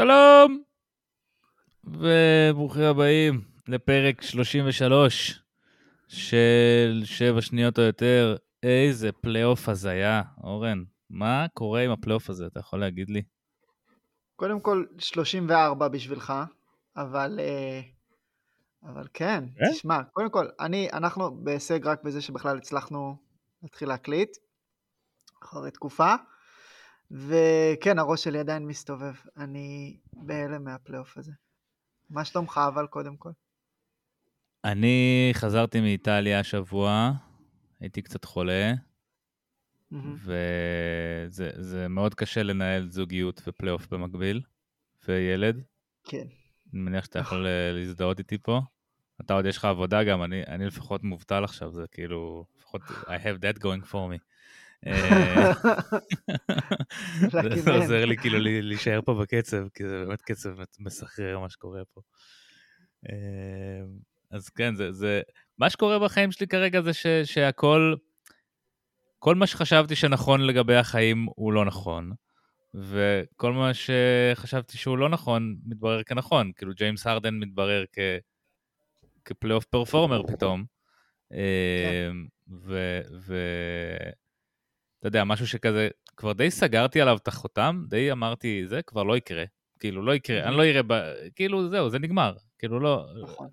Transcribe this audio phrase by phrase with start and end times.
[0.00, 0.62] שלום,
[1.84, 5.42] וברוכים הבאים לפרק 33
[6.08, 8.36] של שבע שניות או יותר.
[8.62, 10.84] איזה פלייאוף הזיה, אורן.
[11.10, 13.22] מה קורה עם הפלייאוף הזה, אתה יכול להגיד לי?
[14.36, 16.32] קודם כל, 34 בשבילך,
[16.96, 17.80] אבל, אה,
[18.82, 19.72] אבל כן, כן?
[19.72, 23.16] תשמע, קודם כל, אני, אנחנו בהישג רק בזה שבכלל הצלחנו
[23.62, 24.36] להתחיל להקליט,
[25.42, 26.14] אחרי תקופה,
[27.10, 31.32] וכן, הראש שלי עדיין מסתובב, אני בהלם מהפלייאוף הזה.
[32.10, 33.30] מה שלומך אבל קודם כל?
[34.64, 37.12] אני חזרתי מאיטליה השבוע,
[37.80, 38.72] הייתי קצת חולה,
[39.90, 40.16] מהמם.
[40.16, 44.40] וזה זה מאוד קשה לנהל זוגיות ופלייאוף במקביל,
[45.08, 45.62] וילד.
[46.04, 46.26] כן.
[46.72, 48.60] אני מניח שאתה יכול אה, להזדהות איתי פה.
[49.20, 53.24] אתה עוד יש לך עבודה גם, אני, אני לפחות מובטל עכשיו, זה כאילו, לפחות I
[53.24, 54.29] have that going for me.
[54.86, 55.52] אה,
[57.64, 57.70] זה.
[57.70, 62.00] עוזר לי כאילו להישאר פה בקצב, כי זה באמת קצב מסחרר מה שקורה פה.
[63.10, 63.84] אה,
[64.30, 65.20] אז כן, זה, זה,
[65.58, 67.94] מה שקורה בחיים שלי כרגע זה ש, שהכל,
[69.18, 72.12] כל מה שחשבתי שנכון לגבי החיים הוא לא נכון,
[72.74, 77.98] וכל מה שחשבתי שהוא לא נכון מתברר כנכון, כאילו ג'יימס הרדן מתברר כ,
[79.24, 80.64] כפלייאוף פרפורמר פתאום.
[81.32, 82.10] אה,
[82.48, 83.00] ו...
[83.26, 83.34] ו...
[85.00, 89.16] אתה יודע, משהו שכזה, כבר די סגרתי עליו את החותם, די אמרתי, זה כבר לא
[89.16, 89.44] יקרה.
[89.78, 90.92] כאילו, לא יקרה, אני לא אראה, ב...
[91.34, 92.34] כאילו, זהו, זה נגמר.
[92.58, 93.06] כאילו, לא...
[93.22, 93.48] נכון.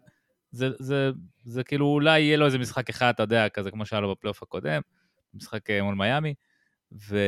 [0.51, 1.11] זה, זה,
[1.43, 4.43] זה כאילו, אולי יהיה לו איזה משחק אחד, אתה יודע, כזה כמו שהיה לו בפלייאוף
[4.43, 4.81] הקודם,
[5.33, 6.33] משחק אה, מול מיאמי,
[6.91, 7.19] ו...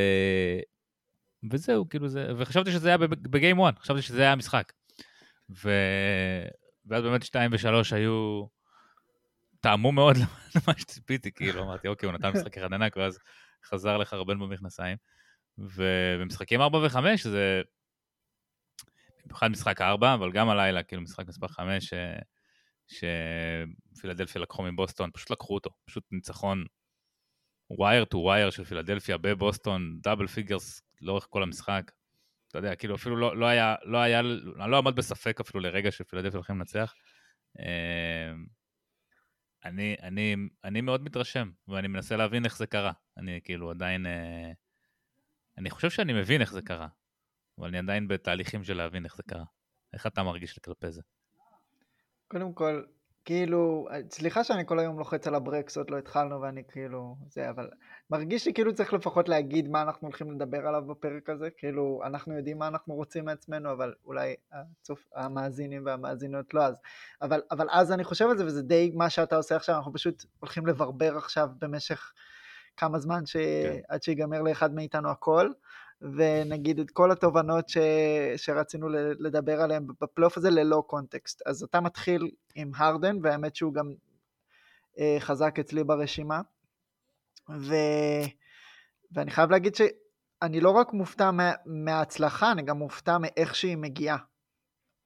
[1.50, 4.72] וזהו, כאילו זה, וחשבתי שזה היה בגיים 1, חשבתי שזה היה המשחק.
[5.64, 5.70] ו...
[6.86, 8.44] ואז באמת 2 ו-3 היו,
[9.60, 10.16] תאמו מאוד
[10.54, 13.18] למה שציפיתי, כאילו, אמרתי, אוקיי, הוא נתן משחק אחד ענק, ואז
[13.64, 14.96] חזר לחרבן במכנסיים.
[15.58, 17.62] ובמשחקים 4 ו-5 זה,
[19.24, 21.94] במיוחד משחק 4, אבל גם הלילה, כאילו, משחק מספר 5, ש...
[23.96, 26.64] שפילדלפיה לקחו מבוסטון, פשוט לקחו אותו, פשוט ניצחון
[27.70, 31.90] wire to wire של פילדלפיה בבוסטון, double figures לאורך כל המשחק.
[32.48, 34.22] אתה יודע, כאילו אפילו לא, לא היה, לא היה,
[34.68, 36.94] לא עמד בספק אפילו לרגע שפילדלפיה הולכים לנצח.
[39.64, 42.92] אני, אני, אני מאוד מתרשם, ואני מנסה להבין איך זה קרה.
[43.16, 44.52] אני כאילו עדיין, אה,
[45.58, 46.88] אני חושב שאני מבין איך זה קרה,
[47.58, 49.44] אבל אני עדיין בתהליכים של להבין איך זה קרה.
[49.92, 51.02] איך אתה מרגיש כלפי זה?
[52.28, 52.84] קודם כל,
[53.24, 57.70] כאילו, סליחה שאני כל היום לוחץ על הברקס, עוד לא התחלנו ואני כאילו, זה, אבל
[58.10, 62.36] מרגיש לי כאילו צריך לפחות להגיד מה אנחנו הולכים לדבר עליו בפרק הזה, כאילו, אנחנו
[62.36, 66.74] יודעים מה אנחנו רוצים מעצמנו, אבל אולי הצופ, המאזינים והמאזינות לא אז,
[67.22, 70.24] אבל, אבל אז אני חושב על זה, וזה די מה שאתה עושה עכשיו, אנחנו פשוט
[70.40, 72.12] הולכים לברבר עכשיו במשך
[72.76, 73.36] כמה זמן, ש...
[73.36, 73.78] כן.
[73.88, 75.50] עד שיגמר לאחד מאיתנו הכל.
[76.02, 77.78] ונגיד את כל התובנות ש...
[78.36, 78.88] שרצינו
[79.18, 81.42] לדבר עליהן בפלייאוף הזה ללא קונטקסט.
[81.46, 83.92] אז אתה מתחיל עם הרדן, והאמת שהוא גם
[84.98, 86.40] אה, חזק אצלי ברשימה.
[87.58, 87.74] ו...
[89.12, 91.52] ואני חייב להגיד שאני לא רק מופתע מה...
[91.66, 94.18] מההצלחה, אני גם מופתע מאיך שהיא מגיעה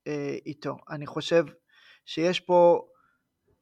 [0.07, 0.77] אה, איתו.
[0.91, 1.45] אני חושב
[2.05, 2.87] שיש פה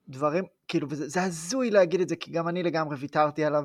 [0.09, 3.65] דברים, כאילו, וזה זה הזוי להגיד את זה, כי גם אני לגמרי ויתרתי עליו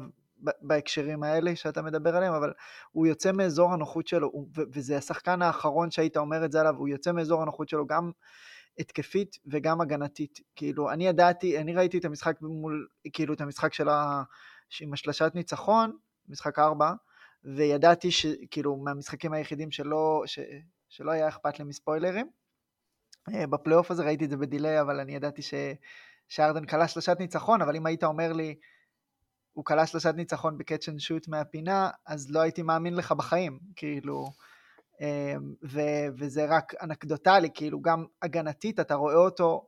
[0.62, 2.54] בהקשרים האלה שאתה מדבר עליהם, אבל
[2.92, 7.12] הוא יוצא מאזור הנוחות שלו, וזה השחקן האחרון שהיית אומר את זה עליו, הוא יוצא
[7.12, 8.12] מאזור הנוחות שלו גם
[8.80, 10.40] התקפית וגם הגנתית.
[10.56, 14.24] כאילו, אני ידעתי, אני ראיתי את המשחק מול, כאילו, את המשחק של ה...
[14.82, 15.98] עם השלשת ניצחון,
[16.30, 16.92] משחק ארבע,
[17.44, 20.40] וידעתי שכאילו מהמשחקים היחידים שלא, ש,
[20.90, 22.30] שלא היה אכפת לי מספוילרים.
[23.34, 25.54] אה, בפלייאוף הזה ראיתי את זה ב delay, אבל אני ידעתי ש,
[26.28, 28.56] שהרדן קלע שלשת ניצחון, אבל אם היית אומר לי,
[29.58, 33.60] הוא קלע שלשת ניצחון ב catch and shoot מהפינה, אז לא הייתי מאמין לך בחיים,
[33.76, 34.26] כאילו,
[35.02, 39.68] אמ, ו- וזה רק אנקדוטלי, כאילו גם הגנתית, אתה רואה אותו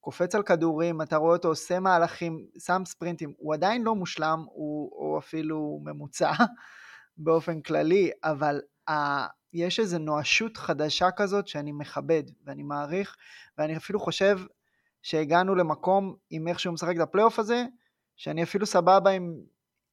[0.00, 4.90] קופץ על כדורים, אתה רואה אותו עושה מהלכים, שם ספרינטים, הוא עדיין לא מושלם, הוא,
[4.92, 6.32] הוא אפילו ממוצע
[7.24, 8.60] באופן כללי, אבל
[8.90, 8.92] ה,
[9.52, 13.16] יש איזו נואשות חדשה כזאת שאני מכבד ואני מעריך,
[13.58, 14.38] ואני אפילו חושב
[15.02, 17.64] שהגענו למקום עם איך שהוא משחק את הפלייאוף הזה,
[18.20, 19.34] שאני אפילו סבבה עם,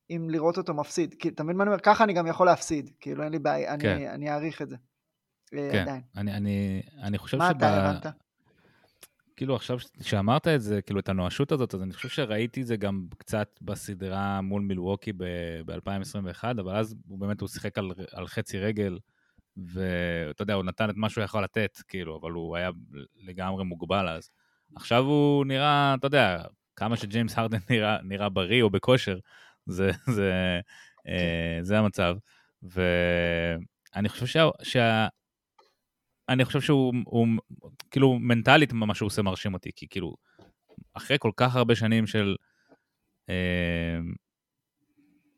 [0.10, 1.16] עם לראות אותו מפסיד.
[1.20, 1.80] כי אתה מבין מה אני אומר?
[1.80, 3.90] ככה אני גם יכול להפסיד, כאילו אין לי בעיה, כן.
[3.90, 4.76] אני, אני אעריך את זה.
[5.54, 6.02] אה, כן, עדיין.
[6.18, 7.58] אני, אני, אני חושב מה שב...
[7.58, 8.06] אתה הבנת?
[9.36, 12.76] כאילו עכשיו שאמרת את זה, כאילו את הנואשות הזאת, אז אני חושב שראיתי את זה
[12.76, 18.60] גם קצת בסדרה מול מילווקי ב-2021, אבל אז הוא באמת, הוא שיחק על, על חצי
[18.60, 19.00] רגל,
[19.58, 22.70] ואתה יודע, הוא נתן את מה שהוא יכול לתת, כאילו, אבל הוא היה
[23.16, 24.30] לגמרי מוגבל אז.
[24.76, 26.44] עכשיו הוא נראה, אתה יודע,
[26.78, 29.20] כמה שג'יימס הרדן נראה, נראה בריא או בכושר,
[29.66, 30.60] זה, זה,
[31.08, 32.16] אה, זה המצב.
[32.64, 35.08] ואני חושב שה, שה,
[36.30, 37.28] אני חושב שהוא, הוא,
[37.92, 40.16] כאילו, מנטלית מה שהוא עושה מרשים אותי, כי כאילו,
[40.94, 42.36] אחרי כל כך הרבה שנים של...
[43.30, 43.98] אה,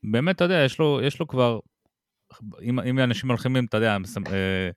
[0.03, 1.59] באמת, אתה יודע, יש לו, יש לו כבר...
[2.61, 3.97] אם, אם אנשים הולכים, אתה יודע,
[4.27, 4.69] אה,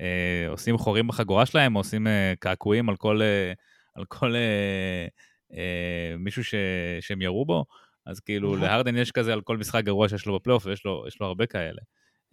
[0.00, 3.52] אה, עושים חורים בחגורה שלהם, או עושים אה, קעקועים על כל, אה,
[3.94, 5.06] על כל אה,
[5.52, 6.54] אה, מישהו ש,
[7.00, 7.64] שהם ירו בו,
[8.06, 11.26] אז כאילו להרדן יש כזה על כל משחק גרוע שיש לו בפלייאוף, ויש לו, לו
[11.26, 11.82] הרבה כאלה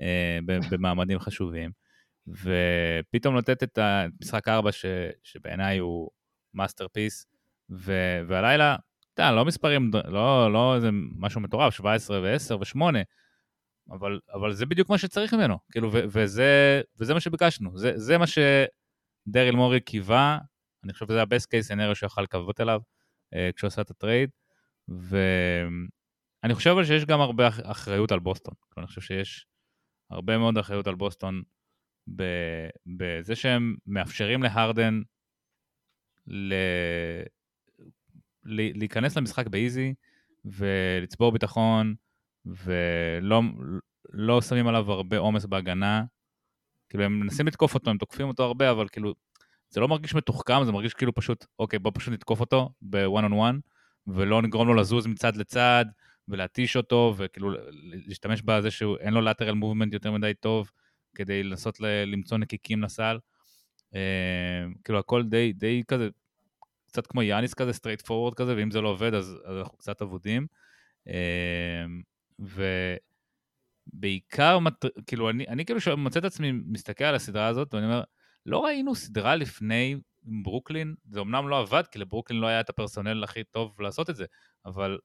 [0.01, 0.39] אה,
[0.69, 1.71] במעמדים חשובים.
[2.27, 4.85] ופתאום לתת את המשחק 4, ש,
[5.23, 6.09] שבעיניי הוא
[6.53, 7.25] masterpiece,
[8.27, 8.75] והלילה,
[9.13, 12.81] אתה יודע, לא מספרים, לא, לא איזה משהו מטורף, 17 ו-10 ו-8,
[13.91, 18.17] אבל, אבל זה בדיוק מה שצריך ממנו, כאילו, ו- וזה, וזה מה שביקשנו, זה, זה
[18.17, 20.39] מה שדריל מורי קיווה,
[20.83, 22.81] אני חושב שזה ה-best case scenario שיכול לקוות אליו
[23.55, 24.29] כשהוא עשה את ה trade,
[24.87, 29.45] ואני חושב אבל שיש גם הרבה אחריות על בוסטון, אני חושב שיש
[30.09, 31.43] הרבה מאוד אחריות על בוסטון
[32.87, 35.01] בזה שהם מאפשרים להרדן
[36.27, 36.53] ל...
[38.43, 39.94] להיכנס למשחק ב easy
[40.45, 41.95] ולצבור ביטחון
[42.45, 43.41] ולא
[44.09, 46.03] לא שמים עליו הרבה עומס בהגנה.
[46.89, 49.13] כאילו הם מנסים לתקוף אותו, הם תוקפים אותו הרבה, אבל כאילו
[49.75, 53.31] זה לא מרגיש מתוחכם, זה מרגיש כאילו פשוט, אוקיי, בוא פשוט נתקוף אותו ב-one on
[53.31, 53.60] one,
[54.07, 55.86] ולא נגרום לו לזוז מצד לצד,
[56.27, 57.50] ולהתיש אותו, וכאילו
[58.07, 60.72] להשתמש בזה שאין לו lateral movement יותר מדי טוב,
[61.16, 63.19] כדי לנסות ל- למצוא נקיקים לסל.
[63.95, 66.10] אה, כאילו הכל די, די כזה,
[66.88, 70.01] קצת כמו יאניס כזה, straight forward כזה, ואם זה לא עובד אז, אז אנחנו קצת
[70.01, 70.48] אבודים.
[71.07, 71.86] אה,
[73.94, 74.60] ובעיקר,
[75.07, 78.04] כאילו, אני, אני כאילו מוצא את עצמי מסתכל על הסדרה הזאת, ואני אומר,
[78.45, 83.24] לא ראינו סדרה לפני ברוקלין, זה אמנם לא עבד, כי לברוקלין לא היה את הפרסונל
[83.24, 84.25] הכי טוב לעשות את זה,
[84.65, 85.00] אבל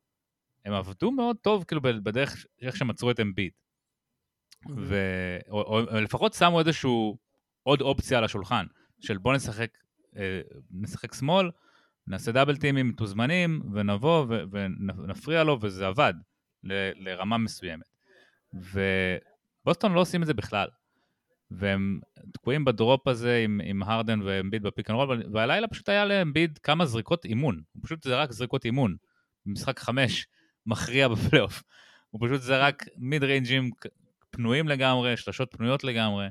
[0.65, 3.55] הם עבדו מאוד טוב, כאילו, בדרך, איך שהם עצרו את אמביט.
[4.77, 4.95] ו...
[5.49, 7.19] או, או, או לפחות שמו איזשהו
[7.63, 8.67] עוד אופציה על השולחן,
[9.01, 9.71] של בוא נשחק,
[10.17, 10.41] אה,
[10.71, 11.51] נשחק שמאל,
[12.07, 16.15] נעשה דאבל טימים מתוזמנים, ונבוא ו, ונפריע לו, וזה עבד.
[16.65, 17.87] ל, לרמה מסוימת.
[18.53, 20.69] ובוסטון לא עושים את זה בכלל.
[21.51, 22.01] והם
[22.33, 26.05] תקועים ב drop הזה עם, עם הרדן ואמביד ב pick and roll, והלילה פשוט היה
[26.05, 27.63] לאמביד כמה זריקות אימון.
[27.73, 28.97] הוא פשוט זרק זריקות אימון.
[29.47, 30.27] במשחק חמש
[30.67, 31.63] מכריע בפלייאוף.
[32.11, 33.71] הוא פשוט זרק mid range ים
[34.31, 36.27] פנויים לגמרי, שלשות פנויות לגמרי,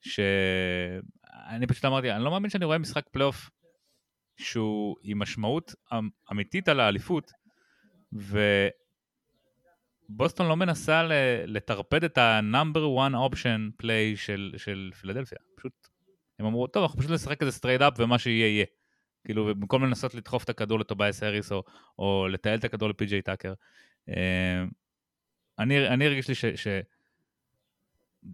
[0.00, 3.50] שאני פשוט אמרתי, אני לא מאמין שאני רואה משחק פלייאוף
[4.36, 7.32] שהוא עם משמעות אמ, אמיתית על האליפות,
[8.12, 8.38] ו...
[10.16, 11.02] בוסטון לא מנסה
[11.46, 15.38] לטרפד את ה-number one option play של, של פילדלפיה.
[15.56, 15.88] פשוט,
[16.38, 18.66] הם אמרו, טוב, אנחנו פשוט נשחק איזה straight up ומה שיהיה יהיה.
[19.24, 21.62] כאילו, במקום לנסות לדחוף את הכדור לטובייס האריס או,
[21.98, 23.52] או לטייל את הכדור לפי.ג'יי טאקר.
[24.08, 24.64] אה,
[25.58, 26.44] אני, אני הרגיש לי ש...
[26.44, 26.66] ש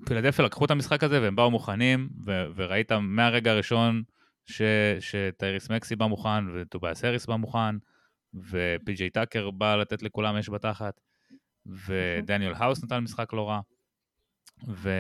[0.07, 4.03] פילדלפיה לקחו את המשחק הזה והם באו מוכנים, ו, וראית מהרגע הראשון
[5.01, 7.77] שטייריס מקסי בא מוכן, וטובייס האריס בא מוכן,
[8.35, 11.08] ופי.ג'יי טאקר בא לתת לכולם אש בתחת.
[11.67, 13.61] ודניאל האוס נתן משחק לא רע.
[14.69, 14.91] ו...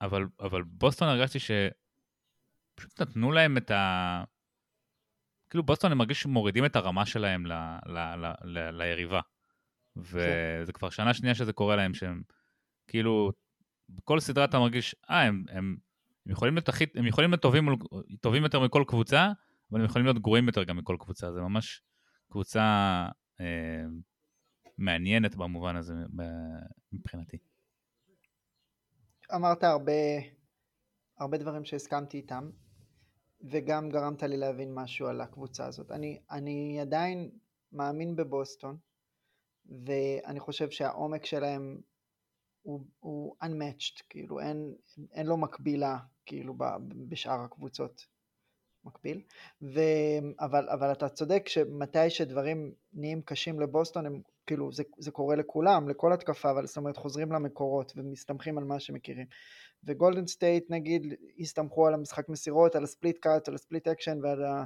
[0.00, 4.24] אבל, אבל בוסטון הרגשתי שפשוט נתנו להם את ה...
[5.50, 7.52] כאילו בוסטון אני מרגיש שמורידים את הרמה שלהם ל...
[7.86, 7.98] ל...
[7.98, 8.32] ל...
[8.44, 8.70] ל...
[8.70, 9.20] ליריבה.
[9.96, 12.22] וזה כבר שנה שנייה שזה קורה להם, שהם
[12.86, 13.32] כאילו,
[13.88, 15.76] בכל סדרה אתה מרגיש, אה, הם, הם,
[16.26, 17.68] הם יכולים להיות הכי, הם יכולים להיות טובים,
[18.20, 19.32] טובים יותר מכל קבוצה,
[19.70, 21.82] אבל הם יכולים להיות גרועים יותר גם מכל קבוצה, זה ממש
[22.30, 22.62] קבוצה
[23.40, 23.84] אה,
[24.78, 25.94] מעניינת במובן הזה
[26.92, 27.38] מבחינתי.
[29.34, 29.92] אמרת הרבה,
[31.18, 32.50] הרבה דברים שהסכמתי איתם,
[33.50, 35.90] וגם גרמת לי להבין משהו על הקבוצה הזאת.
[35.90, 37.30] אני, אני עדיין
[37.72, 38.76] מאמין בבוסטון,
[39.86, 41.80] ואני חושב שהעומק שלהם
[42.62, 44.74] הוא, הוא unmatched, כאילו אין,
[45.12, 46.54] אין לו מקבילה כאילו
[47.08, 48.06] בשאר הקבוצות
[48.84, 49.22] מקביל,
[49.62, 49.80] ו...
[50.40, 55.88] אבל, אבל אתה צודק שמתי שדברים נהיים קשים לבוסטון הם כאילו זה, זה קורה לכולם,
[55.88, 59.26] לכל התקפה, אבל זאת אומרת חוזרים למקורות ומסתמכים על מה שמכירים.
[59.86, 64.18] וגולדן סטייט נגיד הסתמכו על המשחק מסירות, על ה split cut, על ה split action
[64.22, 64.64] ועל, ה,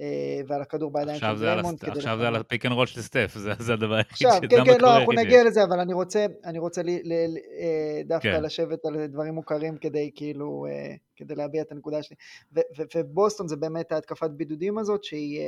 [0.00, 1.84] אה, ועל הכדור בידיים של דריימונד.
[1.84, 4.64] עכשיו זה על ה pick and roll של סטף, זה, זה הדבר היחיד עכשיו, כן,
[4.64, 8.36] כן, לא, אנחנו נגיע לזה, אבל אני רוצה, אני רוצה לי, ל, ל, אה, דווקא
[8.36, 8.42] כן.
[8.42, 12.16] לשבת על דברים מוכרים כדי כאילו, אה, כדי להביע את הנקודה שלי.
[12.56, 15.40] ו, ו, ובוסטון זה באמת ההתקפת בידודים הזאת, שהיא,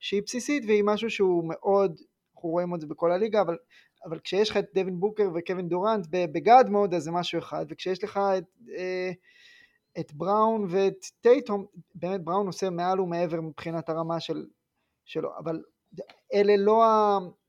[0.00, 2.00] שהיא בסיסית והיא משהו שהוא מאוד
[2.46, 3.56] אנחנו רואים את זה בכל הליגה, אבל,
[4.04, 8.04] אבל כשיש לך את דווין בוקר וקווין דורנט בגאד מוד, אז זה משהו אחד, וכשיש
[8.04, 8.44] לך את,
[8.76, 9.10] אה,
[10.00, 14.46] את בראון ואת טייטום, באמת בראון עושה מעל ומעבר מבחינת הרמה של,
[15.04, 15.62] שלו, אבל
[16.34, 16.84] אלה לא,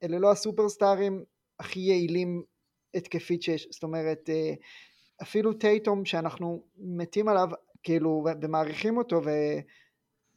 [0.04, 1.24] אלה לא הסופרסטארים
[1.60, 2.44] הכי יעילים
[2.94, 4.54] התקפית שיש, זאת אומרת, אה,
[5.22, 7.48] אפילו טייטום שאנחנו מתים עליו,
[7.84, 9.22] כאילו, ומעריכים אותו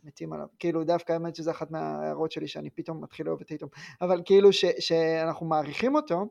[0.05, 0.47] ומתים עליו.
[0.59, 3.69] כאילו, דווקא האמת שזו אחת מההערות שלי, שאני פתאום מתחיל לאהוב את טייטום.
[4.01, 6.27] אבל כאילו, ש, שאנחנו מעריכים אותו,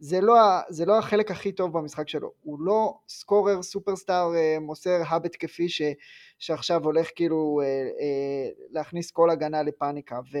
[0.00, 0.34] זה לא,
[0.68, 2.32] זה לא החלק הכי טוב במשחק שלו.
[2.42, 5.82] הוא לא סקורר, סופרסטאר, אה, מוסר האב התקפי ש,
[6.38, 10.20] שעכשיו הולך כאילו אה, אה, להכניס כל הגנה לפאניקה.
[10.32, 10.38] ו,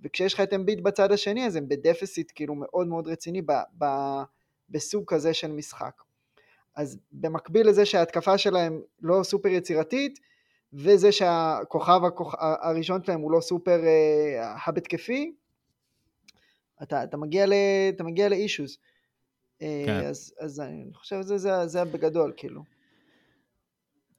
[0.00, 3.86] וכשיש לך את אמביט בצד השני, אז הם בדפיסיט כאילו מאוד מאוד רציני ב, ב,
[4.68, 6.02] בסוג כזה של משחק.
[6.76, 10.18] אז במקביל לזה שההתקפה שלהם לא סופר יצירתית,
[10.72, 12.34] וזה שהכוכב הכוכ...
[12.38, 13.80] הראשון שלהם הוא לא סופר
[14.40, 15.32] האב התקפי,
[16.82, 17.52] אתה, אתה מגיע, ל,
[17.88, 18.78] אתה מגיע לאישוז.
[19.62, 20.06] אה, כן.
[20.06, 22.62] אז, אז אני חושב שזה זה, זה בגדול, כאילו.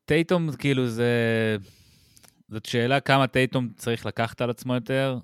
[0.05, 1.57] טייטום, כאילו, זה...
[2.49, 5.17] זאת שאלה כמה טייטום צריך לקחת על עצמו יותר,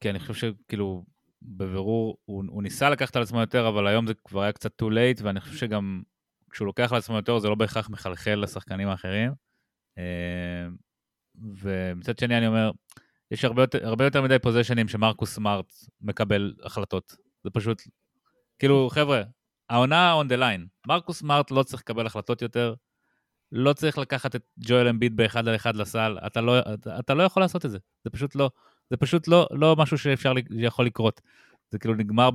[0.00, 1.04] כי אני חושב שכאילו,
[1.42, 4.86] בבירור, הוא, הוא ניסה לקחת על עצמו יותר, אבל היום זה כבר היה קצת too
[4.86, 6.02] late, ואני חושב שגם
[6.50, 9.32] כשהוא לוקח על עצמו יותר, זה לא בהכרח מחלחל לשחקנים האחרים.
[10.00, 10.68] אה,
[11.58, 12.70] ומצד שני, אני אומר,
[13.30, 17.16] יש הרבה יותר, הרבה יותר מדי פוזיישנים שמרקוס סמארט מקבל החלטות.
[17.44, 17.82] זה פשוט,
[18.58, 19.22] כאילו, חבר'ה,
[19.70, 20.66] העונה on the line.
[20.86, 22.74] מרקוס סמארט לא צריך לקבל החלטות יותר,
[23.52, 27.22] לא צריך לקחת את ג'ואל אמביט באחד על אחד לסל, אתה לא, אתה, אתה לא
[27.22, 27.78] יכול לעשות את זה.
[28.04, 28.50] זה פשוט לא,
[28.90, 31.20] זה פשוט לא, לא משהו שאפשר, שיכול לקרות.
[31.70, 32.30] זה כאילו נגמר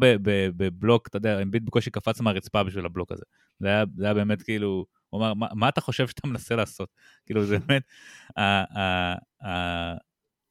[0.58, 3.24] בבלוק, אתה יודע, אמביט בקושי קפץ מהרצפה בשביל הבלוק הזה.
[3.60, 6.90] זה היה, זה היה באמת כאילו, הוא אמר, מה, מה אתה חושב שאתה מנסה לעשות?
[7.26, 7.84] כאילו, זה באמת,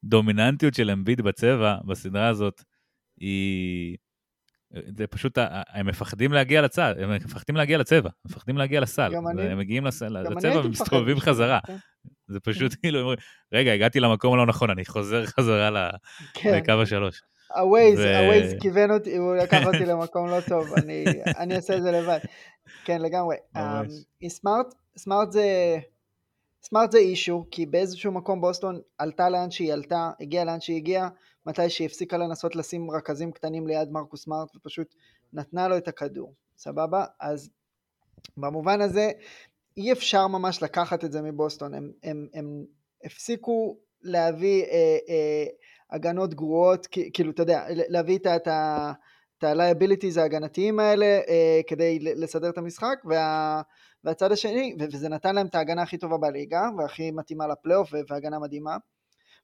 [0.03, 2.63] הדומיננטיות של אמביט בצבע, בסדרה הזאת,
[3.17, 3.97] היא...
[4.97, 5.37] זה פשוט,
[5.67, 9.15] הם מפחדים להגיע לצד, הם מפחדים להגיע לצבע, מפחדים להגיע לסל.
[9.15, 11.59] הם מגיעים לצבע ומסתובבים חזרה.
[11.67, 11.75] כן.
[12.27, 12.75] זה פשוט.
[12.81, 13.13] כאילו,
[13.53, 15.89] רגע, הגעתי למקום הלא נכון, אני חוזר חזרה
[16.33, 16.57] כן.
[16.57, 17.21] לקו השלוש.
[17.55, 20.67] הווייז כיוון אותי, הוא לקח אותי למקום לא טוב,
[21.37, 22.19] אני אעשה את זה לבד.
[22.85, 23.35] כן, לגמרי.
[24.27, 25.77] סמארט, אמ, סמארט זה...
[26.63, 31.09] סמארט זה אישו, כי באיזשהו מקום בוסטון עלתה לאן שהיא עלתה, הגיעה לאן שהיא הגיעה,
[31.45, 34.95] מתי שהיא הפסיקה לנסות לשים רכזים קטנים ליד מרקוס סמארט ופשוט
[35.33, 37.05] נתנה לו את הכדור, סבבה?
[37.19, 37.49] אז
[38.37, 39.11] במובן הזה
[39.77, 42.65] אי אפשר ממש לקחת את זה מבוסטון, הם, הם, הם
[43.03, 45.45] הפסיקו להביא אה, אה,
[45.91, 48.91] הגנות גרועות, כאילו אתה יודע, להביא את ה...
[49.37, 53.61] את ה-liabilities ההגנתיים האלה אה, כדי לסדר את המשחק וה,
[54.03, 58.77] והצד השני, וזה נתן להם את ההגנה הכי טובה בליגה והכי מתאימה לפלייאוף והגנה מדהימה.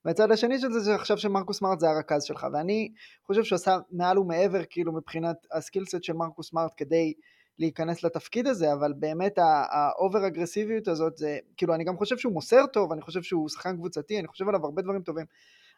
[0.06, 2.92] והצד השני של זה זה עכשיו שמרקוס סמארט זה הרכז שלך ואני
[3.24, 7.14] חושב שהוא עשה מעל ומעבר כאילו מבחינת ה skill set של מרקוס סמארט כדי
[7.60, 9.40] להיכנס לתפקיד הזה אבל באמת
[9.72, 13.50] ה over אגרסיביות הזאת זה כאילו אני גם חושב שהוא מוסר טוב אני חושב שהוא
[13.50, 15.26] שחקן קבוצתי אני חושב עליו הרבה דברים טובים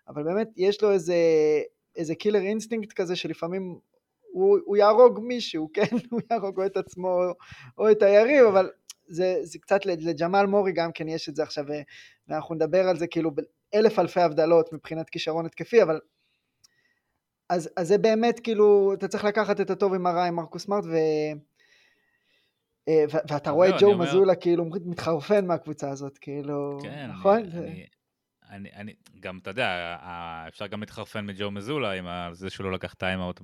[0.07, 1.15] אבל באמת יש לו איזה
[1.95, 3.79] איזה killer instinct כזה שלפעמים
[4.31, 5.95] הוא, הוא יהרוג מישהו, כן?
[6.09, 7.21] הוא יהרוג או את עצמו
[7.77, 8.69] או את היריב, אבל
[9.07, 11.65] זה, זה קצת לג'מאל מורי גם כן יש את זה עכשיו,
[12.27, 15.99] ואנחנו נדבר על זה כאילו באלף אלפי הבדלות מבחינת כישרון התקפי, אבל...
[17.49, 20.83] אז, אז זה באמת כאילו, אתה צריך לקחת את הטוב עם הרע עם מרקוס מרט,
[20.85, 20.95] ו...
[22.87, 27.37] אה, ו- ואתה רואה את ג'ו מזולה כאילו מתחרפן מהקבוצה הזאת, כאילו, כן, נכון?
[27.37, 27.85] אני,
[28.53, 29.97] אני, אני, גם, אתה יודע,
[30.47, 33.41] אפשר גם להתחרפן מג'ו מזולה עם זה שהוא לא לקח טיימאוט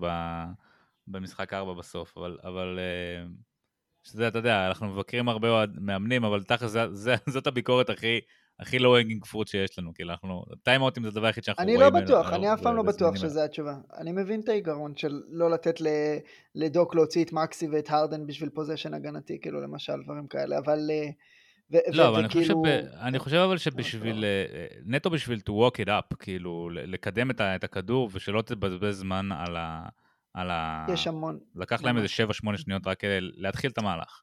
[1.08, 3.26] במשחק 4 בסוף, אבל, אבל אה,
[4.04, 6.72] שזה, אתה יודע, אנחנו מבקרים הרבה מאמנים, אבל תכל'ס
[7.34, 8.20] זאת הביקורת הכי,
[8.60, 11.82] הכי low hanging fruit שיש לנו, כאילו אנחנו, טיימאוטים זה הדבר היחיד שאנחנו רואים.
[11.82, 13.76] אני לא בטוח, אני אף פעם לא בטוח שזה התשובה.
[13.98, 15.76] אני מבין את ההיגיון של לא לתת
[16.56, 20.80] לדוק להוציא את מקסי ואת הרדן בשביל possession הגנתי, כאילו למשל, דברים כאלה, אבל...
[21.74, 22.54] אה, ו- לא, אבל אני חושב,
[23.02, 28.10] אני חושב אבל שבשביל, אה, נטו בשביל to walk it up, כאילו, לקדם את הכדור
[28.14, 29.86] ושלא תבזבז זמן על ה...
[30.34, 30.86] על ה...
[30.94, 31.40] יש המון.
[31.56, 34.22] לקח להם איזה 7-8 שניות רק כדי להתחיל את המהלך.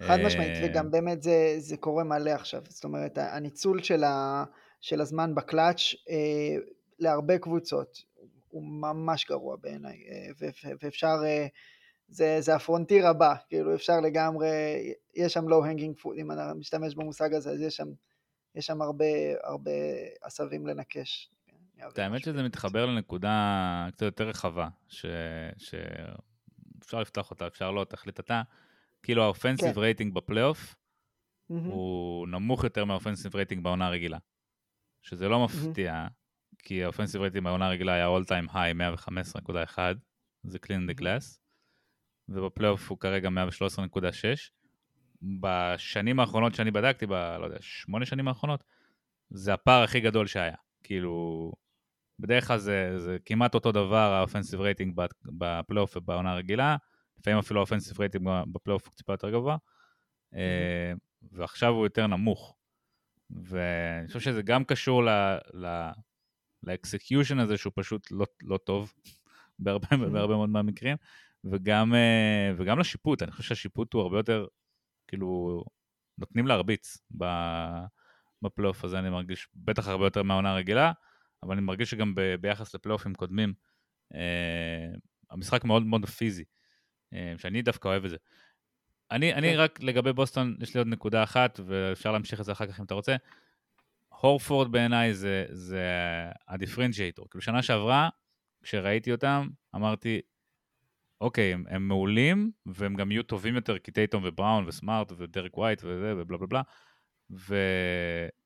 [0.00, 2.62] חד משמעית, אה, וגם באמת זה, זה קורה מלא עכשיו.
[2.68, 4.44] זאת אומרת, הניצול של, ה,
[4.80, 6.56] של הזמן בקלאץ' אה,
[6.98, 8.02] להרבה קבוצות
[8.48, 10.48] הוא ממש גרוע בעיניי, אה,
[10.82, 11.46] ואפשר, אה,
[12.08, 14.48] זה, זה ה frontier הבא, כאילו אפשר לגמרי,
[15.14, 17.88] יש שם low hanging fruit, אם אתה משתמש במושג הזה, אז יש שם,
[18.54, 19.04] יש שם הרבה,
[19.44, 19.70] הרבה
[20.22, 21.30] עשבים לנקש.
[21.88, 25.80] את האמת שזה מתחבר לנקודה קצת יותר רחבה, שאפשר
[27.00, 28.42] לפתוח אותה, אפשר לא, תחליט אתה.
[29.02, 29.80] כאילו ה offensive כן.
[29.80, 30.74] רייטינג בפלייאוף
[31.48, 34.18] הוא נמוך יותר מה offensive rating בעונה הרגילה.
[35.02, 36.06] שזה לא מפתיע,
[36.58, 38.74] כי ה offensive rating בעונה הרגילה היה all time high
[39.76, 39.78] 115.1,
[40.42, 41.38] זה clean the glass,
[42.28, 43.32] ובפלייאוף הוא כרגע 113.6.
[45.40, 47.12] בשנים האחרונות שאני בדקתי, ב...
[47.12, 48.64] לא יודע, שמונה שנים האחרונות,
[49.30, 50.56] זה הפער הכי גדול שהיה.
[50.82, 51.52] כאילו,
[52.18, 56.76] בדרך כלל זה, זה כמעט אותו דבר ה offensive rating בפלייאוף ובעונה הרגילה,
[57.18, 59.56] לפעמים אפילו ה offensive rating בפלייאוף הוא טיפה יותר גבוה,
[60.32, 60.36] mm-hmm.
[61.32, 62.56] ועכשיו הוא יותר נמוך.
[63.30, 65.08] ואני חושב שזה גם קשור ל...
[65.54, 65.90] ל...
[66.62, 68.92] ל execution הזה שהוא פשוט לא, לא טוב
[69.58, 70.96] בהרבה, בהרבה מאוד מהמקרים,
[71.50, 74.46] וגם, אה, וגם לשיפוט, אני חושב שהשיפוט הוא הרבה יותר,
[75.08, 75.62] כאילו,
[76.18, 76.98] נותנים להרביץ
[78.42, 80.92] בפלייאוף הזה, אני מרגיש בטח הרבה יותר מהעונה הרגילה,
[81.42, 83.54] אבל אני מרגיש שגם ב, ביחס לפלייאופים קודמים,
[84.14, 84.88] אה,
[85.30, 86.44] המשחק מאוד מאוד פיזי,
[87.14, 88.16] אה, שאני דווקא אוהב את זה.
[89.10, 89.58] אני, אני כן.
[89.58, 92.84] רק לגבי בוסטון, יש לי עוד נקודה אחת, ואפשר להמשיך את זה אחר כך אם
[92.84, 93.16] אתה רוצה.
[94.08, 95.84] הורפורד בעיניי זה, זה
[96.48, 97.30] הדיפרנציאטור.
[97.30, 98.08] כאילו, שנה שעברה,
[98.62, 100.20] כשראיתי אותם, אמרתי,
[101.20, 105.80] אוקיי, הם, הם מעולים, והם גם יהיו טובים יותר, כי טייטום ובראון וסמארט ודרק ווייט
[105.84, 106.62] וזה, ובלה בלה בלה.
[107.30, 107.56] ו...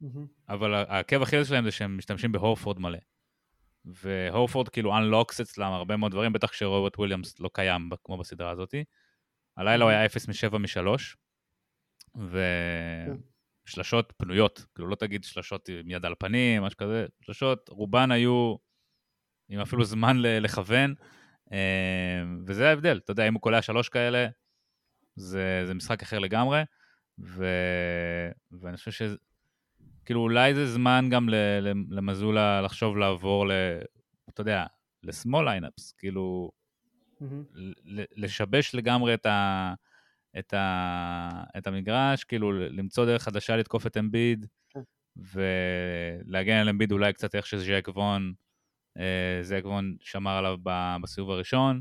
[0.02, 0.26] Mm-hmm.
[0.48, 2.98] אבל העקב אכילס שלהם זה שהם משתמשים בהורפורד מלא.
[3.84, 8.84] והורפורד כאילו unlocks אצלם הרבה מאוד דברים, בטח כשרוברט וויליאמס לא קיים כמו בסדרה הזאתי.
[9.56, 12.20] הלילה הוא היה 0 מ-7 מ-3,
[13.66, 18.56] ושלשות פנויות, כאילו לא תגיד שלשות עם יד על פנים, משהו כזה, שלשות, רובן היו
[19.48, 20.94] עם אפילו זמן לכוון,
[22.46, 24.26] וזה ההבדל, אתה יודע, אם הוא קולע שלוש כאלה,
[25.16, 26.62] זה, זה משחק אחר לגמרי,
[27.18, 27.44] ו...
[28.52, 29.02] ואני חושב ש...
[30.04, 31.28] כאילו אולי זה זמן גם
[31.90, 33.52] למזולה לחשוב לעבור ל...
[34.28, 34.64] אתה יודע,
[35.02, 36.50] ל small lineups, כאילו,
[38.16, 39.74] לשבש לגמרי את, ה,
[40.38, 41.28] את, ה,
[41.58, 44.80] את המגרש, כאילו למצוא דרך חדשה לתקוף את אמביד, כן.
[45.16, 48.32] ולהגן על אמביד אולי קצת איך שז'ק וון,
[48.98, 50.56] אה, ז'ק וון שמר עליו
[51.02, 51.80] בסיבוב הראשון.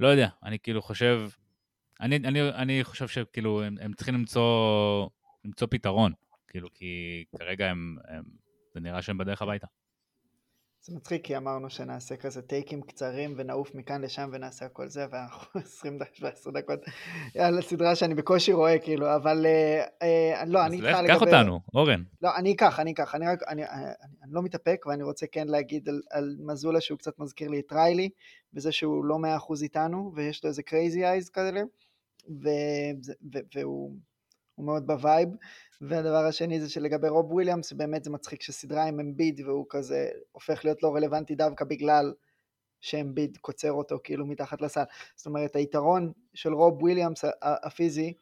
[0.00, 1.30] לא יודע, אני כאילו חושב,
[2.00, 5.08] אני, אני, אני חושב שכאילו הם, הם צריכים למצוא,
[5.44, 6.12] למצוא פתרון,
[6.48, 8.22] כאילו, כי כרגע הם, הם,
[8.74, 9.66] זה נראה שהם בדרך הביתה.
[10.84, 15.60] זה מצחיק כי אמרנו שנעשה כזה טייקים קצרים ונעוף מכאן לשם ונעשה הכל זה ואנחנו
[15.64, 16.80] 20 10 דקות
[17.38, 21.12] על הסדרה שאני בקושי רואה כאילו אבל אה, אה, לא אני איתך לגבי...
[21.12, 22.02] אז קח אותנו אורן.
[22.22, 23.84] לא אני אקח אני אקח אני רק אני, אני,
[24.22, 27.72] אני לא מתאפק ואני רוצה כן להגיד על, על מזולה שהוא קצת מזכיר לי את
[27.72, 28.10] ריילי
[28.52, 29.18] בזה שהוא לא
[29.50, 31.62] 100% איתנו ויש לו איזה crazy eyes כאלה
[33.54, 33.96] והוא
[34.58, 35.28] מאוד ב vibe
[35.80, 40.64] והדבר השני זה שלגבי רוב וויליאמס, באמת זה מצחיק שסדרה עם אמביד והוא כזה הופך
[40.64, 42.14] להיות לא רלוונטי דווקא בגלל
[42.80, 44.82] שאמביד קוצר אותו כאילו מתחת לסל.
[45.16, 48.12] זאת אומרת היתרון של רוב וויליאמס הפיזי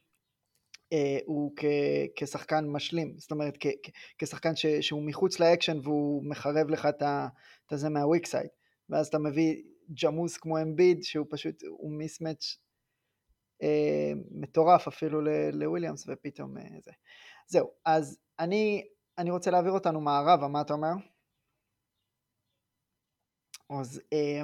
[0.93, 1.65] אה, הוא כ-
[2.17, 7.03] כשחקן משלים, זאת אומרת כ- כ- כשחקן ש- שהוא מחוץ לאקשן והוא מחרב לך את
[7.79, 8.27] זה מה weak
[8.89, 9.63] ואז אתה מביא
[10.03, 12.57] ג'מוס כמו אמביד שהוא פשוט, הוא mismatch
[14.31, 15.21] מטורף אפילו
[15.53, 16.91] לוויליאמס ופתאום אה, זה.
[17.47, 18.85] זהו, אז אני,
[19.19, 20.93] אני רוצה להעביר אותנו מערבה, מה אתה אומר?
[23.81, 24.43] אז אה,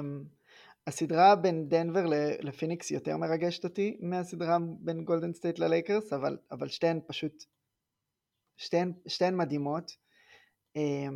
[0.87, 2.05] הסדרה בין דנבר
[2.39, 7.43] לפיניקס יותר מרגשת אותי מהסדרה בין גולדן סטייט ללייקרס, אבל, אבל שתיהן פשוט,
[8.57, 9.91] שתיהן, שתיהן מדהימות.
[10.75, 11.07] אה,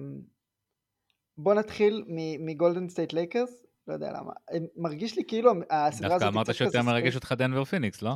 [1.38, 2.06] בוא נתחיל
[2.40, 4.34] מגולדן סטייט לייקרס, לא יודע למה,
[4.76, 6.22] מרגיש לי כאילו הסדרה הזאת...
[6.22, 8.13] דווקא אמרת שיותר מרגש אותך דנבר פיניקס, לא?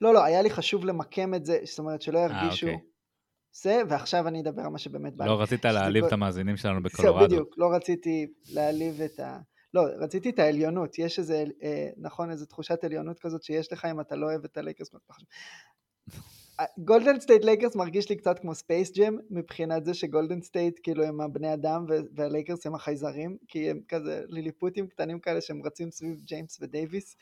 [0.00, 2.66] לא, לא, היה לי חשוב למקם את זה, זאת אומרת שלא אה, ירגישו...
[2.66, 2.80] אוקיי.
[3.54, 5.26] זה, ועכשיו אני אדבר על מה שבאמת בא.
[5.26, 7.18] לא רצית להעליב את המאזינים שלנו בקולורדו.
[7.18, 9.38] זהו, בדיוק, לא רציתי להעליב את ה...
[9.74, 14.00] לא, רציתי את העליונות, יש איזה, אה, נכון, איזה תחושת עליונות כזאת שיש לך אם
[14.00, 14.90] אתה לא אוהב את הלייקרס.
[16.78, 21.20] גולדן סטייט לייקרס מרגיש לי קצת כמו ספייס ג'ם מבחינת זה שגולדן סטייט כאילו הם
[21.20, 26.58] הבני אדם והלייקרס הם החייזרים כי הם כזה ליליפוטים קטנים כאלה שהם רצים סביב ג'יימס
[26.60, 27.16] ודייוויס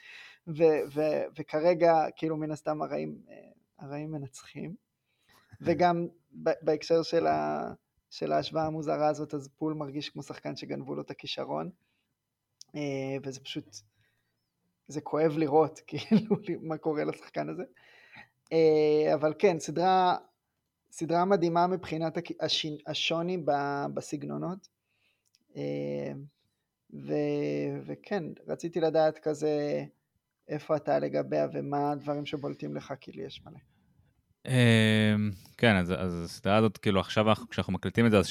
[1.38, 3.34] וכרגע כאילו מן הסתם הרעים, אה,
[3.78, 4.74] הרעים מנצחים.
[5.60, 6.06] וגם
[6.62, 7.60] בהקשר של, ה,
[8.10, 11.70] של ההשוואה המוזרה הזאת אז פול מרגיש כמו שחקן שגנבו לו את הכישרון
[12.74, 13.76] אה, וזה פשוט
[14.88, 17.62] זה כואב לראות כאילו מה קורה לשחקן הזה
[19.14, 20.16] אבל כן, סדרה,
[20.90, 22.18] סדרה מדהימה מבחינת
[22.86, 23.38] השוני
[23.94, 24.68] בסגנונות.
[25.56, 26.12] אה,
[26.92, 27.14] ו,
[27.86, 29.84] וכן, רציתי לדעת כזה
[30.48, 33.58] איפה אתה לגביה ומה הדברים שבולטים לך, כי לי יש מלא.
[34.46, 38.28] אמ, כן, אז, אז הסדרה הזאת, כאילו עכשיו כשאנחנו מקליטים את זה, אז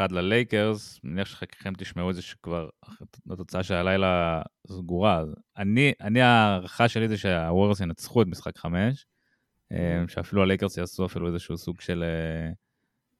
[0.00, 2.68] 3-1 ללייקרס, מניח שחלקכם תשמעו את זה שכבר
[3.30, 5.24] התוצאה של הלילה סגורה.
[5.56, 9.11] אני, אני ההערכה שלי זה שהווריורס ינצחו את משחק 5, אה,
[10.08, 12.52] שאפילו הלייקרס יעשו אפילו איזשהו סוג של אה,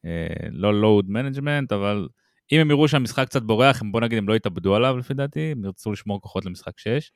[0.05, 2.09] אה, לא load management, אבל
[2.53, 5.65] אם הם יראו שהמשחק קצת בורח, בוא נגיד הם לא יתאבדו עליו לפי דעתי, הם
[5.65, 7.13] ירצו לשמור כוחות למשחק 6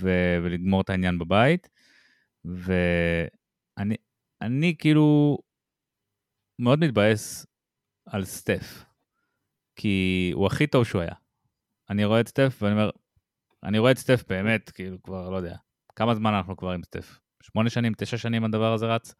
[0.00, 1.68] ו- ולגמור את העניין בבית.
[2.44, 3.96] ואני
[4.40, 5.38] אני כאילו
[6.58, 7.46] מאוד מתבאס
[8.06, 8.84] על סטף,
[9.76, 11.14] כי הוא הכי טוב שהוא היה.
[11.90, 12.90] אני רואה את סטף ואני אומר,
[13.62, 15.56] אני רואה את סטף באמת, כאילו כבר, לא יודע,
[15.96, 17.18] כמה זמן אנחנו כבר עם סטף?
[17.42, 19.14] שמונה שנים, תשע שנים הדבר הזה רץ?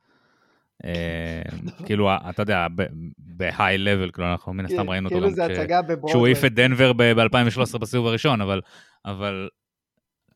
[0.85, 1.43] אה,
[1.87, 2.67] כאילו, אתה יודע,
[3.19, 5.37] בהיי לבל, כאילו, אנחנו מן הסתם ראינו אותו כאילו
[5.69, 5.85] גם.
[6.07, 8.41] כשהוא העיף את דנבר ב-2013 בסיבוב הראשון,
[9.05, 9.49] אבל,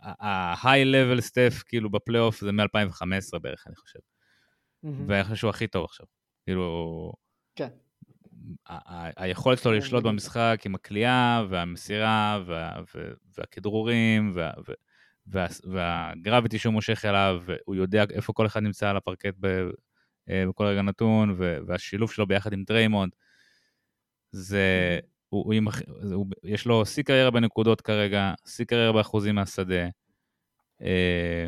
[0.01, 3.99] ה high level סטף, כאילו, בפלייאוף זה מ-2015 בערך, אני חושב.
[5.07, 6.07] ואני חושב שהוא הכי טוב עכשיו.
[6.45, 7.13] כאילו,
[7.57, 7.69] כן.
[9.17, 10.05] היכולת שלו כן, לשלוט.
[10.05, 12.43] במשחק עם הקליעה והמסירה
[13.39, 14.33] והכדרורים
[15.31, 19.71] וה- וה gravity שהוא מושך אליו, הוא יודע איפה כל אחד נמצא על הפרקט ב-
[20.31, 23.13] אה, בכל רגע נתון, ו- והשילוב שלו ביחד עם דריימונד,
[24.33, 25.55] זה, הוא, הוא,
[26.13, 29.89] הוא, יש לו שיא קריירה בנקודות כרגע, שיא קריירה באחוזים מהשדה,
[30.83, 31.47] אה,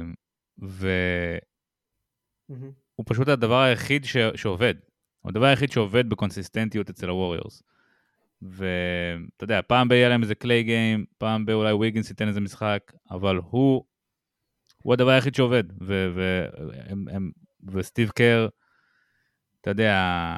[0.58, 1.40] והוא.
[3.06, 4.74] פשוט הדבר היחיד ש, שעובד.
[5.20, 7.62] הוא הדבר היחיד שעובד בקונסיסטנטיות אצל הווריורס.
[8.50, 12.40] ואתה יודע, פעם ב- יהיה להם איזה קליי גיים, פעם ב- אולי ויגינס ייתן איזה
[12.40, 13.84] משחק, אבל הוא,
[14.82, 15.64] הוא הדבר היחיד שעובד.
[15.82, 16.46] ו- ו-
[16.86, 17.32] הם- הם-
[17.72, 18.48] וסטיב קר,
[19.60, 20.36] אתה יודע,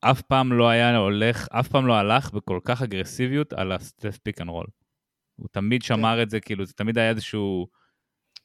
[0.00, 4.40] אף פעם לא היה הולך, אף פעם לא הלך בכל כך אגרסיביות על הסטף pick
[4.40, 4.66] and roll.
[5.36, 7.68] הוא תמיד שמר את זה, כאילו, זה תמיד היה איזשהו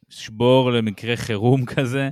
[0.09, 2.09] שבור למקרה חירום כזה.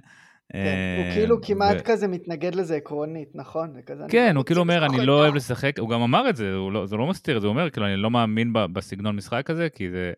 [0.51, 3.73] כן, אה, הוא כאילו כמעט ו- כזה מתנגד לזה עקרונית, נכון?
[3.73, 6.53] זה כן, הוא כאילו אומר, אני לא אוהב ככה." לשחק, הוא גם אמר את זה,
[6.53, 9.89] הוא לא, זה לא מסתיר זה, אומר, כאילו, אני לא מאמין בסגנון משחק הזה, כי
[9.89, 10.13] זה,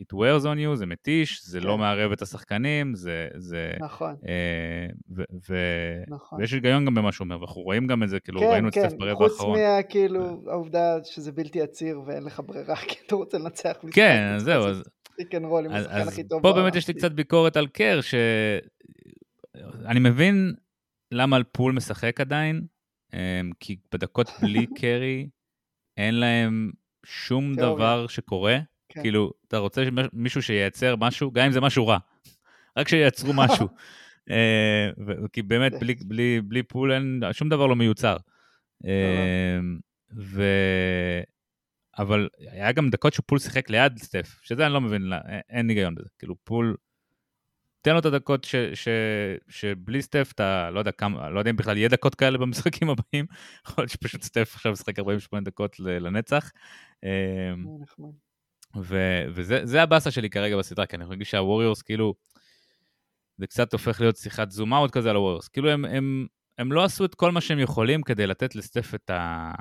[0.00, 1.80] it wears on you, זה מתיש, זה לא כן.
[1.80, 5.56] מערב את השחקנים, זה, זה, נכון, אה, ו, ו,
[6.08, 6.40] נכון.
[6.40, 8.74] ויש היגיון גם במה שהוא אומר, ואנחנו רואים גם את זה, כאילו, כן, ראינו את
[8.74, 9.58] כן, סטף ברבע חוץ האחרון.
[9.58, 13.94] מה, כאילו, העובדה שזה בלתי עציר ואין לך ברירה, כי אתה רוצה לנצח משחק.
[13.94, 14.82] כן, זהו, אז,
[15.42, 16.20] רול אז, אז.
[16.42, 16.52] פה.
[16.52, 18.14] באמת יש לי קצת ביקורת על קר, ש...
[19.84, 20.54] אני מבין
[21.12, 22.66] למה פול משחק עדיין,
[23.12, 25.28] אמ, כי בדקות בלי קרי
[25.96, 26.70] אין להם
[27.06, 27.54] שום.
[27.54, 28.58] דבר שקורה.
[28.88, 29.02] כן.
[29.02, 31.98] כאילו, אתה רוצה מישהו שייצר משהו, גם אם זה משהו רע,
[32.76, 33.68] רק שייצרו משהו.
[34.30, 34.90] אה,
[35.32, 35.72] כי באמת.
[35.80, 38.16] בלי, בלי, בלי פול אין, שום דבר לא מיוצר.
[38.84, 39.78] אמ,
[40.16, 40.42] ו...
[41.98, 45.16] אבל היה גם דקות שפול שיחק ליד סטף, שזה אני לא מבין, לא,
[45.48, 46.08] אין היגיון בזה.
[46.18, 46.76] כאילו, פול,
[47.84, 48.88] תן לו את הדקות ש, ש,
[49.48, 53.26] שבלי סטף, אתה לא יודע כמה, לא יודע אם בכלל יהיה דקות כאלה במשחקים הבאים,
[53.66, 56.50] יכול להיות שפשוט סטף עכשיו משחק 48 דקות לנצח.
[57.02, 58.04] אמ, אה.
[58.76, 62.14] ו- וזה זה הבאסה שלי כרגע בסדרה, כי אני מרגיש שהווריורס כאילו,
[63.38, 65.48] זה קצת הופך להיות שיחת זום אאוט כזה על הווריורס.
[65.48, 66.26] כאילו הם, הם,
[66.58, 69.52] הם לא עשו את כל מה שהם יכולים כדי לתת לסטף את, ה,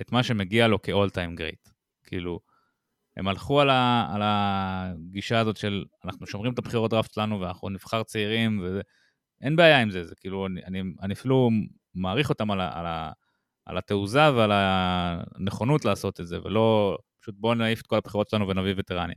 [0.00, 1.70] את מה שמגיע לו כ-all time great.
[2.04, 2.40] כאילו,
[3.16, 7.68] הם הלכו על, ה, על הגישה הזאת של אנחנו שומרים את הבחירות דראפט שלנו ואנחנו
[7.68, 8.80] נבחר צעירים, וזה,
[9.40, 11.50] אין בעיה עם זה, זה כאילו, אני, אני, אני אפילו
[11.94, 13.12] מעריך אותם על, ה, על, ה,
[13.66, 18.48] על התעוזה ועל הנכונות לעשות את זה, ולא פשוט בואו נעיף את כל הבחירות שלנו
[18.48, 19.16] ונביא וטרנים.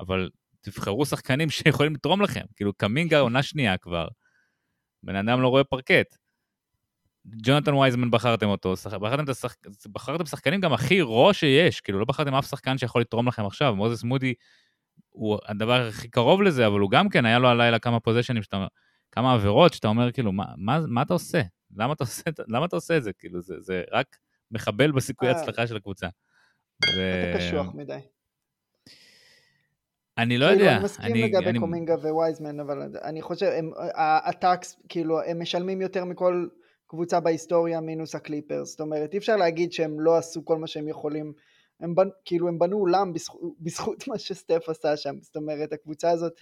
[0.00, 4.08] אבל תבחרו שחקנים שיכולים לתרום לכם, כאילו קמינגה עונה שנייה כבר,
[5.02, 6.16] בן אדם לא רואה פרקט.
[7.42, 8.74] ג'ונתן וייזמן בחרתם אותו.
[9.00, 9.56] בחרתם, השח...
[9.92, 13.76] בחרתם שחקנים גם הכי רו שיש, כאילו לא בחרתם אף שחקן שיכול לתרום לכם עכשיו,
[13.76, 14.34] מוזס מודי
[15.08, 18.66] הוא הדבר הכי קרוב לזה, אבל הוא גם כן, היה לו הלילה כמה פוזיישנים, שאתה...
[19.12, 21.42] כמה עבירות, שאתה אומר כאילו, מה, מה, מה אתה עושה?
[21.76, 23.12] למה אתה עושה, למה אתה עושה את זה?
[23.12, 24.16] כאילו, זה, זה רק
[24.50, 25.36] מחבל בסיכוי אה.
[25.36, 26.06] ההצלחה של הקבוצה.
[26.84, 27.30] ו...
[27.30, 27.98] אתה קשוח מדי.
[30.18, 30.76] אני לא כאילו, יודע.
[30.76, 35.42] אני מסכים אני, לגבי אני, קומינגה ווייזמן, אבל אני חושב, הם- ה- הטקס, כאילו, הם
[35.42, 36.46] משלמים יותר מכל
[36.88, 38.70] קבוצה בהיסטוריה מינוס הקליפרס.
[38.70, 41.32] זאת אומרת, אי אפשר להגיד שהם לא עשו כל מה שהם יכולים.
[41.80, 45.16] הם בנ, כאילו, הם בנו אולם בזכות, בזכות מה שסטף עשה שם.
[45.22, 46.32] זאת אומרת, הקבוצה הזאת,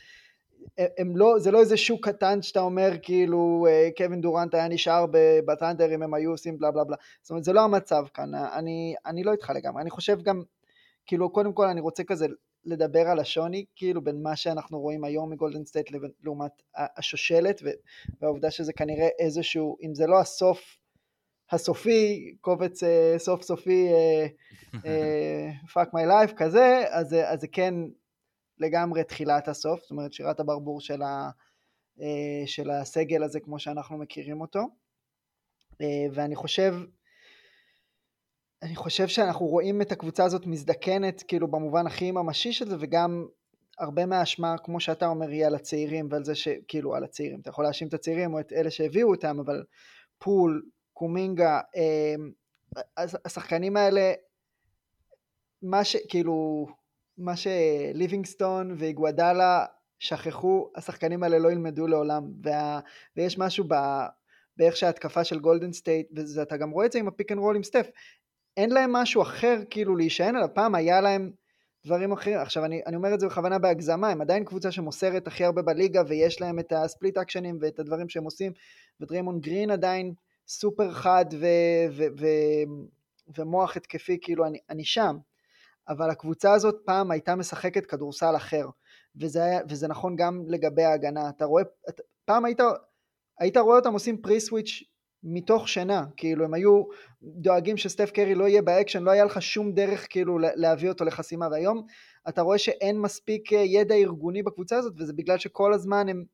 [0.78, 5.06] הם- לא, זה לא איזה שוק קטן שאתה אומר, כאילו, אה, קווין דורנט היה נשאר
[5.46, 6.96] בת'אנדר אם הם היו עושים בלה בלה בלה.
[7.22, 8.34] זאת אומרת, זה לא המצב כאן.
[8.34, 9.82] אני, אני לא איתך לגמרי.
[9.82, 10.42] אני חושב גם,
[11.06, 12.26] כאילו, קודם כל אני רוצה כזה
[12.66, 15.90] לדבר על השוני, כאילו בין מה שאנחנו רואים היום מגולדן סטייט
[16.24, 17.62] לעומת השושלת,
[18.20, 20.76] והעובדה שזה כנראה איזשהו, אם זה לא הסוף
[21.50, 24.26] הסופי, קובץ אה, סוף סופי, אה,
[25.72, 27.74] fuck my life כזה, אז, זה- אז זה כן
[28.58, 31.30] לגמרי תחילת הסוף, זאת אומרת שירת הברבור של, ה,
[32.00, 34.60] אה, של הסגל הזה כמו שאנחנו מכירים אותו,
[35.80, 36.74] אה, ואני חושב,
[38.62, 43.26] אני חושב שאנחנו רואים את הקבוצה הזאת מזדקנת כאילו במובן הכי ממשי של זה וגם
[43.78, 47.40] הרבה מהאשמה כמו שאתה אומר היא על הצעירים ועל זה שכאילו על הצעירים.
[47.40, 49.64] אתה יכול להאשים את הצעירים או את אלה שהביאו אותם אבל
[50.18, 52.14] פול, קומינגה, אה,
[53.24, 54.12] השחקנים האלה
[55.62, 56.66] מה שכאילו
[57.18, 59.64] מה שליבינגסטון ואיגוודאלה
[59.98, 62.32] שכחו השחקנים האלה לא ילמדו לעולם.
[62.42, 62.80] וה,
[63.16, 63.74] ויש משהו ב,
[64.56, 67.56] באיך שההתקפה של גולדן סטייט ואתה גם רואה את זה עם ה pick and roll
[67.56, 67.86] עם סטף
[68.56, 71.30] אין להם משהו אחר כאילו להישען עליו, פעם היה להם
[71.86, 72.38] דברים אחרים.
[72.38, 76.02] עכשיו, אני, אני אומר את זה בכוונה בהגזמה, הם עדיין קבוצה שמוסרת הכי הרבה בליגה,
[76.08, 78.52] ויש להם את ה split action ים ואת הדברים שהם עושים,
[79.00, 80.14] ודריימון גרין עדיין
[80.48, 81.46] סופר חד ו,
[81.90, 82.26] ו, ו,
[83.38, 85.16] ומוח התקפי, כאילו, אני, אני שם.
[85.88, 88.66] אבל הקבוצה הזאת פעם הייתה משחקת כדורסל אחר,
[89.16, 91.28] וזה, היה, וזה נכון גם לגבי ההגנה.
[91.28, 92.60] אתה רואה, אתה, פעם היית,
[93.38, 94.82] היית רואה אותם עושים pre switch
[95.28, 96.82] מתוך שינה, כאילו הם היו
[97.22, 101.48] דואגים שסטף קרי לא יהיה באקשן, לא היה לך שום דרך כאילו להביא אותו לחסימה,
[101.50, 101.86] והיום
[102.28, 106.24] אתה רואה שאין מספיק אה, ידע ארגוני בקבוצה הזאת, וזה בגלל שכל הזמן הם,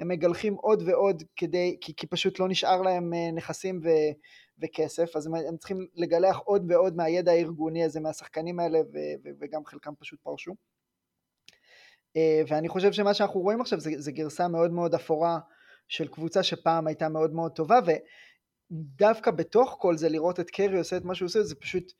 [0.00, 3.88] הם מגלחים עוד ועוד כדי, כי, כי פשוט לא נשאר להם אה, נכסים ו,
[4.62, 9.28] וכסף, אז הם, הם צריכים לגלח עוד ועוד מהידע הארגוני הזה, מהשחקנים האלה, ו, ו,
[9.40, 10.52] וגם חלקם פשוט פרשו.
[12.16, 15.38] אה, ואני חושב שמה שאנחנו רואים עכשיו זה, זה גרסה מאוד מאוד אפורה
[15.88, 17.90] של קבוצה שפעם הייתה מאוד מאוד טובה, ו...
[18.72, 21.92] דווקא בתוך כל זה לראות את קרי עושה את מה שהוא עושה זה פשוט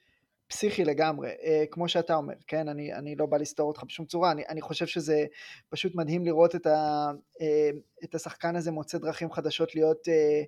[0.47, 4.31] פסיכי לגמרי, אה, כמו שאתה אומר, כן, אני, אני לא בא לסתור אותך בשום צורה,
[4.31, 5.27] אני, אני חושב שזה
[5.69, 7.71] פשוט מדהים לראות את, ה, אה,
[8.05, 10.43] את השחקן הזה מוצא דרכים חדשות להיות, אה,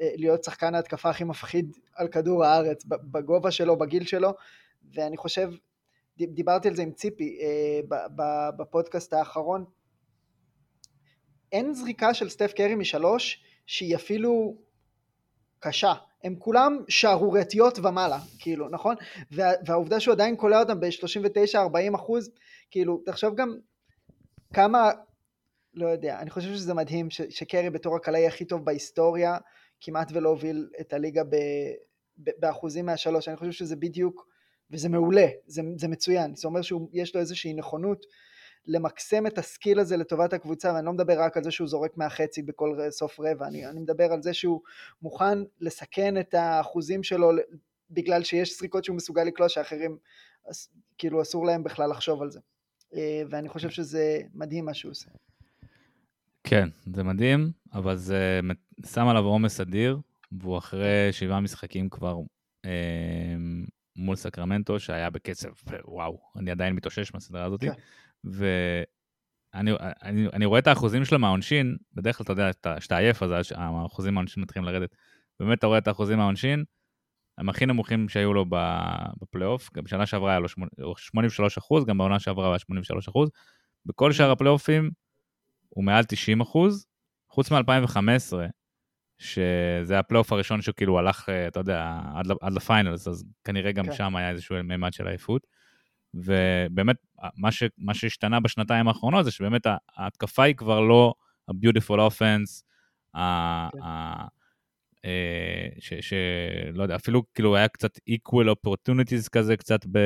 [0.00, 4.34] אה, להיות שחקן ההתקפה הכי מפחיד על כדור הארץ, בגובה שלו, בגיל שלו,
[4.94, 5.50] ואני חושב,
[6.16, 7.80] דיברתי על זה עם ציפי אה,
[8.58, 9.64] בפודקאסט האחרון,
[11.52, 14.56] אין זריקה של סטף קרי משלוש שהיא אפילו
[15.60, 15.92] קשה,
[16.24, 18.94] הם כולם שערורייתיות ומעלה, כאילו, נכון?
[19.32, 22.30] וה, והעובדה שהוא עדיין קולע אותם ב-39-40 אחוז,
[22.70, 23.56] כאילו, תחשוב גם
[24.54, 24.90] כמה,
[25.74, 29.38] לא יודע, אני חושב שזה מדהים ש, שקרי בתור הקלעי הכי טוב בהיסטוריה,
[29.80, 31.36] כמעט ולא הוביל את הליגה ב,
[32.18, 34.26] ב, באחוזים מהשלוש, אני חושב שזה בדיוק,
[34.70, 38.06] וזה מעולה, זה, זה מצוין, זה אומר שיש לו איזושהי נכונות
[38.66, 42.42] למקסם את הסקיל הזה לטובת הקבוצה, ואני לא מדבר רק על זה שהוא זורק מהחצי
[42.42, 44.60] בכל סוף רבע, אני, אני מדבר על זה שהוא
[45.02, 47.30] מוכן לסכן את האחוזים שלו
[47.90, 49.96] בגלל שיש סריקות שהוא מסוגל לקלוע שאחרים
[50.98, 52.40] כאילו אסור להם בכלל לחשוב על זה.
[52.94, 55.10] אה, ואני חושב שזה מדהים מה שהוא עושה.
[56.44, 58.40] כן, זה מדהים, אבל זה
[58.86, 59.98] שם עליו עומס אדיר,
[60.32, 62.18] והוא אחרי שבעה משחקים כבר
[62.64, 62.70] אה,
[63.96, 65.48] מול סקרמנטו, שהיה בקצב,
[65.84, 67.60] וואו, אני עדיין מתאושש מהסדרה הזאת.
[67.60, 67.72] כן.
[68.24, 69.70] ואני
[70.02, 74.14] אני, אני רואה את האחוזים שלו מהעונשין, בדרך כלל אתה יודע, כשאתה עייף אז האחוזים
[74.14, 74.94] מהעונשין מתחילים לרדת.
[75.40, 76.64] באמת אתה רואה את האחוזים מהעונשין,
[77.38, 78.44] הם הכי נמוכים שהיו לו
[79.20, 80.48] בפלייאוף, גם בשנה שעברה היה לו
[80.96, 83.30] 83 אחוז, גם בעונה שעברה היה 83 אחוז.
[83.86, 84.90] בכל שאר הפלייאופים
[85.68, 86.86] הוא מעל 90 אחוז,
[87.30, 88.32] חוץ מ-2015,
[89.18, 93.86] שזה הפלייאוף הראשון שכאילו הלך, אה, אתה יודע, עד, עד ל finals, אז כנראה גם
[93.86, 93.92] כן.
[93.92, 95.46] שם היה איזשהו מימד של עייפות.
[96.14, 96.96] ובאמת,
[97.36, 101.14] מה, ש, מה שהשתנה בשנתיים האחרונות זה שבאמת ההתקפה היא כבר לא
[101.48, 102.62] ה beautiful offense,
[103.14, 103.18] כן.
[105.04, 105.70] אה,
[106.00, 109.98] שלא יודע, אפילו כאילו היה קצת equal opportunities כזה, קצת ב,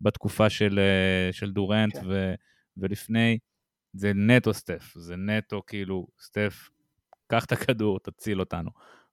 [0.00, 2.02] בתקופה של, אה, של דורנט כן.
[2.08, 2.34] ו,
[2.76, 3.38] ולפני,
[3.92, 6.68] זה נטו סטף, זה נטו כאילו, סטף,
[7.26, 8.70] קח את הכדור, תציל אותנו.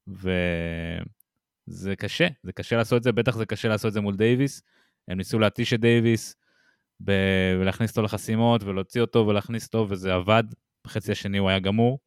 [0.07, 4.61] וזה קשה, זה קשה לעשות את זה, בטח זה קשה לעשות את זה מול דייוויס.
[5.07, 6.35] הם ניסו להתיש את דייוויס
[7.03, 10.43] ב- ולהכניס אותו לחסימות ולהוציא אותו ולהכניס אותו, וזה עבד.
[10.87, 11.99] בחצי השני הוא היה גמור.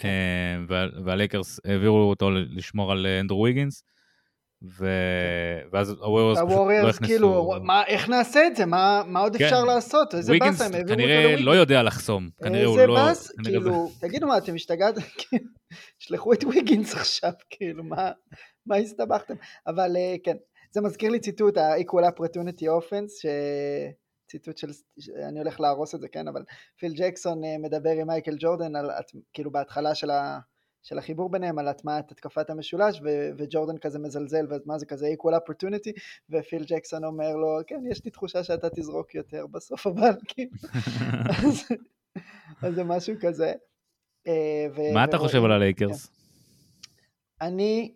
[0.00, 0.08] כן.
[0.08, 3.82] אה, והלייקרס העבירו אותו לשמור על אה, אנדרו ויגינס.
[4.62, 4.86] ו...
[5.62, 5.68] כן.
[5.72, 6.50] ואז הוויורס פשוט
[6.82, 7.12] לא הכניסו...
[7.12, 8.66] כאילו, מה, איך נעשה את זה?
[8.66, 9.44] מה, מה עוד כן.
[9.44, 10.14] אפשר לעשות?
[10.14, 12.28] איזה באס הם העבירו אותו כנראה לא יודע לחסום.
[12.42, 12.82] כנראה הוא לא...
[12.82, 13.32] איזה באס?
[13.44, 14.08] כאילו, זה...
[14.08, 15.00] תגידו מה, אתם השתגעתם?
[15.98, 18.10] תשלחו את ויגינס עכשיו, כאילו, מה,
[18.66, 19.34] מה הסתבכתם?
[19.66, 20.36] אבל אה, כן,
[20.76, 23.26] זה מזכיר לי ציטוט, ה-Equal Opportunity Offense, ש...
[24.30, 24.70] ציטוט של,
[25.28, 26.44] אני הולך להרוס את זה, כן, אבל
[26.78, 28.90] פיל ג'קסון אה, מדבר עם מייקל ג'ורדן, על,
[29.32, 30.38] כאילו בהתחלה של, ה,
[30.82, 35.32] של החיבור ביניהם, על הטמעת התקפת המשולש, ו, וג'ורדן כזה מזלזל, ומה זה כזה equal
[35.32, 35.92] opportunity,
[36.30, 40.50] ופיל ג'קסון אומר לו, כן, יש לי תחושה שאתה תזרוק יותר בסוף, אבל כאילו,
[41.28, 41.64] אז,
[42.62, 43.52] אז זה משהו כזה.
[44.26, 46.06] אה, ו, מה אתה חושב על הלייקרס?
[46.06, 46.12] כן.
[47.46, 47.94] אני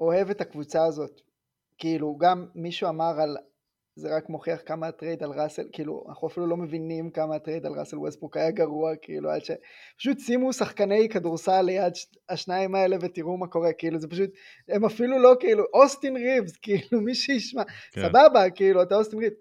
[0.00, 1.27] אוהב את הקבוצה הזאת.
[1.78, 3.36] כאילו גם מישהו אמר על
[3.98, 7.72] זה רק מוכיח כמה הטרייד על ראסל, כאילו אנחנו אפילו לא מבינים כמה הטרייד על
[7.78, 9.50] ראסל ווסטבוק היה גרוע, כאילו עד ש...
[9.98, 11.92] פשוט שימו שחקני כדורסל ליד
[12.28, 14.30] השניים האלה ותראו מה קורה, כאילו זה פשוט,
[14.68, 18.00] הם אפילו לא כאילו, אוסטין ריבס, כאילו מי שישמע, כן.
[18.00, 19.36] סבבה, כאילו אתה אוסטין ריבס,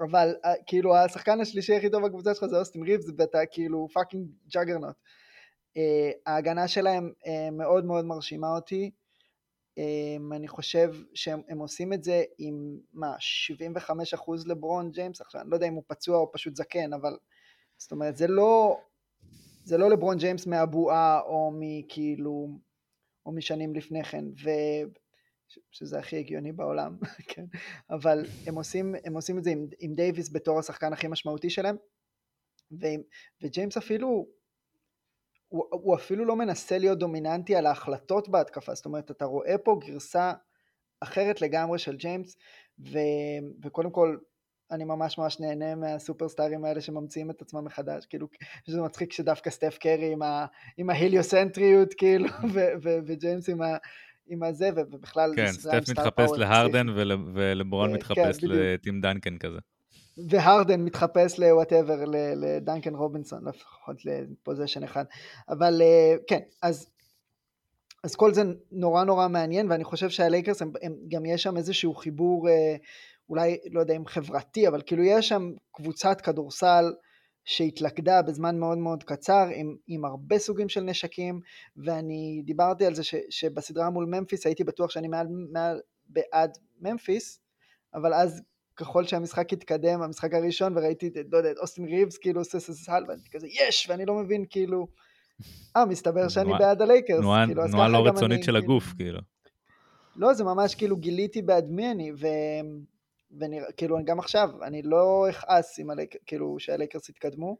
[0.00, 4.26] אבל אה, כאילו השחקן השלישי הכי טוב בקבוצה שלך זה אוסטין ריבס ואתה כאילו fucking
[4.54, 4.96] Juggernaut.
[5.78, 5.78] Uh,
[6.26, 8.90] ההגנה שלהם uh, מאוד מאוד מרשימה אותי.
[9.78, 13.14] Um, אני חושב שהם עושים את זה עם מה
[13.88, 15.20] 75% לברון ג'יימס?
[15.20, 17.16] עכשיו אני לא יודע אם הוא פצוע או פשוט זקן אבל
[17.78, 18.80] זאת אומרת זה לא
[19.64, 22.48] זה לא לברון ג'יימס מהבועה או מכאילו
[23.26, 24.24] או משנים לפני כן
[25.70, 26.96] שזה הכי הגיוני בעולם,
[27.28, 27.44] כן,
[27.90, 31.76] אבל הם עושים, הם עושים את זה עם, עם דייוויס בתור השחקן הכי משמעותי שלהם,
[32.80, 32.86] ו,
[33.42, 34.26] וג'יימס אפילו,
[35.48, 39.78] הוא, הוא אפילו לא מנסה להיות דומיננטי על ההחלטות בהתקפה, זאת אומרת, אתה רואה פה
[39.86, 40.32] גרסה
[41.00, 42.36] אחרת לגמרי של ג'יימס,
[42.78, 42.98] ו,
[43.64, 44.16] וקודם כל,
[44.70, 48.26] אני ממש ממש נהנה מהסופרסטארים האלה שממציאים את עצמם מחדש, כאילו,
[48.66, 53.76] זה מצחיק שדווקא סטף קרי עם, ה, עם ההליוסנטריות, כאילו, ו, ו, וג'יימס עם, ה,
[54.26, 55.32] עם הזה, ובכלל...
[55.36, 56.86] כן, סטף מתחפש להרדן
[57.34, 59.58] ולברון כן, מתחפש לטים דנקן כזה.
[60.28, 62.04] והרדן מתחפש ל whatever,
[62.36, 65.04] לדנקן רובינסון, לפחות ל possession אחד.
[65.48, 66.90] אבל אה, כן, אז,
[68.04, 71.94] אז כל זה נורא נורא מעניין, ואני חושב שהלייקרס, הם, הם, גם יש שם איזשהו
[71.94, 72.76] חיבור, אה,
[73.28, 76.92] אולי, לא יודע אם חברתי, אבל כאילו יש שם קבוצת כדורסל
[77.44, 81.40] שהתלכדה בזמן מאוד מאוד קצר עם, עם הרבה סוגים של נשקים
[81.76, 87.40] ואני דיברתי על זה ש, שבסדרה מול ממפיס הייתי בטוח שאני מעל, מעל בעד ממפיס
[87.94, 88.42] אבל אז
[88.76, 93.22] ככל שהמשחק התקדם המשחק הראשון וראיתי לא יודע, את אוסטין ריבס כאילו עושה hustle ואני
[93.32, 94.86] כזה יש ואני לא מבין כאילו
[95.76, 99.20] אה מסתבר שאני בעד הלייקרס תנועה כאילו, לא רצונית של הגוף כאילו
[100.16, 102.26] לא זה ממש כאילו גיליתי בעד מי אני ו...
[103.30, 107.56] וכאילו גם עכשיו, אני לא אכעס אם הליק, כאילו שהלייקרס יתקדמו.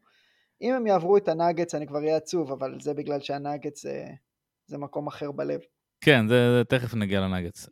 [0.62, 4.06] אם הם יעברו את הנאגץ אני כבר אהיה עצוב, אבל זה בגלל שהנאגץ זה,
[4.66, 5.60] זה מקום אחר בלב.
[6.00, 7.66] כן, זה, זה תכף נגיע לנגץ.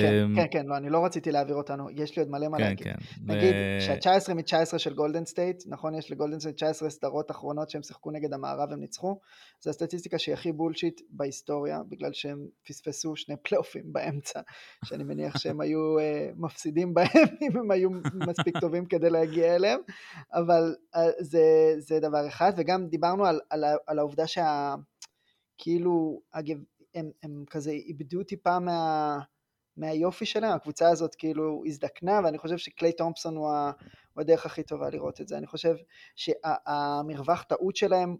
[0.00, 2.58] כן, אמ, כן, כן, לא, אני לא רציתי להעביר אותנו, יש לי עוד מלא מה
[2.58, 2.84] כן, להגיד.
[2.84, 2.94] כן.
[3.22, 8.10] נגיד שה-19 מ-19 של גולדן סטייט, נכון, יש לגולדן סטייט 19 סדרות אחרונות שהם שיחקו
[8.10, 9.18] נגד המערב, הם ניצחו,
[9.60, 14.40] זו הסטטיסטיקה שהיא הכי bullshit בהיסטוריה, בגלל שהם פספסו שני פלייאופים באמצע,
[14.84, 16.02] שאני מניח שהם היו uh,
[16.36, 17.06] מפסידים בהם
[17.42, 19.80] אם הם היו מספיק טובים כדי להגיע אליהם,
[20.32, 24.74] אבל uh, זה, זה דבר אחד, וגם דיברנו על, על, על העובדה שה...
[25.58, 26.20] כאילו
[26.94, 29.18] הם, הם כזה איבדו טיפה מה,
[29.76, 33.50] מהיופי שלהם, הקבוצה הזאת כאילו הזדקנה, ואני חושב שקליי תומפסון הוא,
[34.12, 35.38] הוא הדרך הכי טובה לראות את זה.
[35.38, 35.74] אני חושב
[36.16, 38.16] שהמרווח טעות שלהם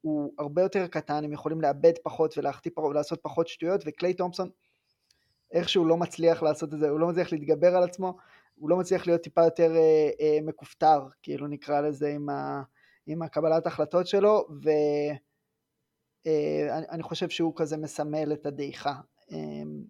[0.00, 2.38] הוא הרבה יותר קטן, הם יכולים לאבד פחות
[2.76, 4.48] ולעשות פחות שטויות, וקליי תומפסון
[5.52, 8.16] איכשהו לא מצליח לעשות את זה, הוא לא מצליח להתגבר על עצמו,
[8.54, 12.62] הוא לא מצליח להיות טיפה יותר אה, אה, מכופתר, כאילו נקרא לזה, עם, ה,
[13.06, 14.70] עם הקבלת החלטות שלו, ו...
[16.26, 18.94] אה, אני חושב שהוא כזה מסמל את הדעיכה.
[19.30, 19.84] אמ,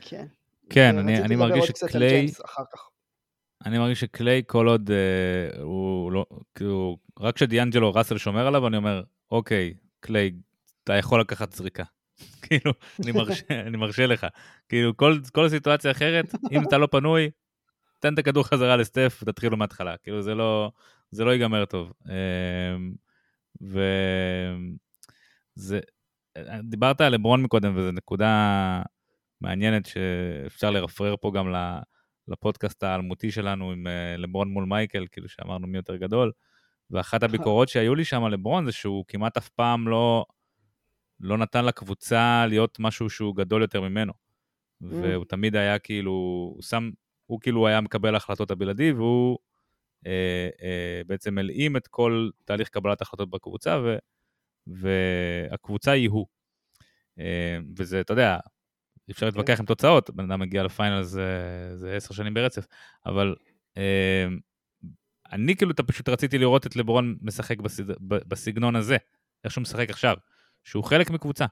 [0.00, 0.26] כן.
[0.70, 2.26] כן, אני, אני מרגיש שקליי...
[3.66, 8.76] אני מרגיש שקליי, כל עוד אה, הוא לא, כאילו, רק כשדיאנג'לו ראסל שומר עליו, אני
[8.76, 10.32] אומר, אוקיי, קליי,
[10.84, 11.84] אתה יכול לקחת זריקה.
[12.42, 14.26] כאילו, אני מרשה, אני מרשה לך.
[14.68, 17.30] כאילו, כל, כל סיטואציה אחרת, אם אתה לא פנוי,
[17.98, 19.96] תן את הכדור חזרה לסטף ותתחילו מההתחלה.
[19.96, 20.70] כאילו, זה לא,
[21.10, 21.92] זה לא ייגמר טוב.
[22.08, 22.14] אה,
[23.60, 23.80] וזה,
[26.62, 28.82] דיברת על לברון מקודם, וזו נקודה
[29.40, 31.54] מעניינת שאפשר לרפרר פה גם
[32.28, 36.32] לפודקאסט האלמותי שלנו עם אה, לברון מול מייקל, כאילו שאמרנו מי יותר גדול.
[36.90, 40.24] ואחת הביקורות שהיו לי שם על לברון זה שהוא כמעט אף פעם לא,
[41.20, 44.12] לא נתן לקבוצה להיות משהו שהוא גדול יותר ממנו.
[44.12, 44.86] Mm.
[44.86, 46.90] והוא תמיד היה כאילו, הוא שם,
[47.26, 49.38] הוא כאילו היה מקבל החלטות הבלעדי, והוא
[51.06, 53.96] בעצם מלאים את כל תהליך קבלת ההחלטות בקבוצה, ו,
[54.66, 56.26] והקבוצה היא הוא.
[57.18, 58.38] אה, וזה, אתה יודע,
[59.10, 59.26] אפשר כן.
[59.26, 61.26] להתווכח עם תוצאות, בן אדם מגיע לפיינל זה,
[61.74, 62.66] זה עשר שנים ברצף,
[63.06, 63.34] אבל
[65.32, 67.84] אני כאילו פשוט רציתי לראות את לברון משחק בסד...
[68.00, 68.96] בסגנון הזה,
[69.44, 70.16] איך שהוא משחק עכשיו,
[70.64, 71.46] שהוא חלק מקבוצה.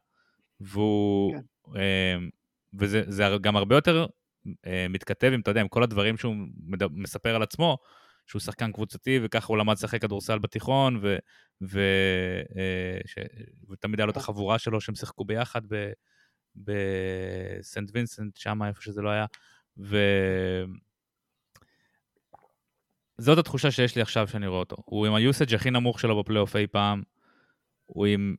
[0.61, 1.81] והוא, כן.
[2.75, 4.07] וזה גם הרבה יותר
[4.91, 6.35] מתכתב עם, אתה יודע, עם כל הדברים שהוא
[6.91, 7.79] מספר על עצמו,
[8.27, 11.17] שהוא שחקן קבוצתי, וככה הוא למד לשחק כדורסל בתיכון, ו,
[11.63, 11.81] ו,
[12.57, 13.19] אה, ש,
[13.71, 15.63] ותמיד היה לו את החבורה שלו שהם שיחקו ביחד
[16.57, 19.27] בסנט וינסנט, שם איפה שזה לא היה.
[19.79, 19.99] ו...
[23.19, 24.77] זאת התחושה שיש לי עכשיו שאני רואה אותו.
[24.85, 27.03] הוא עם היוסאג' הכי נמוך שלו בפלייאוף אי פעם,
[27.87, 28.37] הוא עם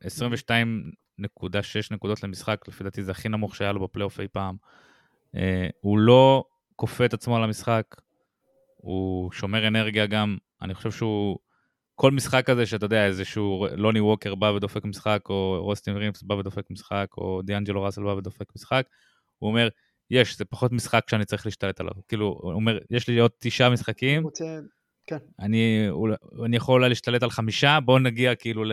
[1.22, 1.24] 22.6
[1.92, 4.56] נקודות למשחק, לפי דעתי זה הכי נמוך שהיה לו בפלייאוף אי פעם.
[5.36, 5.40] Uh,
[5.80, 6.44] הוא לא
[6.76, 7.96] כופה את עצמו על המשחק,
[8.78, 11.38] הוא שומר אנרגיה גם, אני חושב שהוא,
[11.96, 16.34] כל משחק כזה שאתה יודע, איזשהו לוני ווקר בא ודופק משחק, או רוסטין רימפס בא
[16.34, 18.88] ודופק משחק, או דיאנג'לו ראסל בא ודופק משחק,
[19.40, 19.68] הוא אומר,
[20.12, 21.94] יש, זה פחות משחק שאני צריך להשתלט עליו.
[22.08, 24.60] כאילו, הוא אומר, יש לי עוד תשעה משחקים, רוצה...
[25.08, 25.18] כן.
[25.40, 25.88] אני,
[26.46, 28.72] אני יכול אולי להשתלט על חמישה, בואו נגיע כאילו ל...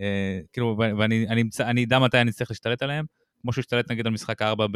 [0.00, 3.04] אה, כאילו, ואני אני, אני אדע מתי אני צריך להשתלט עליהם,
[3.40, 4.66] כמו שהוא השתלט נגיד על משחק ארבע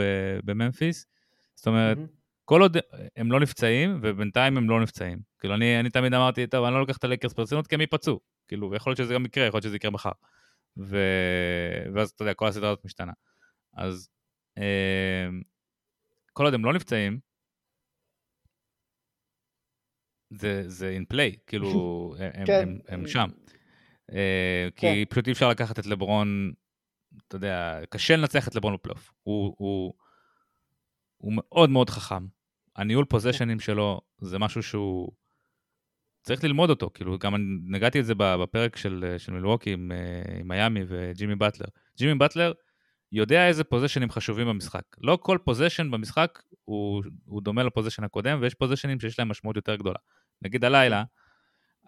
[0.45, 1.07] בממפיס.
[1.55, 2.22] זאת אומרת, mm-hmm.
[2.45, 2.77] כל עוד
[3.17, 5.19] הם לא נפצעים, ובינתיים הם לא נפצעים.
[5.39, 8.21] כאילו, אני, אני תמיד אמרתי, טוב, אני לא לוקח את הלקרס ברצינות, כי הם ייפצעו.
[8.49, 10.13] כאילו, ויכול להיות שזה גם יקרה, יכול להיות שזה יקרה מחר.
[10.79, 10.97] ו...
[11.95, 13.13] ואז, אתה יודע, כל הסדרה הזאת משתנה.
[13.77, 14.09] אז
[14.59, 15.29] אה,
[16.33, 17.21] כל עוד הם לא נפצעים,
[20.31, 21.69] זה, זה in play, כאילו,
[22.19, 22.63] הם, כן.
[22.63, 23.29] הם, הם שם.
[24.13, 24.95] אה, כן.
[24.95, 26.53] כי פשוט אי אפשר לקחת את לברון,
[27.29, 29.13] אתה יודע, קשה לנצח את לברון בפלייאוף.
[29.23, 29.95] הוא, הוא,
[31.23, 32.27] הוא מאוד מאוד חכם.
[32.77, 35.13] הניהול פוזיישנים שלו זה משהו שהוא...
[36.23, 37.35] צריך ללמוד אותו, כאילו, גם
[37.67, 41.67] נגעתי את זה בפרק של, של מילווקי עם, אה, עם מיאמי וג'ימי באטלר.
[41.99, 42.53] ג'ימי באטלר
[43.13, 44.83] יודע איזה פוזשנים חשובים במשחק.
[45.01, 49.57] לא כל possession במשחק הוא, הוא דומה ל possession הקודם, ויש פוזשנים שיש להם משמעות
[49.57, 49.99] יותר גדולה.
[50.43, 51.05] נגיד הלילה,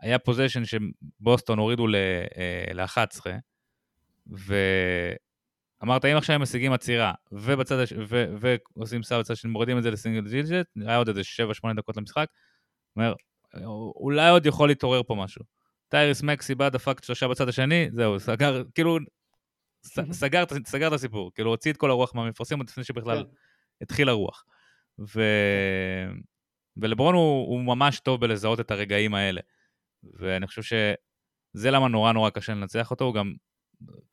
[0.00, 3.38] היה possession שבוסטון הורידו ל-11, אה,
[5.84, 7.92] ואמרת, אם עכשיו הם משיגים עצירה, ובצד הש...
[8.08, 8.24] ו...
[8.76, 11.20] ועושים סל בצד השני, מורידים את זה ל single digit, היה עוד איזה
[11.64, 12.26] 7-8 דקות למשחק,
[12.96, 13.14] אומר,
[13.96, 15.44] אולי עוד יכול להתעורר פה משהו.
[15.88, 18.98] טייריס מקסי בא, דפק שלושה בצד השני, זהו, סגר, כאילו,
[20.12, 23.30] סגר, סגר את הסיפור, כאילו, הוציא את כל הרוח מהמפרסים עוד לפני שבכלל כן.
[23.80, 24.44] התחיל הרוח.
[24.98, 25.22] ו...
[26.76, 29.40] ולברון הוא, הוא ממש טוב בלזהות את הרגעים האלה.
[30.12, 33.34] ואני חושב שזה למה נורא נורא קשה לנצח אותו, הוא גם,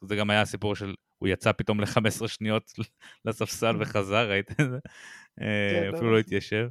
[0.01, 2.71] זה גם היה הסיפור של, הוא יצא פתאום ל-15 שניות
[3.25, 4.79] לספסל וחזר, ראית את זה?
[5.41, 6.67] אה, כן, אפילו לא התיישב.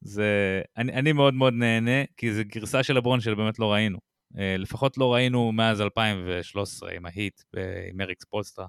[0.00, 3.98] זה, אני, אני מאוד מאוד נהנה, כי זו גרסה של לברון שבאמת לא ראינו.
[4.38, 7.42] אה, לפחות לא ראינו מאז 2013 עם ההיט,
[7.90, 8.66] עם אריקס פולסטרה.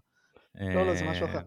[0.55, 1.39] לא, לא, זה משהו אחר.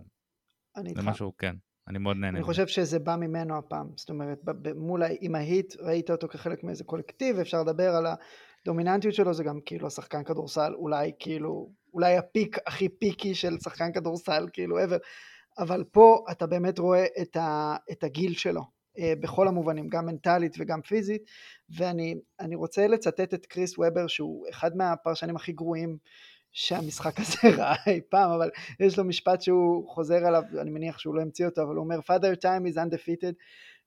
[0.77, 1.01] אני איתך.
[1.01, 1.57] זה משהו, כן.
[1.89, 2.39] אני מאוד נהנה.
[2.39, 3.91] אני חושב שזה בא ממנו הפעם.
[3.97, 4.39] זאת אומרת,
[4.77, 8.07] מול, עם ההיט, ראית אותו כחלק מאיזה קולקטיב, אפשר לדבר על
[8.63, 13.93] הדומיננטיות שלו, זה גם כאילו השחקן כדורסל, אולי כאילו, אולי הפיק הכי פיקי של שחקן
[13.93, 14.99] כדורסל, כאילו ever.
[15.59, 18.63] אבל פה אתה באמת רואה את, ה, את הגיל שלו,
[18.99, 21.23] אה, בכל המובנים, גם מנטלית וגם פיזית,
[21.77, 25.99] ואני רוצה לצטט את קריס וובר, שהוא אחד מהפרשנים הכי גרועים
[26.53, 28.51] שהמשחק הזה ראה אי פעם, אבל
[28.81, 31.99] יש לו משפט שהוא חוזר עליו, אני מניח שהוא לא המציא אותו, אבל הוא אומר,
[31.99, 33.35] father time is undefeated,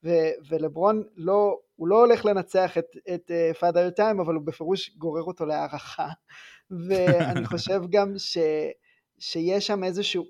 [0.03, 4.97] ו- ולברון לא, הוא לא הולך לנצח את, את uh, father time, אבל הוא בפירוש
[4.97, 6.07] גורר אותו להערכה,
[6.87, 8.37] ואני חושב גם ש,
[9.19, 10.25] שיש שם איזשהו,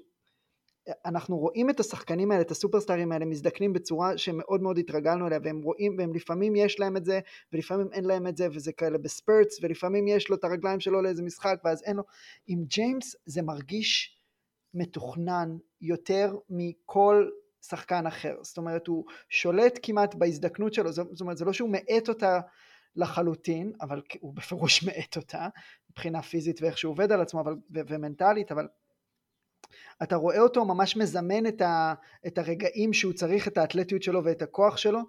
[1.05, 5.61] אנחנו רואים את השחקנים האלה, את הסופרסטארים האלה, מזדקנים בצורה שמאוד מאוד התרגלנו אליה, והם
[5.61, 7.19] רואים, והם לפעמים יש להם את זה,
[7.53, 11.23] ולפעמים אין להם את זה, וזה כאלה בספרטס, ולפעמים יש לו את הרגליים שלו לאיזה
[11.23, 12.03] משחק, ואז אין לו.
[12.47, 14.17] עם ג'יימס זה מרגיש
[14.73, 17.29] מתוכנן יותר מכל
[17.67, 18.35] שחקן אחר.
[18.41, 22.39] זאת אומרת, הוא שולט כמעט בהזדקנות שלו, זאת אומרת, זה לא שהוא מאט אותה
[22.95, 25.47] לחלוטין, אבל הוא בפירוש מאט אותה,
[25.91, 28.67] מבחינה פיזית ואיך שהוא עובד על עצמו, אבל, ו- ומנטלית, אבל
[30.03, 31.93] אתה רואה אותו ממש מזמן את, ה,
[32.27, 34.99] את הרגעים שהוא צריך את האתלטיות שלו ואת הכוח שלו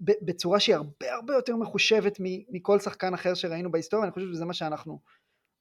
[0.00, 2.16] בצורה שהיא הרבה הרבה יותר מחושבת
[2.50, 5.00] מכל שחקן אחר שראינו בהיסטוריה, אני חושב שזה מה שאנחנו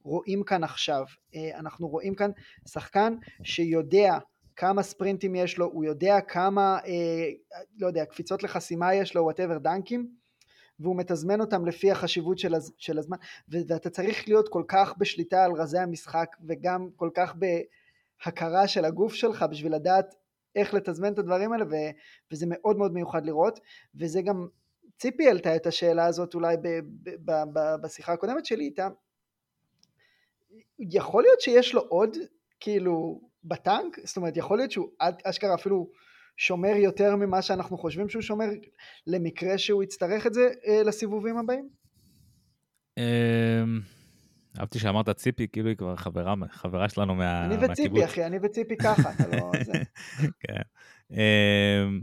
[0.04, 1.06] רואים כאן עכשיו.
[1.36, 2.32] אה, אנחנו רואים כאן
[2.68, 4.18] שחקן שיודע
[4.56, 7.30] כמה ספרינטים יש לו, הוא יודע כמה, אה,
[7.80, 10.10] לא יודע, קפיצות לחסימה יש לו, וואטאבר דנקים,
[10.80, 13.18] והוא מתזמן אותם לפי החשיבות של, הז, של הזמן,
[13.50, 17.46] ואתה צריך להיות כל כך בשליטה על רזי המשחק, וגם כל כך ב...
[18.26, 20.16] הכרה של הגוף שלך בשביל לדעת
[20.56, 21.76] איך לתזמן את הדברים האלה ו,
[22.32, 23.60] וזה מאוד מאוד מיוחד לראות
[23.96, 24.48] וזה גם
[24.98, 26.68] ציפי העלתה את השאלה הזאת אולי ב,
[27.04, 28.90] ב, ב, בשיחה הקודמת שלי איתה
[30.80, 32.18] יכול להיות שיש לו עוד
[32.60, 34.90] כאילו בטנק זאת אומרת יכול להיות שהוא
[35.24, 35.90] אשכרה אפילו
[36.38, 38.46] שומר יותר ממה שאנחנו חושבים שהוא שומר
[39.08, 41.70] למקרה שהוא יצטרך את זה אה, לסיבובים הבאים?
[42.98, 43.82] אמ,
[44.60, 48.04] אהבתי שאמרת ציפי, כאילו היא כבר חברה, חברה שלנו מה, אני וציפי, מהקיבוץ.
[48.04, 49.52] אחי, אני וציפי ככה, אתה לא...
[50.48, 50.62] כן.
[51.12, 52.02] אמ,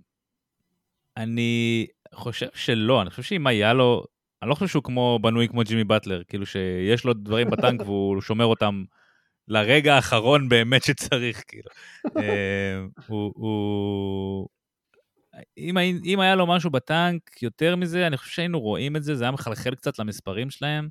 [1.16, 4.04] אני חושב שלא, אני חושב שאם היה לו,
[4.42, 8.20] אני לא חושב שהוא כמו בנוי כמו ג'ימי באטלר, כאילו שיש לו דברים בטנק והוא
[8.20, 8.84] שומר אותם
[9.48, 11.70] לרגע האחרון באמת שצריך, כאילו.
[12.16, 14.48] אמ, הוא, הוא...
[15.58, 19.24] אם, אם היה לו משהו בטנק, יותר מזה, אני חושב שהיינו רואים את זה, זה
[19.24, 20.88] היה מחלחל קצת למספרים שלהם.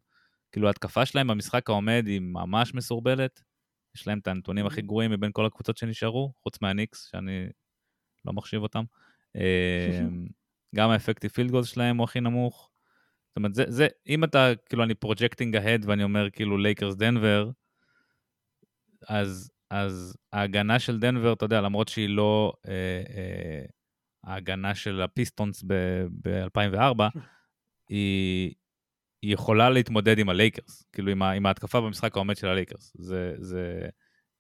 [0.52, 3.42] כאילו ההתקפה שלהם במשחק העומד היא ממש מסורבלת.
[3.96, 7.48] יש להם את הנתונים הכי גרועים מבין כל הקבוצות שנשארו, חוץ מהניקס, שאני
[8.26, 8.84] לא מחשיב אותם.
[9.36, 9.42] אמ,
[10.76, 12.70] גם ה effective field goals שלהם הוא הכי נמוך.
[13.30, 17.50] זאת אומרת, זה, זה, אם אתה, כאילו, אני projecting ahead ואני אומר, כאילו, לייקרס דנבר,
[19.08, 23.66] אז, אז ההגנה של דנבר, אתה יודע, למרות שהיא לא אה, אה,
[24.24, 27.02] ההגנה של הפיסטונס ב-2004,
[27.90, 28.54] היא,
[29.22, 32.94] היא יכולה להתמודד עם הלייקרס, כאילו עם, עם ההתקפה במשחק העומד של הלייקרס.
[33.00, 33.90] זה, זה,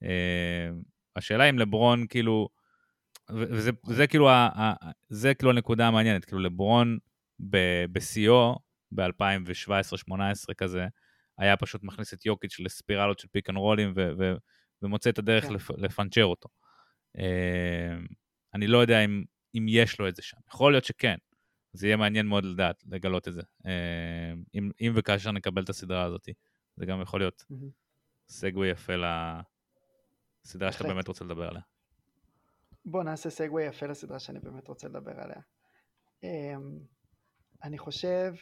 [0.03, 0.69] אה,
[1.15, 2.49] השאלה אם לברון, כאילו,
[3.29, 4.73] וזה וזה כאילו, ה, ה,
[5.09, 6.97] זה כאילו הנקודה המעניינת, כאילו לברון
[7.91, 8.55] בשיאו,
[8.91, 10.87] ב-2017-2018 כזה,
[11.37, 13.93] היה פשוט מכניס את יוקיץ' לספירלות של פיק אנד רולים
[14.81, 15.53] ומוצא את הדרך כן.
[15.53, 16.49] לפ, לפנצ'ר אותו.
[17.17, 17.97] אה,
[18.53, 19.23] אני לא יודע אם,
[19.55, 20.37] אם יש לו את זה שם.
[20.47, 21.17] יכול להיות שכן.
[21.73, 23.41] זה יהיה מעניין מאוד לדעת, לגלות את זה.
[23.65, 26.29] אה, אם, אם וכאשר נקבל את הסדרה הזאת.
[26.75, 27.45] זה גם יכול להיות
[28.29, 28.93] segue יפה
[30.45, 31.61] לסדרה שאתה באמת רוצה לדבר עליה.
[32.85, 35.41] בוא נעשה segue יפה לסדרה שאני באמת רוצה לדבר עליה.
[36.23, 36.79] אמ,
[37.63, 38.33] אני חושב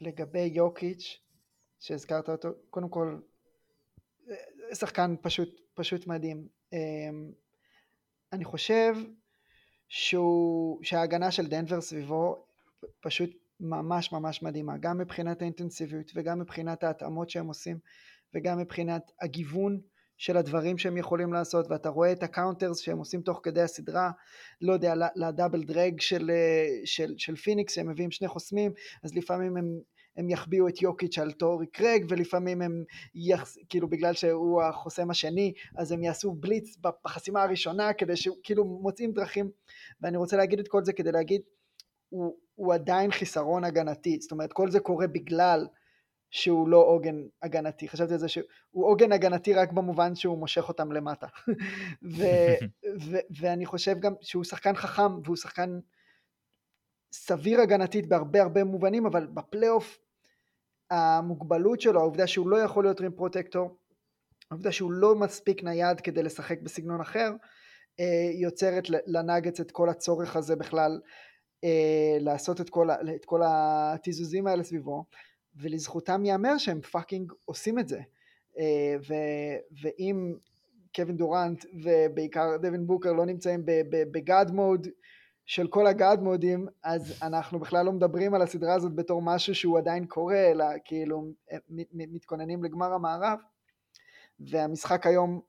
[0.00, 1.20] לגבי יוקיץ',
[1.80, 3.18] שהזכרת אותו, קודם כל,
[4.72, 6.48] שחקן פשוט, פשוט מדהים.
[6.72, 7.32] אמ,
[8.32, 8.94] אני חושב
[9.88, 12.46] שהוא, שההגנה של דנבר סביבו
[13.00, 17.78] פשוט ממש ממש מדהימה, גם מבחינת האינטנסיביות וגם מבחינת ההתאמות שהם עושים
[18.34, 19.80] וגם מבחינת הגיוון
[20.18, 24.10] של הדברים שהם יכולים לעשות ואתה רואה את ה counters שהם עושים תוך כדי הסדרה
[24.60, 26.30] לא יודע ל double drag של,
[26.84, 28.72] של, של פיניקס שהם מביאים שני חוסמים
[29.04, 29.80] אז לפעמים הם,
[30.16, 35.52] הם יחביאו את יוקיץ' על טורי קרג ולפעמים הם יחס, כאילו בגלל שהוא החוסם השני
[35.76, 39.50] אז הם יעשו בליץ בחסימה הראשונה כדי שכאילו מוצאים דרכים.
[40.00, 41.40] ואני רוצה להגיד את כל זה כדי להגיד
[42.08, 44.18] הוא, הוא עדיין חיסרון הגנתי.
[44.20, 45.66] זאת אומרת כל זה קורה בגלל
[46.30, 50.92] שהוא לא עוגן הגנתי, חשבתי על זה שהוא עוגן הגנתי רק במובן שהוא מושך אותם
[50.92, 51.26] למטה.
[52.16, 52.24] ו,
[53.00, 55.78] ו, ואני חושב גם שהוא שחקן חכם והוא שחקן
[57.12, 59.98] סביר הגנתית בהרבה הרבה מובנים, אבל בפלייאוף
[60.90, 63.76] המוגבלות שלו, העובדה שהוא לא יכול להיות rim protector,
[64.50, 67.30] העובדה שהוא לא מספיק נייד כדי לשחק בסגנון אחר,
[68.00, 71.00] אה, יוצרת לנאגץ את כל הצורך הזה בכלל
[71.64, 75.04] אה, לעשות את כל, את כל התיזוזים האלה סביבו.
[75.56, 78.00] ולזכותם ייאמר שהם fucking עושים את זה.
[78.58, 79.14] אה, ו,
[79.82, 80.34] ואם
[80.94, 84.88] קווין דורנט ובעיקר דווין בוקר לא נמצאים בגאד מוד
[85.46, 89.78] של כל הגאד מודים, אז אנחנו בכלל לא מדברים על הסדרה הזאת בתור משהו שהוא
[89.78, 91.24] עדיין קורה, אלא כאילו
[91.92, 93.38] מתכוננים לגמר המערב.
[94.40, 95.40] והמשחק היום,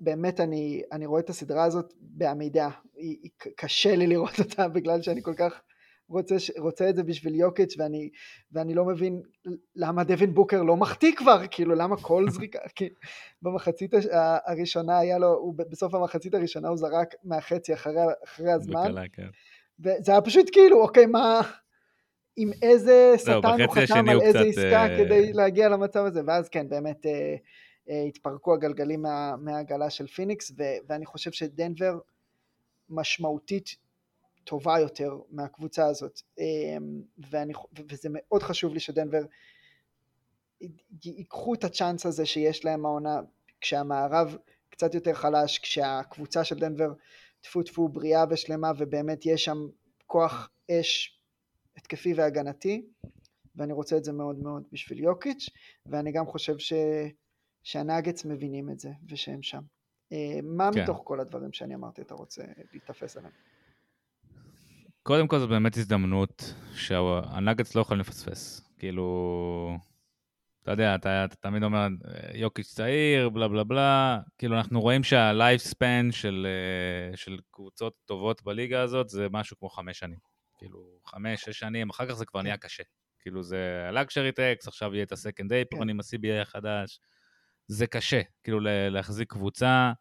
[0.00, 2.68] באמת אני, אני רואה את הסדרה הזאת בעמידה,
[3.56, 5.60] קשה לי לראות אותה בגלל שאני כל כך
[6.08, 8.10] רוצה, רוצה את זה בשביל יוקיץ' ואני,
[8.52, 9.22] ואני לא מבין
[9.76, 12.88] למה דווין בוקר לא מחטיא כבר, כאילו למה כל זריקה, כי
[13.42, 13.94] במחצית
[14.46, 19.28] הראשונה היה לו, הוא, בסוף המחצית הראשונה הוא זרק מהחצי אחרי, אחרי הזמן, בקלה, כן.
[19.80, 21.40] וזה היה פשוט כאילו, אוקיי, מה,
[22.36, 24.98] עם איזה שטן הוא חתם על איזה קצת, עסקה uh...
[24.98, 27.08] כדי להגיע למצב הזה, ואז כן, באמת uh,
[27.88, 31.98] uh, התפרקו הגלגלים מה, מהעגלה של פיניקס, ו, ואני חושב שדנבר
[32.90, 33.76] משמעותית
[34.48, 37.52] טובה יותר מהקבוצה הזאת אמ, ואני,
[37.88, 39.22] וזה מאוד חשוב לי שדנבר
[41.04, 43.20] ייקחו את הצ'אנס הזה שיש להם העונה
[43.60, 44.36] כשהמערב
[44.70, 46.92] קצת יותר חלש, כשהקבוצה של דנבר
[47.40, 49.68] טפו טפו בריאה ושלמה ובאמת יש שם
[50.06, 51.20] כוח אש
[51.76, 52.86] התקפי והגנתי
[53.56, 55.48] ואני רוצה את זה מאוד מאוד בשביל יוקיץ'
[55.86, 56.72] ואני גם חושב ש...
[57.62, 59.62] שהנאגץ מבינים את זה ושהם שם.
[60.12, 60.82] אה, מה כן.
[60.82, 62.42] מתוך כל הדברים שאני אמרתי אתה רוצה
[62.72, 63.32] להיתפס עליהם?
[65.08, 68.70] קודם כל זו באמת הזדמנות שהנגדס לא יכולים לפספס.
[68.78, 69.78] כאילו,
[70.62, 71.86] אתה יודע, אתה, אתה תמיד אומר,
[72.34, 78.42] יוקיץ' צעיר, בלה בלה בלה, כאילו אנחנו רואים שהלייף ספן של, אה, של קבוצות טובות
[78.42, 80.18] בליגה הזאת זה משהו כמו חמש שנים.
[80.58, 82.82] כאילו, חמש, שש שנים, אחר כך זה כבר נהיה קשה.
[83.20, 85.88] כאילו זה הלאקשרי טקס, עכשיו יהיה את הסקנד אייפרון כן.
[85.88, 87.00] עם ה-CBA החדש.
[87.66, 89.92] זה קשה, כאילו להחזיק קבוצה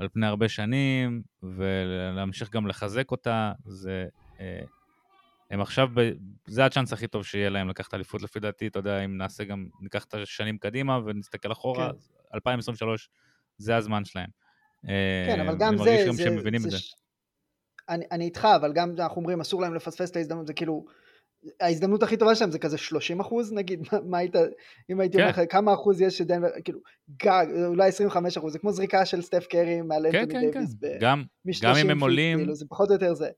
[0.00, 4.06] על פני הרבה שנים, ולהמשיך גם לחזק אותה, זה
[5.50, 6.10] הם עכשיו, ב...
[6.46, 9.66] זה הצ'אנס הכי טוב שיהיה להם לקחת אליפות לפי דעתי, אתה יודע, אם נעשה גם,
[9.80, 12.34] ניקח את השנים קדימה ונסתכל אחורה, כן.
[12.34, 13.08] 2023
[13.58, 14.30] זה הזמן שלהם.
[15.26, 16.78] כן, אבל גם זה, אני מרגיש גם שהם מבינים זה, את זה.
[16.78, 16.94] ש...
[17.88, 20.84] אני, אני איתך, אבל גם אנחנו אומרים אסור להם לפספס את ההזדמנות, זה כאילו,
[21.60, 24.34] ההזדמנות הכי טובה שלהם זה כזה 30 אחוז נגיד, מה, מה היית,
[24.90, 25.46] אם הייתי אומר לך כן.
[25.46, 26.80] כמה אחוז יש שדנבר, כאילו,
[27.22, 30.74] גג, אולי 25 אחוז, זה כמו זריקה של סטף קרי מעל כן, אנטוני כן, דייוויס,
[30.80, 30.98] כן.
[31.00, 31.22] גם,
[31.62, 33.30] גם אם הם עולים, כאילו, זה פחות או יותר זה.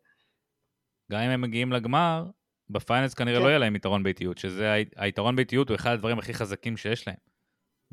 [1.12, 2.30] גם אם הם מגיעים לגמר,
[2.70, 3.44] ב Finals כנראה כן.
[3.44, 7.16] לא יהיה להם יתרון ביתיות, שזה היתרון ביתיות הוא אחד הדברים הכי חזקים שיש להם.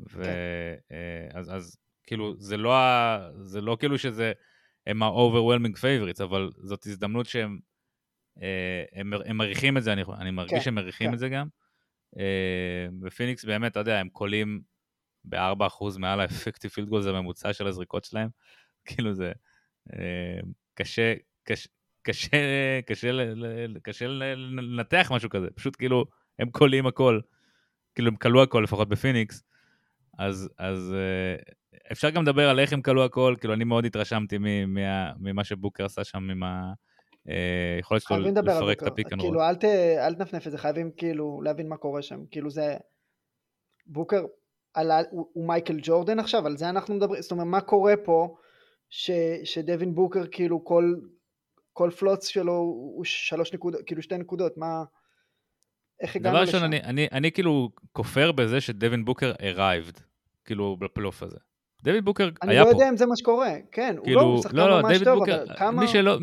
[0.08, 0.20] כן.
[0.92, 2.72] אה, אז, אז כאילו, זה לא,
[3.42, 4.32] זה לא כאילו שזה,
[4.86, 7.58] הם ה-overwhelming favorites, אבל זאת הזדמנות שהם
[8.42, 11.14] אה, הם, הם מריחים את זה, אני, אני מרגיש כן, שהם מריחים כן.
[11.14, 11.48] את זה גם.
[12.18, 14.62] אה, בפיניקס באמת, אתה יודע, הם קולעים
[15.24, 18.28] ב-4% מעל ה effective field goal, זה הממוצע של הזריקות שלהם.
[18.86, 19.32] כאילו זה
[20.74, 21.68] קשה, קשה,
[22.04, 22.28] קשה,
[22.86, 23.08] קשה,
[23.82, 26.04] קשה לנתח משהו כזה, פשוט כאילו,
[26.38, 27.20] הם קולעים הכל,
[27.94, 29.42] כאילו הם קלעו הכל לפחות בפיניקס,
[30.18, 31.36] אז, אז אה,
[31.92, 34.38] אפשר גם לדבר על איך הם קלעו הכל, כאילו אני מאוד התרשמתי
[35.18, 36.42] ממה שבוקר עשה שם עם
[37.76, 39.64] היכולת אה, שלו לפרק את הפיק כאילו אל, ת,
[39.98, 42.76] אל תנפנף את זה, חייבים כאילו להבין מה קורה שם, כאילו זה,
[43.86, 44.24] בוקר
[44.74, 48.36] על, הוא, הוא מייקל ג'ורדן עכשיו, על זה אנחנו מדברים, זאת אומרת מה קורה פה,
[48.90, 49.10] ש,
[49.44, 50.94] שדווין בוקר כאילו כל,
[51.74, 54.84] כל פלוץ שלו הוא שלוש נקודות, כאילו שתי נקודות, מה...
[56.00, 56.42] איך הגענו לשם?
[56.42, 60.00] דבר ראשון, אני, אני, אני כאילו כופר בזה שדווין בוקר arrived,
[60.44, 61.36] כאילו בפלייאוף הזה.
[61.82, 62.70] דווין בוקר אני היה לא פה.
[62.70, 65.18] יודע אם זה מה שקורה, כן, כאילו, הוא לא, הוא שחקן לא, לא, ממש טוב,
[65.18, 65.82] בוקר, אבל כמה...
[65.82, 66.18] מי שלא,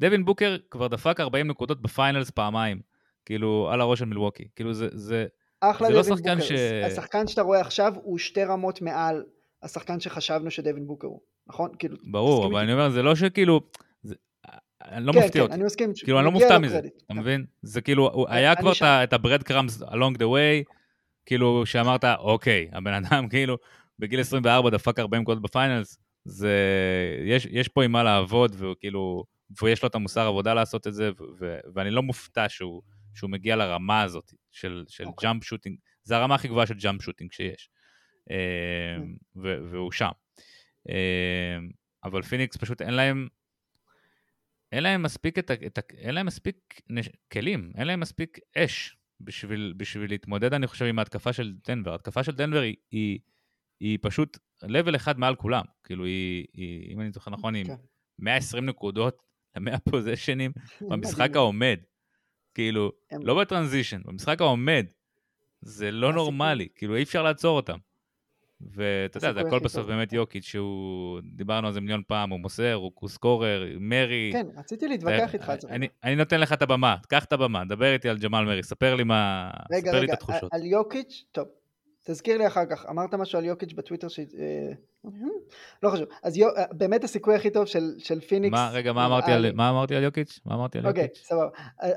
[0.00, 2.80] דווין בוקר כבר דפק 40 נקודות בפיינלס פעמיים,
[3.24, 4.44] כאילו, על הראש של מילווקי.
[4.56, 5.26] כאילו, זה, זה,
[5.60, 6.46] אחלה זה לא שחקן בוקר.
[6.46, 6.52] ש-
[6.86, 9.24] השחקן שאתה רואה עכשיו הוא שתי רמות מעל
[9.62, 11.70] השחקן שחשבנו שדווין בוקר הוא, נכון?
[11.78, 12.60] כאילו, ברור, אבל?
[12.60, 13.60] אני אומר, זה לא שכאילו,
[14.84, 15.54] אני לא כן, מפתיע כן, אותי.
[15.54, 15.92] אני מסכים.
[16.04, 16.78] כאילו, אני לא מופתע מזה.
[16.78, 17.18] אתה כן.
[17.18, 17.44] מבין?
[17.62, 18.72] זה כאילו, היה כבר.
[19.04, 20.72] את ה-bread crumbs along the way,
[21.26, 23.58] כאילו, שאמרת, אוקיי, הבן אדם כאילו,
[23.98, 26.56] בגיל 24 דפק 40 נקודות ב Finals, זה,
[27.26, 29.24] יש, יש פה עם מה לעבוד, והוא כאילו,
[29.62, 31.10] ויש לו את המוסר עבודה לעשות את זה,
[31.40, 32.82] ו- ואני לא מופתע שהוא,
[33.14, 35.28] שהוא מגיע לרמה הזאת של, של אוקיי.
[35.28, 37.70] jump shooting, זה הרמה הכי גבוהה של jump shooting שיש,
[38.30, 38.96] אה,
[39.36, 40.10] ו- והוא שם.
[40.88, 41.58] אה,
[42.04, 43.28] אבל פיניקס פשוט אין להם,
[44.72, 46.56] אין להם מספיק, את, ה- את, ה- אין להם מספיק
[46.90, 51.92] נש, כלים, אין להם מספיק אש בשביל, בשביל להתמודד, אני חושב, עם ההתקפה של דנבר.
[51.92, 53.18] ההתקפה של דנבר היא, היא,
[53.80, 55.64] היא פשוט level אחד מעל כולם.
[55.84, 57.74] כאילו, היא, היא אם אני זוכר נכון, היא כן.
[58.18, 59.22] 120 נקודות
[59.56, 60.52] ל-100 פוזיישנים
[60.90, 61.30] במשחק.
[61.34, 61.78] העומד.
[62.54, 64.86] כאילו, הם- לא בטרנזישן, במשחק העומד.
[65.60, 67.78] זה לא נורמלי, כאילו, אי אפשר לעצור אותם.
[68.70, 69.86] ואתה יודע, זה הכל בסוף.
[69.86, 74.30] באמת יוקיץ' שהוא, דיברנו על זה מיליון פעם, הוא מוסר, הוא סקורר, מרי.
[74.32, 75.68] כן, רציתי להתווכח ו- איתך על זה.
[76.04, 79.04] אני, נותן לך את הבמה, קח את הבמה, דבר איתי על ג'מאל מרי, ספר לי
[79.04, 79.50] מה...
[79.72, 80.54] רגע, ספר לי רגע, את התחושות.
[80.54, 81.48] על יוקיץ', טוב,
[82.04, 84.06] תזכיר לי אחר כך, אמרת משהו על יוקיץ' בטוויטר.
[84.38, 84.72] אה,
[85.82, 88.52] לא חשוב, אז יו- אה, באמת הסיכוי הכי טוב של, של פיניקס...
[88.52, 90.40] מה, רגע, מה אמרתי, על, מה אמרתי על יוקיץ'?
[90.46, 91.22] מה אמרתי על אוקיי, יוקיץ'?
[91.24, 91.48] סבבה.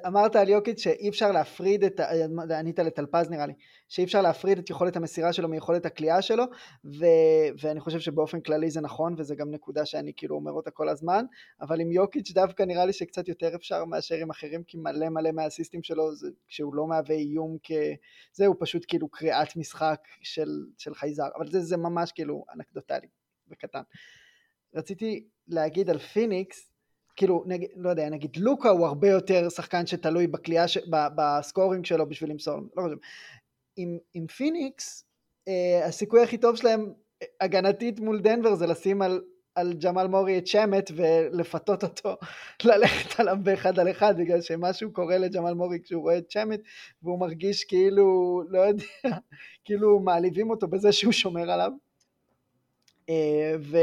[0.08, 3.54] אמרת על יוקיץ' שאי אפשר להפריד את, ה- ענית לטלפז נראה לי,
[3.90, 6.44] שאי אפשר להפריד את יכולת המסירה שלו מיכולת הכלייה שלו,
[6.86, 7.06] ו,
[7.62, 11.26] ואני חושב שבאופן כללי זה נכון, וזה גם נקודה שאני כאילו אומר אותה כל הזמן,
[11.62, 15.32] אבל עם יוקיץ' דווקא נראה לי שקצת יותר אפשר מאשר עם אחרים, כי מלא מלא
[15.32, 17.72] מהאסיסטים שלו, זה, כשהוא לא מהווה איום כ...
[18.34, 22.95] זה, הוא פשוט כאילו קריאת משחק של, של חייזר, אבל זה, זה ממש כאילו אנקדוטלי
[23.50, 23.82] וקטן.
[24.76, 26.72] רציתי להגיד על פיניקס,
[27.16, 30.78] כאילו, נגיד, לא יודע, נגיד לוקה הוא הרבה יותר שחקן שתלוי בקליעה, ש...
[30.90, 32.96] בסקורינג שלו בשביל למסור, לא חושב.
[33.78, 35.06] עם, עם פיניקס,
[35.48, 36.94] אה, הסיכוי הכי טוב שלהם
[37.42, 39.22] הגנתית מול דנבר זה לשים על,
[39.56, 42.16] על ג'מאל מורי את שמט ולפתות אותו
[42.66, 46.60] ללכת עליו באחד על אחד בגלל שמשהו קורה לג'מאל מורי כשהוא רואה את שמט
[47.04, 48.84] והוא מרגיש כאילו, לא יודע,
[49.66, 51.72] כאילו מעליבים אותו בזה שהוא שומר עליו.
[53.10, 53.78] אה, ו,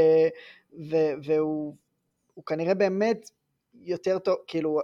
[0.89, 1.75] ו, והוא
[2.33, 3.29] הוא כנראה באמת
[3.73, 4.79] יותר טוב, כאילו,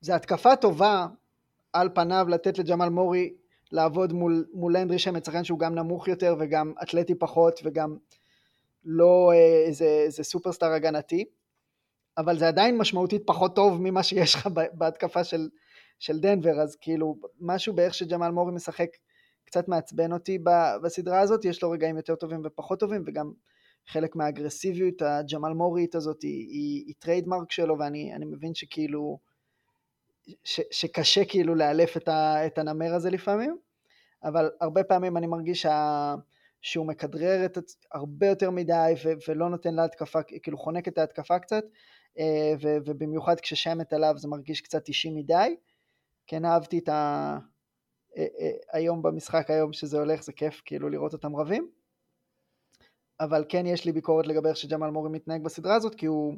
[0.00, 1.06] זו התקפה טובה
[1.72, 3.34] על פניו לתת לג'מאל מורי
[3.72, 7.96] לעבוד מול, מול לנדרי שמט, שחקן שהוא גם נמוך יותר וגם אתלטי פחות וגם
[8.84, 11.24] לא אה, איזה, איזה סופרסטאר הגנתי,
[12.18, 15.48] אבל זה עדיין משמעותית פחות טוב ממה שיש לך בהתקפה של,
[15.98, 18.88] של דנבר, אז כאילו משהו באיך שג'מאל מורי משחק
[19.52, 20.38] קצת מעצבן אותי
[20.82, 23.32] בסדרה הזאת, יש לו רגעים יותר טובים ופחות טובים וגם
[23.86, 29.18] חלק מהאגרסיביות הג'מאל מורית הזאת היא, היא, היא trademark שלו ואני אני מבין שכאילו
[30.44, 33.56] ש, שקשה כאילו לאלף את, ה, את הנמר הזה לפעמים
[34.24, 36.14] אבל הרבה פעמים אני מרגיש שה,
[36.62, 37.58] שהוא מכדרר את
[37.92, 41.64] הרבה יותר מדי ו, ולא נותן להתקפה כאילו חונק את ההתקפה קצת
[42.18, 45.56] אה, ו, ובמיוחד כששמת עליו זה מרגיש קצת אישי מדי.
[46.26, 47.38] כן אהבתי את ה...
[48.16, 51.70] אה, אה, היום במשחק היום שזה הולך זה כיף כאילו לראות אותם רבים.
[53.20, 56.34] אבל כן יש לי ביקורת לגבי איך שג'מאל מורי מתנהג בסדרה הזאת, כי הוא,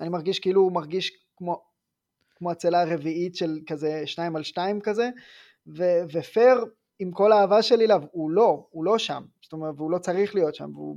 [0.00, 1.62] אני מרגיש כאילו הוא מרגיש כמו,
[2.36, 5.10] כמו הצלע הרביעית של כזה שניים על שתיים כזה,
[5.66, 6.64] ו, ופייר
[6.98, 10.34] עם כל האהבה שלי אליו, הוא לא, הוא לא שם, זאת אומרת, והוא לא צריך
[10.34, 10.96] להיות שם, והוא,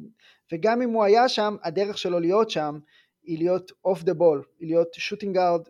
[0.52, 2.80] וגם אם הוא היה שם, הדרך שלו להיות שם
[3.24, 5.62] היא להיות off the ball, היא להיות shooting guard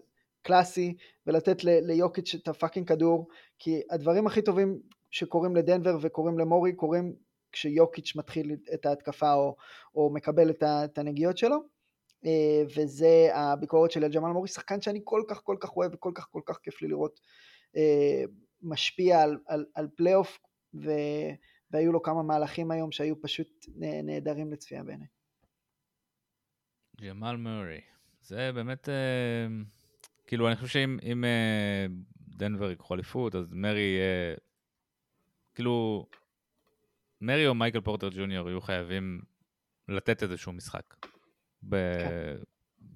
[0.42, 3.28] קלאסי, ולתת ליוקיץ' את ה fucking כדור,
[3.60, 4.80] כי הדברים הכי טובים
[5.12, 7.16] שקורים לדנבר וקורים למורי קורים
[7.52, 9.56] כשיוקיץ' מתחיל את ההתקפה או,
[9.96, 11.58] או מקבל את, את הנגיעות שלו.
[12.26, 16.12] אה, וזה הביקורת שלי על ג'מאל מורי, שחקן שאני כל כך כל כך אוהב וכל
[16.16, 17.20] כך כל כך כיף לי לראות
[17.76, 18.24] אה,
[18.62, 20.39] משפיע על, על, על פלייאוף,
[21.72, 25.08] והיו לו כמה מהלכים היום שהיו פשוט נה- נהדרים לצפייה בעיניי.
[27.02, 27.82] ג'מאל מורי.
[28.22, 29.48] זה באמת, אה,
[30.32, 31.86] כאילו, אני חושב שאם אם, אה,
[32.20, 34.36] דנבר ייקחו אליפות, אז מרי יהיה,
[35.56, 36.06] כאילו,
[37.22, 39.22] מרי או מייקל פורטר ג'וניור יהיו חייבים
[39.88, 40.84] לתת איזשהו משחק.
[41.70, 41.76] ב...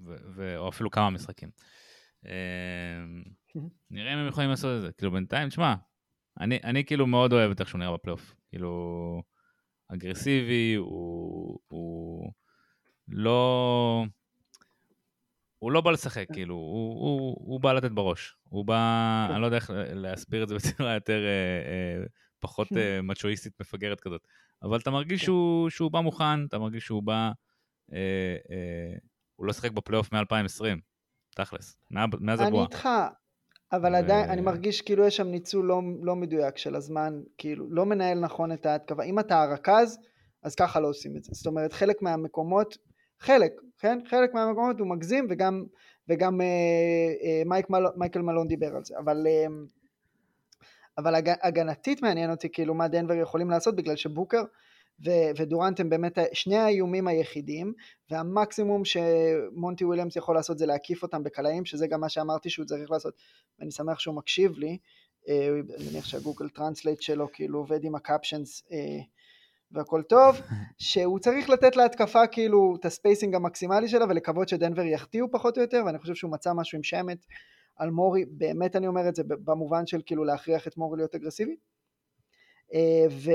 [0.06, 0.16] ו...
[0.36, 0.58] ו...
[0.58, 1.50] או אפילו כמה משחקים.
[2.26, 3.04] אה,
[3.92, 4.92] נראה אם הם יכולים לעשות את זה.
[4.92, 5.76] כאילו, בינתיים, תשמע,
[6.40, 8.36] אני, אני כאילו מאוד אוהב את איך שהוא נראה בפלייאוף.
[8.50, 9.22] כאילו,
[9.88, 12.32] אגרסיבי, הוא, הוא,
[13.08, 14.06] לא...
[15.60, 18.38] הוא לא בא לשחק, כאילו, הוא, הוא, הוא בא לתת בראש.
[18.50, 22.06] הוא בא, אני לא יודע איך להסביר את זה בצורה יותר, אה, אה,
[22.40, 24.22] פחות אה, מצ'ואיסטית מפגרת כזאת.
[24.64, 25.26] אבל אתה מרגיש כן.
[25.26, 27.32] שהוא, שהוא בא מוכן, אתה מרגיש שהוא בא...
[27.94, 28.98] אה, אה,
[29.36, 30.80] הוא לא שיחק בפלייאוף מ-2020,
[31.36, 32.50] תכלס, מאז הבועה.
[32.50, 32.90] אני איתך,
[33.72, 33.96] אבל.
[33.96, 38.20] עדיין, אני מרגיש כאילו יש שם ניצול לא, לא מדויק של הזמן, כאילו, לא מנהל
[38.20, 39.04] נכון את ההתקפה.
[39.04, 40.00] אם אתה הרכז,
[40.44, 41.32] אז ככה לא עושים את זה.
[41.34, 42.78] זאת אומרת, חלק מהמקומות,
[43.20, 44.00] חלק, כן?
[44.10, 45.66] חלק מהמקומות הוא מגזים, וגם,
[46.10, 46.46] וגם אה,
[47.24, 48.98] אה, מייק מל, מייקל מלון דיבר על זה.
[49.00, 49.46] אבל, אה,
[50.98, 54.44] אבל הג, הגנתית מעניין אותי, כאילו, מה דנבר יכולים לעשות, בגלל שבוקר
[55.06, 57.74] ו- ודורנט הם באמת שני האיומים היחידים,
[58.12, 62.92] והמקסימום שמונטי וויליאמס יכול לעשות זה להקיף אותם בקלעים, שזה גם מה שאמרתי שהוא צריך
[62.92, 63.14] לעשות,
[63.60, 64.78] ואני שמח שהוא מקשיב לי,
[65.30, 68.64] אה, אני מניח שהגוגל טרנסלייט שלו כאילו עובד עם ה captions
[69.76, 70.42] והכל טוב,
[70.78, 75.62] שהוא צריך לתת להתקפה כאילו את ה spacing המקסימלי שלה ולקוות שדנבר יחטיאו פחות או
[75.62, 77.26] יותר, ואני חושב שהוא מצא משהו עם שמט
[77.76, 81.56] על מורי, באמת אני אומר את זה במובן של כאילו להכריח את מורי להיות אגרסיבי.
[82.74, 83.32] אה, ו...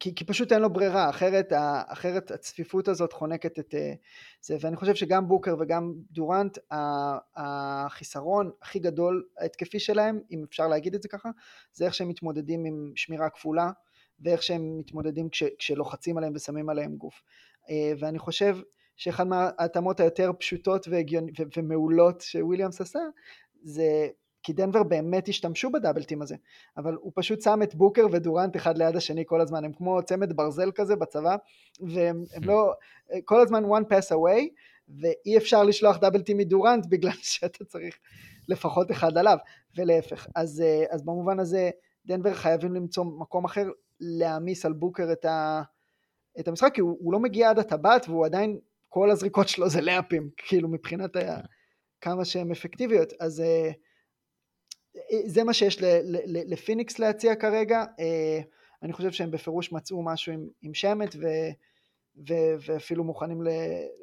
[0.00, 1.52] כי, כי פשוט אין לו ברירה, אחרת,
[1.86, 3.92] אחרת הצפיפות הזאת חונקת את אה,
[4.40, 6.58] זה, ואני חושב שגם בוקר וגם דורנט,
[7.36, 11.30] החיסרון הכי גדול ההתקפי שלהם, אם אפשר להגיד את זה ככה,
[11.72, 13.70] זה איך שהם מתמודדים עם שמירה כפולה,
[14.20, 17.22] ואיך שהם מתמודדים כש, כשלוחצים עליהם ושמים עליהם גוף.
[17.70, 18.56] אה, ואני חושב
[18.96, 21.26] שאחד מההתאמות היותר פשוטות והגיונ...
[21.56, 23.00] ומעולות שוויליאמס עשה,
[23.62, 24.08] זה
[24.46, 26.36] כי דנבר באמת השתמשו בדאבלטים הזה,
[26.76, 30.36] אבל הוא פשוט שם את בוקר ודורנט אחד ליד השני כל הזמן, הם כמו צמד
[30.36, 31.36] ברזל כזה בצבא,
[31.80, 32.72] והם לא,
[33.24, 34.48] כל הזמן one pass away,
[34.88, 37.98] ואי אפשר לשלוח דאבלטים מדורנט בגלל שאתה צריך
[38.48, 39.36] לפחות אחד עליו,
[39.76, 40.26] ולהפך.
[40.34, 41.70] אז, אז במובן הזה
[42.06, 43.66] דנבר חייבים למצוא מקום אחר
[44.00, 45.62] להעמיס על בוקר את, ה,
[46.40, 49.80] את המשחק, כי הוא, הוא לא מגיע עד הטבעת והוא עדיין, כל הזריקות שלו זה
[49.80, 51.40] לאפים, כאילו מבחינת ה, כן.
[52.00, 53.42] כמה שהן אפקטיביות, אז...
[55.26, 55.78] זה מה שיש
[56.26, 58.40] לפיניקס להציע כרגע, אה,
[58.82, 61.26] אני חושב שהם בפירוש מצאו משהו עם, עם שמט ו,
[62.28, 62.34] ו,
[62.66, 63.42] ואפילו מוכנים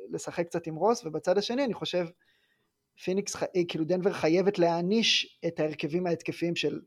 [0.09, 2.05] לשחק קצת עם רוס, ובצד השני אני חושב
[3.03, 6.81] פיניקס, אה, כאילו דנבר חייבת להעניש את ההרכבים ההתקפיים של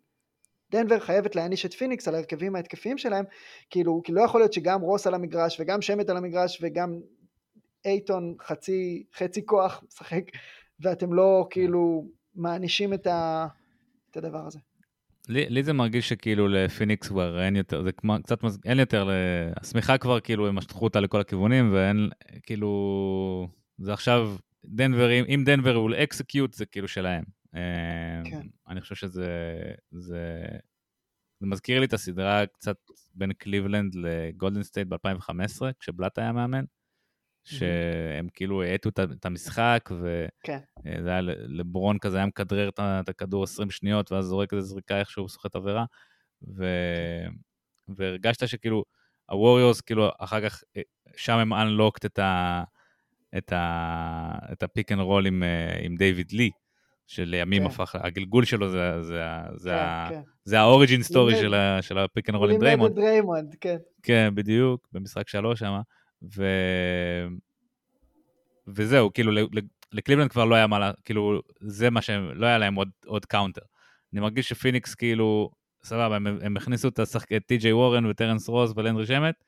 [0.76, 3.24] דנבר חייבת להעניש את פיניקס על ההרכבים ההתקפיים שלהם,
[3.70, 7.00] כאילו, כי לא יכול להיות שגם רוס על המגרש וגם שמט על המגרש וגם
[7.84, 10.22] אייטון חצי, חצי כוח משחק
[10.80, 13.46] ואתם לא כאילו מענישים את ה...
[14.10, 14.58] את הדבר הזה.
[15.28, 18.38] לי, לי זה מרגיש שכאילו לפיניקס כבר אין יותר, זה כמו, קצת.
[18.64, 19.10] אין יותר,
[19.56, 22.08] השמיכה כבר כאילו הם משכו אותה לכל הכיוונים ואין,
[22.42, 23.48] כאילו,
[23.78, 27.35] זה עכשיו, דנבר, אם דנבר will execute זה כאילו שלהם.
[28.24, 28.46] כן.
[28.68, 29.30] אני חושב שזה,
[29.90, 30.46] זה,
[31.40, 32.76] זה מזכיר לי את הסדרה קצת
[33.14, 36.64] בין קליבלנד לגולדן סטייט ב-2015, כשבלאט היה מאמן.
[37.46, 40.58] שהם כאילו האטו את המשחק, וזה כן.
[40.84, 45.56] היה לברון כזה, היה מכדרר את הכדור 20 שניות, ואז זורק איזה זריקה איכשהו סוחט
[45.56, 45.84] עבירה,
[46.56, 46.64] ו...
[47.88, 48.84] והרגשת שכאילו,
[49.30, 50.82] הווריורס, כאילו, אחר כך, אה,
[51.16, 52.62] שם הם unlocked את ה...
[53.38, 54.38] את, ה...
[54.52, 56.50] את ה pick and roll עם, אה, עם דיוויד לי,
[57.06, 57.66] שלימים כן.
[57.66, 59.22] הפך, הגלגול שלו זה, זה,
[59.54, 60.06] זה, כן, ה...
[60.10, 60.20] כן.
[60.44, 62.94] זה ה origin story של, של ה pick and roll עם דריימונד.
[62.94, 63.76] דריימונד, כן.
[64.02, 65.80] כן, בדיוק, במשחק שלוש שם.
[66.36, 66.44] ו...
[68.68, 69.32] וזהו, כאילו
[69.92, 73.62] לקליבלנד כבר לא היה מה, כאילו זה מה שהם, לא היה להם עוד, עוד counter.
[74.12, 75.50] אני מרגיש שפיניקס כאילו,
[75.84, 79.44] סבבה, הם, הם הכניסו את, השחק, את טי.ג'יי וורן וטרנס רוס ולנדרי שמט,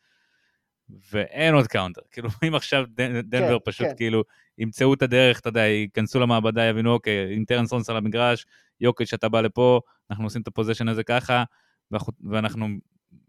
[1.13, 2.01] ואין עוד counter.
[2.11, 2.85] כאילו, אם עכשיו
[3.23, 3.97] דנבר כן, פשוט כן.
[3.97, 4.25] כאילו
[4.59, 8.47] ימצאו את הדרך, אתה יודע, ייכנסו למעבדה, יבינו, אוקיי, עם טרנס על המגרש,
[8.81, 9.81] יוקיץ', אתה בא לפה,
[10.11, 11.45] אנחנו עושים את ה possession הזה ככה,
[12.31, 12.67] ואנחנו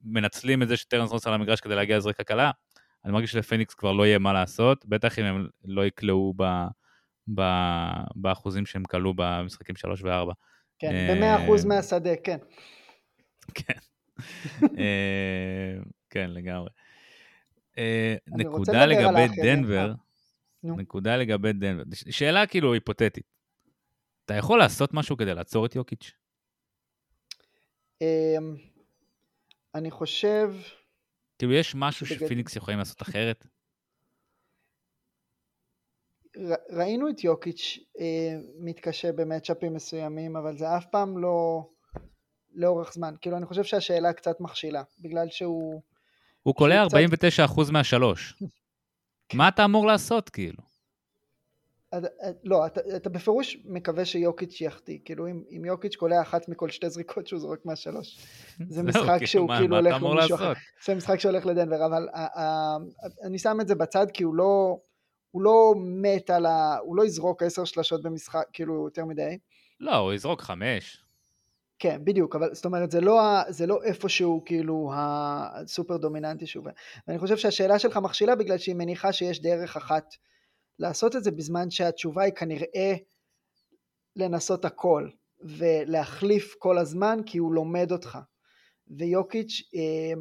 [0.03, 2.51] מנצלים את זה שטרנס רוס על המגרש כדי להגיע לזריקה קלה.
[3.05, 6.43] אני מרגיש שלפיניקס כבר לא יהיה מה לעשות, בטח אם הם לא יקלעו ב,
[7.35, 7.41] ב,
[8.15, 10.33] באחוזים שהם קלעו במשחקים 3 ו-4.
[10.79, 12.37] כן, ב-100% מהשדה, כן.
[13.53, 13.79] כן.
[14.77, 15.77] אה,
[16.09, 16.69] כן, לגמרי.
[17.77, 19.93] אה, נקודה לגבי דנבר,
[20.65, 23.39] אה, נקודה לגבי דנבר, שאלה כאילו היפותטית.
[24.25, 26.11] אתה יכול לעשות משהו כדי לעצור את יוקיץ'?
[28.01, 28.55] אמ,
[29.75, 30.53] אני חושב...
[31.37, 33.45] כאילו, יש משהו שפיניקס יכולים לעשות אחרת?
[36.69, 41.69] ראינו את יוקיץ' אה, מתקשה במצ'אפים מסוימים, אבל זה אף פעם לא
[42.53, 43.15] לאורך זמן.
[43.21, 45.81] כאילו, אני חושב שהשאלה קצת מכשילה, בגלל שהוא...
[46.43, 47.71] הוא קולע 49% קצת...
[47.71, 48.33] מהשלוש.
[49.37, 50.69] מה אתה אמור לעשות, כאילו?
[52.43, 56.89] לא, אתה, אתה בפירוש מקווה שיוקיץ' יחטיא, כאילו אם, אם יוקיץ' קולע אחת מכל שתי
[56.89, 58.17] זריקות שהוא זורק מהשלוש,
[58.69, 60.53] זה משחק כאילו, שהוא כאילו הולך למישהו אחר?
[60.85, 62.77] זה משחק שהולך לדנבר, אבל ה, ה,
[63.23, 64.77] אני שם את זה בצד כי הוא לא,
[65.31, 66.77] הוא לא מת על ה...
[66.77, 69.37] הוא לא יזרוק עשר שלשות במשחק, כאילו יותר מדי.
[69.79, 71.03] לא, הוא יזרוק חמש.
[71.79, 76.65] כן, בדיוק, אבל זאת אומרת, זה לא, זה לא איפשהו כאילו הסופר דומיננטי שהוא...
[77.07, 80.15] ואני חושב שהשאלה שלך מכשילה בגלל שהיא מניחה שיש דרך אחת
[80.79, 82.93] לעשות את זה, בזמן שהתשובה היא כנראה
[84.15, 85.09] לנסות הכל,
[85.41, 88.17] ולהחליף כל הזמן, כי הוא לומד אותך.
[88.87, 90.13] ויוקיץ' אה,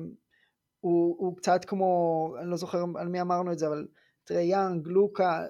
[0.80, 3.86] הוא, הוא קצת כמו, אני לא זוכר על מי אמרנו את זה, אבל
[4.28, 5.46] טרי יאנג, לוקה,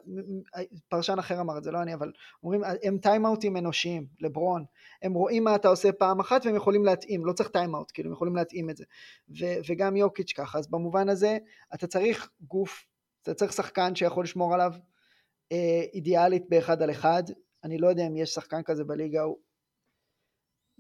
[0.89, 2.13] פרשן אחר אמר את זה, לא אני, אבל
[2.43, 4.65] אומרים, הם טיימאוטים אנושיים, לברון,
[5.03, 8.13] הם רואים מה אתה עושה פעם אחת והם יכולים להתאים, לא צריך טיימאוט, כאילו הם
[8.13, 8.85] יכולים להתאים את זה,
[9.29, 11.39] ו, וגם יוקיץ' ככה, אז במובן הזה
[11.75, 12.87] אתה צריך גוף,
[13.23, 14.73] אתה צריך שחקן שיכול לשמור עליו
[15.53, 17.23] אה, אידיאלית באחד על אחד,
[17.65, 19.39] אני לא יודע אם יש שחקן כזה בליגה, הוא-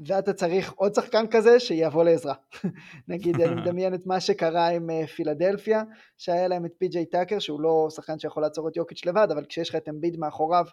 [0.07, 2.34] ואתה צריך עוד שחקן כזה שיבוא לעזרה.
[3.09, 5.82] נגיד, אני מדמיין את מה שקרה עם אה, פילדלפיה,
[6.16, 9.68] שהיה להם את פי.ג'יי טאקר, שהוא לא שחקן שיכול לעצור את יוקיץ' לבד, אבל כשיש
[9.68, 10.64] לך את אמביד מאחוריו,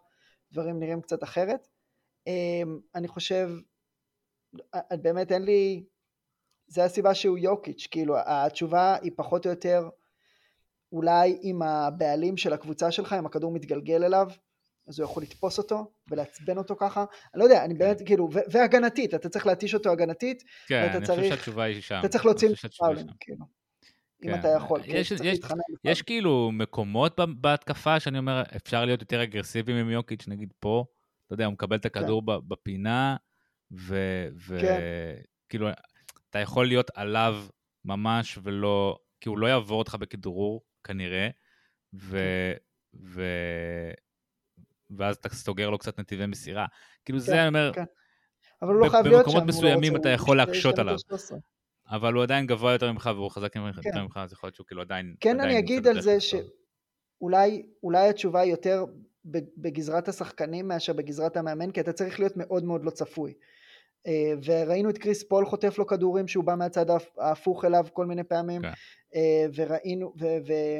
[0.51, 1.67] דברים נראים קצת אחרת.
[2.27, 3.49] אמ, אני חושב,
[5.01, 5.85] באמת אין לי,
[6.67, 9.89] זה הסיבה שהוא יוקיץ', כאילו התשובה היא פחות או יותר,
[10.91, 14.27] אולי אם הבעלים של הקבוצה שלך, אם הכדור מתגלגל אליו,
[14.87, 19.13] אז הוא יכול לתפוס אותו ולעצבן אותו ככה, אני לא יודע, אני באמת, כאילו, והגנתית,
[19.13, 21.99] אתה צריך להתיש אותו הגנתית, כן, אני חושב שהתשובה היא שם.
[21.99, 23.07] אתה צריך להוציא היא פאולים.
[23.19, 23.45] כאילו,
[24.23, 24.39] אם כן.
[24.39, 25.01] אתה יכול, כן,
[25.83, 26.01] יש-.
[26.01, 30.85] כאילו מקומות בהתקפה שאני אומר, אפשר להיות יותר אגרסיביים עם יוקיץ', נגיד פה,
[31.25, 33.15] אתה יודע, הוא מקבל את הכדור בפינה,
[33.71, 34.31] כן.
[34.47, 35.67] וכאילו,
[36.29, 37.45] אתה יכול להיות עליו
[37.85, 41.29] ממש ולא, כי הוא לא יעבור אותך בכדרור, כנראה,
[41.93, 42.17] ו...
[43.03, 43.21] ו...
[44.97, 46.65] ואז אתה סוגר לו קצת נתיבי מסירה.
[47.05, 47.83] כאילו זה, אני אומר, כן.
[48.61, 50.93] אבל הוא לא חייב להיות שם, במקומות לא מסוימים רוצה, אתה יכול להקשות עליו.
[50.93, 51.37] מטר 13.
[51.89, 54.01] אבל הוא עדיין גבוה יותר ממך והוא חזק יותר כן.
[54.01, 55.15] ממך, אז יכול להיות שהוא כאילו עדיין...
[55.19, 56.17] כן עדיין אני אגיד על זה.
[56.19, 58.85] שאולי אולי התשובה היא יותר
[59.57, 63.33] בגזרת השחקנים מאשר בגזרת המאמן, כי אתה צריך להיות מאוד מאוד לא צפוי.
[64.07, 68.05] אה, וראינו את קריס פול חוטף לו כדורים שהוא בא מהצד ההפ- ההפוך אליו כל
[68.05, 68.71] מיני פעמים, כן.
[69.15, 70.79] אה, וראינו, ו- ו-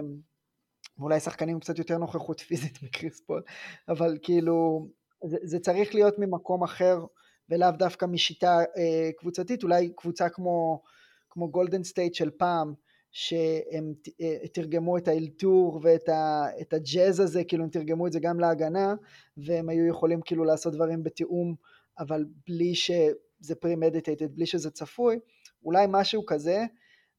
[1.00, 3.42] ואולי שחקנים קצת יותר נוכחות פיזית מקריס פול,
[3.90, 4.88] אבל כאילו
[5.24, 7.06] זה, זה צריך להיות ממקום אחר
[7.50, 10.82] ולאו דווקא משיטה אה, קבוצתית, אולי קבוצה כמו,
[11.30, 12.74] כמו גולדן סטייט של פעם,
[13.12, 18.20] שהם אה, תרגמו את האלתור ואת ה, את הג'אז הזה, כאילו הם תרגמו את זה
[18.20, 18.96] גם להגנה,
[19.38, 21.56] והם היו יכולים כאילו לעשות דברים בתיאום,
[22.00, 25.20] אבל בלי שזה premeditated, בלי שזה צפוי,
[25.64, 26.66] אולי משהו כזה,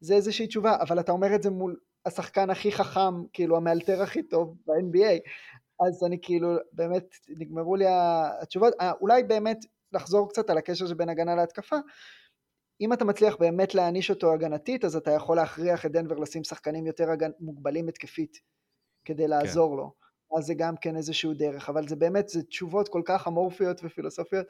[0.00, 1.76] זה איזושהי תשובה, אבל אתה אומר את זה מול
[2.06, 5.30] השחקן הכי חכם, כאילו המאלתר הכי טוב ב-NBA,
[5.86, 9.58] אז אני כאילו, באמת, נגמרו לי התשובות, אה, אולי באמת
[9.92, 11.76] לחזור קצת על הקשר שבין הגנה להתקפה,
[12.80, 16.86] אם אתה מצליח באמת להעניש אותו הגנתית, אז אתה יכול להכריח את דנבר לשים שחקנים
[16.86, 17.30] יותר הגנ...
[17.40, 18.40] מוגבלים התקפית,
[19.04, 19.76] כדי לעזור כן.
[19.76, 19.92] לו.
[20.38, 24.46] אז זה גם כן איזשהו דרך, אבל זה באמת, זה תשובות כל כך אמורפיות ופילוסופיות,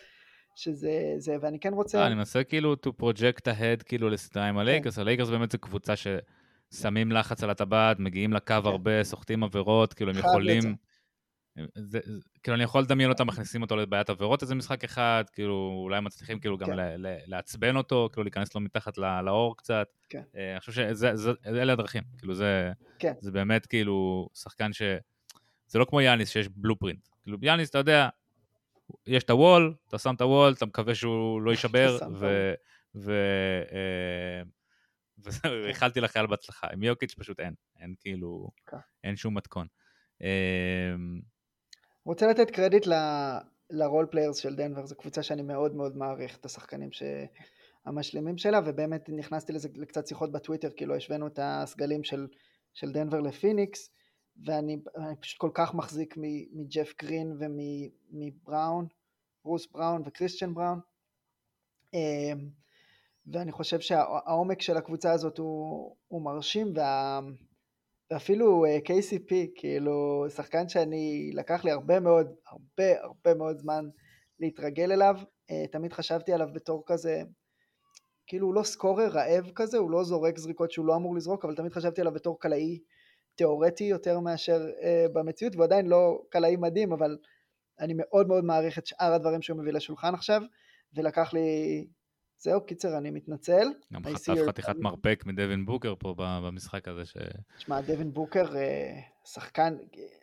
[0.57, 2.01] שזה, זה, ואני כן רוצה...
[2.01, 5.97] לא, אני מנסה כאילו to project ahead כאילו לסדרה עם הלייקרס, הלייקרס באמת זה קבוצה
[6.75, 10.77] ששמים לחץ על הטבעת, מגיעים לקו הרבה, סוחטים עבירות, כאילו הם יכולים...
[11.75, 15.81] זה, זה, כאילו אני יכול לדמיין אותם מכניסים אותו לבעיית עבירות איזה משחק אחד, כאילו
[15.85, 16.77] אולי מצליחים כאילו גם כן.
[16.77, 19.89] ל, ל, לעצבן אותו, כאילו להיכנס לו מתחת לא, לאור קצת.
[20.09, 20.23] כן.
[20.37, 23.13] אה, אני חושב שאלה הדרכים, כאילו זה, כן.
[23.21, 24.83] זה באמת כאילו שחקן ש...
[25.67, 27.09] זה לא כמו יאניס שיש בלופרינט.
[27.23, 28.09] כאילו יאניס, אתה יודע,
[29.07, 32.53] יש את הוול, אתה שם את הוול, אתה מקווה שהוא לא יישבר, ו...
[32.95, 33.13] ו...
[33.73, 34.43] אה,
[35.25, 36.67] וזהו, איחלתי לחייל בהצלחה.
[36.73, 38.77] עם יוקיץ' פשוט אין, אין כאילו, כן.
[39.05, 39.67] אין שום מתכון.
[40.23, 40.95] אה,
[42.05, 42.87] רוצה לתת קרדיט
[43.71, 46.91] ל role players של דנבר, זו קבוצה שאני מאוד מאוד מעריך את השחקנים
[47.87, 52.27] המשלימים שלה, ובאמת נכנסתי לזה לקצת שיחות בטוויטר, כאילו השווינו את הסגלים של,
[52.75, 53.91] של דנבר לפיניקס,
[54.45, 54.83] ואני
[55.21, 56.15] פשוט כל כך מחזיק
[56.53, 58.87] מג'ף גרין ומבראון,
[59.45, 60.81] רוס בראון וקריסטיאן בראון,
[63.33, 67.21] ואני חושב שהעומק של הקבוצה הזאת הוא, הוא מרשים, וה...
[68.11, 73.89] ואפילו uh, KCP, כאילו שחקן שאני, לקח לי הרבה מאוד, הרבה הרבה מאוד זמן
[74.41, 77.23] להתרגל אליו, uh, תמיד חשבתי עליו בתור כזה,
[78.27, 81.55] כאילו הוא לא סקורר רעב כזה, הוא לא זורק זריקות שהוא לא אמור לזרוק, אבל
[81.55, 82.79] תמיד חשבתי עליו בתור קלעי
[83.35, 87.19] תיאורטי יותר מאשר uh, במציאות, והוא עדיין לא קלעי מדהים, אבל
[87.81, 90.43] אני מאוד מאוד מעריך את שאר הדברים שהוא מביא לשולחן עכשיו,
[90.95, 91.87] ולקח לי
[92.39, 93.69] זהו, קיצר, אני מתנצל.
[93.93, 97.17] גם חטף חתיכת מרפק מדווין בוקר פה במשחק הזה, ש...
[97.57, 99.77] תשמע, דווין בוקר אה, שחקן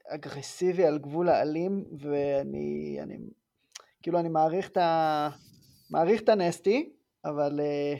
[0.07, 3.17] אגרסיבי על גבול האלים, ואני, אני,
[4.01, 5.29] כאילו, אני מעריך את ה...
[5.89, 6.89] מעריך את ה nasty,
[7.25, 7.95] אבל, אה,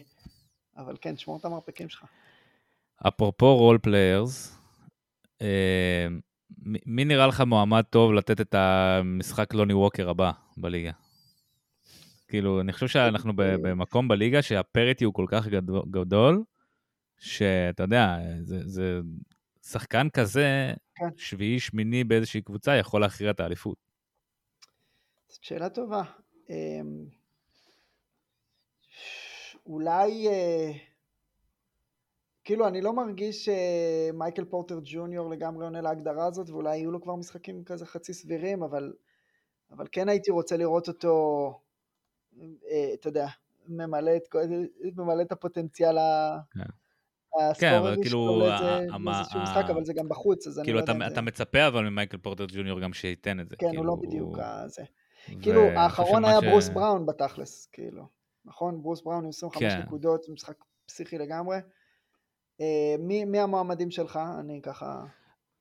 [0.78, 2.06] אבל כן, שמור את המרפקים שלך.
[3.08, 4.60] אפרופו role players,
[5.42, 6.08] אה,
[6.86, 10.92] מי נראה לך מועמד טוב לתת את המשחק לוני ווקר הבא בליגה?
[12.34, 13.34] כאילו, אני חושב שאנחנו.
[13.36, 15.48] במקום בליגה שהפריטי הוא כל כך
[15.92, 16.44] גדול-
[17.20, 19.00] שאתה יודע, זה, זה
[19.62, 21.06] שחקן כזה, כן.
[21.18, 23.78] שביעי, שמיני באיזושהי קבוצה, יכול להכריע את האליפות.
[25.28, 26.02] זאת שאלה טובה.
[26.50, 27.06] אמ,
[29.66, 30.72] אולי, אה,
[32.44, 37.16] כאילו, אני לא מרגיש שמייקל פורטר ג'וניור לגמרי עונה להגדרה הזאת, ואולי יהיו לו כבר
[37.16, 38.94] משחקים כזה חצי סבירים, אבל,
[39.72, 41.60] אבל כן הייתי רוצה לראות אותו,
[42.94, 43.28] אתה יודע,
[43.68, 44.40] ממלא את, כל-
[44.96, 46.38] ממלא את הפוטנציאל ה...
[46.54, 46.60] כן.
[47.42, 50.60] הסקוררי אבל כאילו, שלו לאיזה- ה- ה- לאיזשהו ה- משחק, אבל זה גם בחוץ, אז
[50.60, 51.14] אני כאילו, לא יודע זה...
[51.14, 53.56] אתה מצפה אבל ממייקל פורטר ג'וניור גם שייתן את זה.
[53.56, 54.82] כן, כאילו, הוא לא בדיוק הזה.
[55.30, 58.08] ו- כאילו, האחרון היה ברוס בראון בתכלס, כאילו.
[58.46, 58.82] נכון?
[58.82, 59.80] ברוס בראון עם 25 כן.
[59.82, 60.56] נקודות, משחק
[60.86, 61.58] פסיכי לגמרי.
[62.62, 64.20] אה, מי המועמדים שלך?
[64.40, 65.04] אני ככה...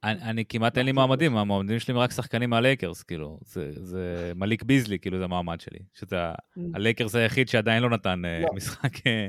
[0.04, 3.72] אני, אני כמעט אין לי לא, מועמדים, המועמדים שלי הם רק שחקנים מהלייקרס, כאילו, זה,
[3.72, 5.78] זה מליק ביזלי, כאילו, זה המועמד שלי.
[5.94, 6.34] שזה ה-
[6.74, 8.48] הלייקרס היחיד שעדיין לא נתן אה, לא.
[8.54, 9.28] משחק אה,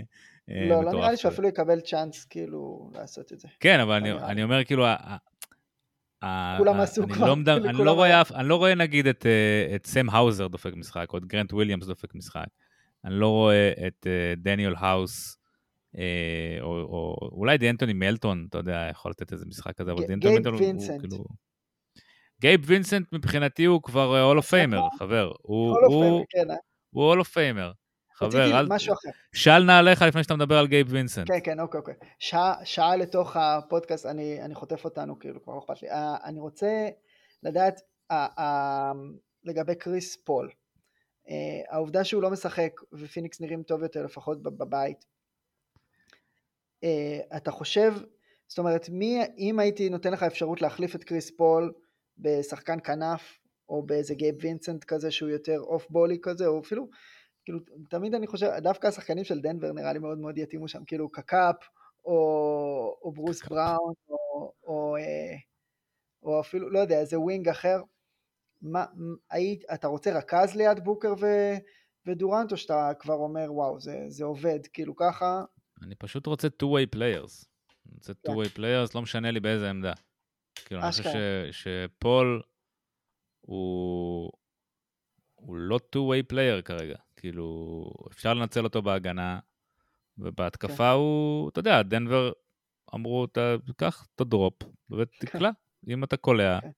[0.49, 1.21] אה, לא, לא מטורף נראה לי כזה.
[1.21, 3.47] שאפילו יקבל צ'אנס, כאילו, לעשות את זה.
[3.59, 4.31] כן, אבל אני, נראה לי.
[4.31, 4.85] אני אומר, כאילו,
[6.57, 7.33] כולם עשו אני כבר, לא,
[7.69, 9.25] אני, לא רואה, אני לא נגיד, את,
[9.75, 12.45] את סם האוזר דופק משחק, או את גרנט וויליאמס דופק משחק.
[13.05, 14.07] אני לא רואה את
[14.37, 15.37] דניאל האוס,
[16.61, 20.53] או, או אולי דיאנטוני מלטון, אתה יודע, יכול לתת איזה משחק כזה, אבל דיאנטוני מלטון
[20.53, 20.99] הוא.
[20.99, 21.23] כאילו...
[22.41, 25.31] גייב וינסנט מבחינתי הוא כבר Hall of Famer, חבר.
[25.41, 25.77] הוא-
[26.49, 26.55] אה?
[26.93, 27.71] Hall of Famer.
[28.15, 28.67] חבר, אל...
[28.69, 29.09] משהו אחר.
[29.35, 31.27] של נעליך לפני שאתה מדבר על גייב וינסנט.
[31.27, 31.93] כן, כן, אוקיי, אוקיי.
[32.19, 35.91] שעה, שעה לתוך הפודקאסט, אני, אני חוטף אותנו, כאילו, כבר לא אכפת לי.
[35.91, 36.89] Uh, אני רוצה
[37.43, 37.79] לדעת
[38.11, 38.41] uh, uh,
[39.43, 40.49] לגבי קריס פול.
[41.27, 41.29] Uh,
[41.69, 45.05] העובדה שהוא לא משחק ופיניקס נראים טוב יותר, לפחות בב- בבית.
[46.83, 47.93] Uh, אתה חושב,
[48.47, 51.73] זאת אומרת, מי, אם הייתי נותן לך אפשרות להחליף את קריס פול
[52.17, 56.87] בשחקן כנף, או באיזה גייב וינסנט כזה שהוא יותר off ball י כזה, או אפילו,
[57.45, 57.59] כאילו,
[57.89, 61.55] תמיד אני חושב, דווקא השחקנים של דנבר נראה לי מאוד מאוד יתאימו שם, כאילו KCP,
[62.05, 62.13] או,
[63.01, 63.51] או ברוס KCP.
[63.51, 65.35] בראון, או, או, אה,
[66.23, 67.81] או אפילו, לא יודע, איזה wing אחר.
[68.61, 68.85] מה,
[69.31, 71.27] היית, אתה רוצה רכז ליד בוקר ו,
[72.07, 75.43] ודורנט, או שאתה כבר אומר, וואו, זה, זה עובד, כאילו ככה,
[75.83, 77.45] אני פשוט רוצה two-way players.
[77.85, 78.31] אני רוצה כן.
[78.31, 79.93] two-way players, לא משנה לי באיזה עמדה.
[80.65, 81.09] כאילו, אני חושב
[81.51, 82.41] שפול
[83.41, 84.31] הוא...
[85.35, 86.95] הוא לא two-way player כרגע.
[87.15, 89.39] כאילו, אפשר לנצל אותו בהגנה,
[90.17, 90.83] ובהתקפה כן.
[90.83, 92.31] הוא, אתה יודע, דנבר
[92.95, 93.37] אמרו, "ת-
[93.77, 94.53] קח את ה drop
[94.91, 95.49] ותקלע.
[95.87, 96.69] אם אתה קולע, כן.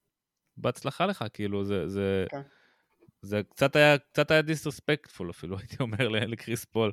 [0.56, 1.88] בהצלחה לך, כאילו, זה...
[1.88, 2.26] זה...
[2.30, 2.42] כן.
[3.22, 6.92] זה קצת היה, קצת היה disrespectful אפילו, הייתי אומר לקריס פול,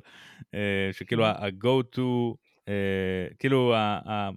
[0.54, 1.28] אה, שכאילו Mhm.
[1.28, 2.00] ה-go to,
[2.68, 4.30] אה, כאילו, ה-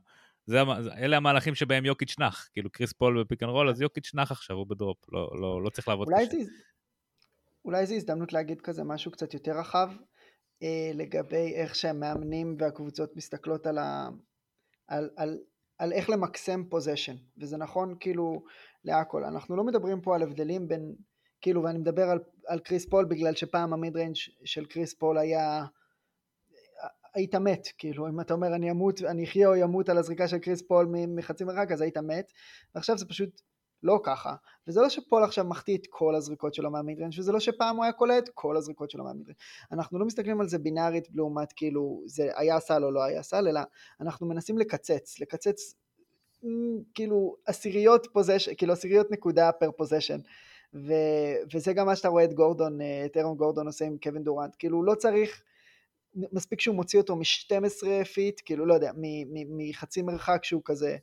[0.46, 0.62] זה-
[0.98, 4.32] אלה המהלכים שבהם יוקיץ' נח, כאילו קריס פול ב pick and roll, אז יוקיץ' נח
[4.32, 6.38] עכשיו, הוא ב drop, לא, לא, לא צריך לעבוד אולי קשה.
[6.38, 6.52] זה,
[7.66, 9.90] אולי זו הזדמנות להגיד כזה משהו קצת יותר רחב,
[10.64, 14.10] אה, לגבי איך שהמאמנים והקבוצות מסתכלות על, ה,
[14.88, 15.38] על, על,
[15.78, 18.44] על איך למקסם possession, וזה נכון כאילו
[18.84, 19.24] להכל.
[19.24, 20.96] אנחנו לא מדברים פה על הבדלים בין,
[21.48, 25.66] כאילו, ואני מדבר על, על קריס פול בגלל שפעם ה mid-range של קריס פול היה,
[27.14, 30.38] היית מת, כאילו, אם אתה אומר אני אמות, אני אחיה או ימות על הזריקה של
[30.38, 32.32] קריס פול מחצי מרחק, אז היית מת,
[32.76, 33.42] ועכשיו זה פשוט
[33.84, 34.36] לא ככה.
[34.68, 37.84] וזה לא שפול עכשיו מחטיא את כל הזריקות שלו מה mid-range וזה לא שפעם הוא
[37.84, 39.36] היה קולע את כל הזריקות שלו מה mid-range.
[39.72, 43.48] אנחנו לא מסתכלים על זה בינארית לעומת כאילו זה היה סל או לא היה סל,
[43.48, 43.62] אלא
[44.02, 45.76] אנחנו מנסים לקצץ, לקצץ
[46.94, 50.18] כאילו עשיריות possession, כאילו עשיריות נקודה per possession.
[50.74, 54.24] ו- וזה גם מה שאתה רואה את גורדון, אה, את אירון גורדון עושה עם קווין
[54.24, 55.44] דורנט, כאילו הוא לא צריך,
[56.16, 58.92] מספיק שהוא מוציא אותו מ-12 feet, כאילו לא יודע,
[59.50, 60.98] מחצי מרחק שהוא כזה,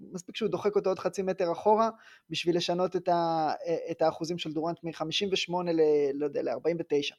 [0.00, 1.90] מספיק שהוא דוחק אותו עוד חצי מטר אחורה,
[2.30, 3.52] בשביל לשנות את, ה,
[3.90, 5.80] את האחוזים של דורנט מ-58 ל...
[6.14, 7.14] לא יודע, ל-49.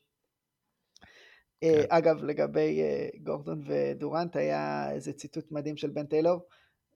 [1.61, 1.81] כן.
[1.89, 6.39] אגב, לגבי אה, גורדון ודורנט, היה איזה ציטוט מדהים של בן טיילור,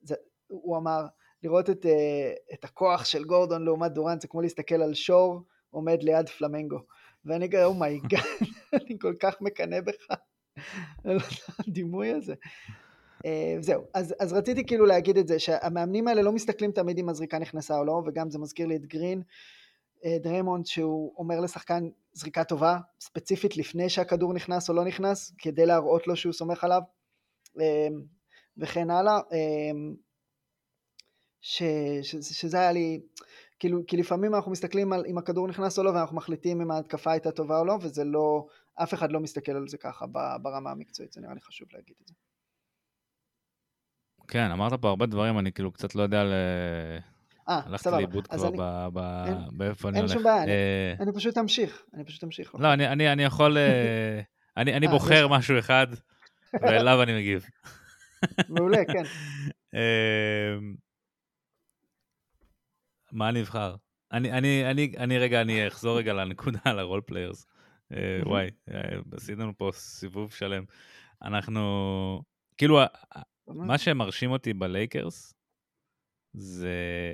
[0.01, 0.15] זה,
[0.47, 1.05] הוא אמר,
[1.45, 6.03] לראות את, אה, את הכוח של גורדון לעומת דורנט זה כמו להסתכל על שור עומד
[6.03, 6.79] ליד פלמנגו.
[7.25, 8.21] ואני כזה, oh my god,
[8.73, 10.07] אני כל כך מקנא בך,
[11.03, 11.17] על
[11.59, 12.33] הדימוי הזה.
[13.25, 17.09] אה, זהו, אז, אז רציתי כאילו להגיד את זה, שהמאמנים האלה לא מסתכלים תמיד אם
[17.09, 19.21] הזריקה נכנסה או לא, וגם זה מזכיר לי את גרין,
[20.05, 25.65] אה, דריימונד שהוא אומר לשחקן זריקה טובה, ספציפית לפני שהכדור נכנס או לא נכנס, כדי
[25.65, 26.81] להראות לו שהוא סומך עליו,
[28.57, 29.19] וכן הלאה,
[31.47, 31.63] ש,
[32.01, 32.99] ש, שזה היה לי,
[33.59, 37.11] כאילו, כי לפעמים אנחנו מסתכלים על אם הכדור נכנס או לא ואנחנו מחליטים אם ההתקפה
[37.11, 40.05] הייתה טובה או לא, וזה לא, אף אחד לא מסתכל על זה ככה
[40.41, 42.13] ברמה המקצועית, זה נראה לי חשוב להגיד את זה.
[44.27, 46.33] כן, אמרת פה הרבה דברים, אני כאילו קצת לא יודע ל...
[47.49, 47.69] אה, סבבה.
[47.69, 48.89] הלכתי לאיבוד כבר
[49.51, 50.11] באיפה אני הולך.
[50.11, 52.55] אין שום בעיה, אה, אני פשוט אמשיך, אני פשוט אמשיך.
[52.55, 54.21] לא, אני יכול, אה,
[54.57, 55.87] אני אה, בוחר משהו אחד,
[56.53, 57.45] ואליו אני מגיב.
[58.49, 59.03] מעולה, כן.
[63.15, 63.75] מה אני אבחר?
[64.11, 67.45] אני, אני, אני, אני רגע, אני אחזור רגע לנקודה על ה role players.
[68.25, 68.49] וואי,
[69.11, 70.63] עשינו פה סיבוב שלם.
[71.21, 72.21] אנחנו,
[72.57, 72.79] כאילו,
[73.47, 75.33] מה שמרשים אותי בלייקרס,
[76.33, 77.13] זה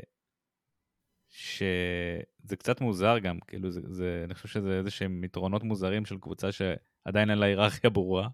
[1.29, 6.17] שזה קצת מוזר גם, כאילו, זה, זה, אני חושב שזה איזה שהם יתרונות מוזרים של
[6.17, 8.27] קבוצה שעדיין אין לה היררכיה ברורה,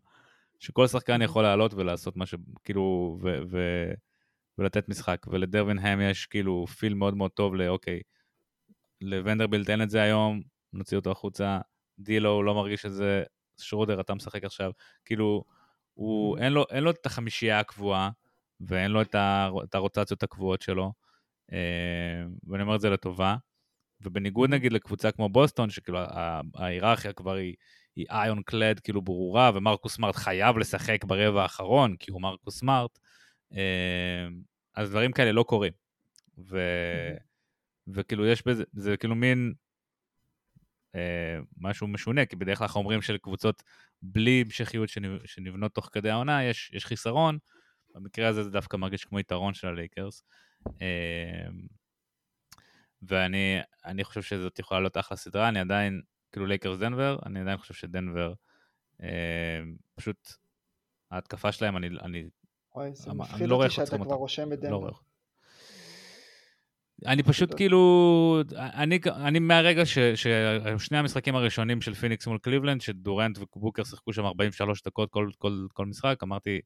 [0.59, 2.35] שכל שחקן יכול לעלות ולעשות מה ש...
[2.63, 3.57] כאילו, ו, ו,
[4.57, 7.99] ולתת משחק, ולדרווינהם יש כאילו פיל מאוד מאוד טוב לאוקיי,
[9.01, 10.41] לוונדרבילט אין את זה היום,
[10.73, 11.59] נוציא אותו החוצה,
[11.99, 13.23] דילו לא מרגיש את זה,
[13.59, 14.71] שרודר אתה משחק עכשיו,
[15.05, 15.43] כאילו,
[15.93, 18.09] הוא, אין לו, אין לו את החמישייה הקבועה,
[18.61, 20.93] ואין לו את, ה, את הרוטציות הקבועות שלו,
[21.53, 23.35] אה, ואני אומר את זה לטובה.
[24.01, 25.99] ובניגוד נגיד לקבוצה כמו בוסטון, שכאילו
[26.55, 27.55] ההיררכיה כבר היא,
[27.95, 32.99] היא איון קלד כאילו ברורה, ומרקוס סמארט חייב לשחק ברבע האחרון, כי הוא מרקוס סמארט,
[34.75, 35.73] אז דברים כאלה לא קורים.
[36.37, 36.59] ו...
[37.87, 39.53] וכאילו יש בזה, זה כאילו מין
[40.95, 43.63] אה, משהו משונה, כי בדרך כלל אנחנו אומרים שלקבוצות
[44.01, 44.89] בלי המשכיות
[45.25, 47.37] שנבנות תוך כדי העונה, יש, יש חיסרון,
[47.95, 50.23] במקרה הזה זה דווקא מרגיש כמו יתרון של הלייקרס.
[50.81, 51.47] אה,
[53.01, 57.73] ואני חושב שזאת יכולה להיות אחלה סדרה, אני עדיין, כאילו לייקרס דנבר, אני עדיין חושב
[57.73, 58.33] שדנבר,
[59.03, 59.61] אה,
[59.95, 60.33] פשוט
[61.11, 62.29] ההתקפה שלהם, אני, אני,
[62.75, 64.79] וואי, זה מפחיד לא אותי שאתה כבר רושם את דנבר.
[64.79, 64.91] לא
[67.05, 73.37] אני פשוט כאילו, אני, אני מהרגע ש, ששני המשחקים הראשונים של פיניקס מול קליבלנד, שדורנט
[73.55, 76.59] ובוקר שיחקו שם 43 דקות כל, כל, כל משחק, אמרתי,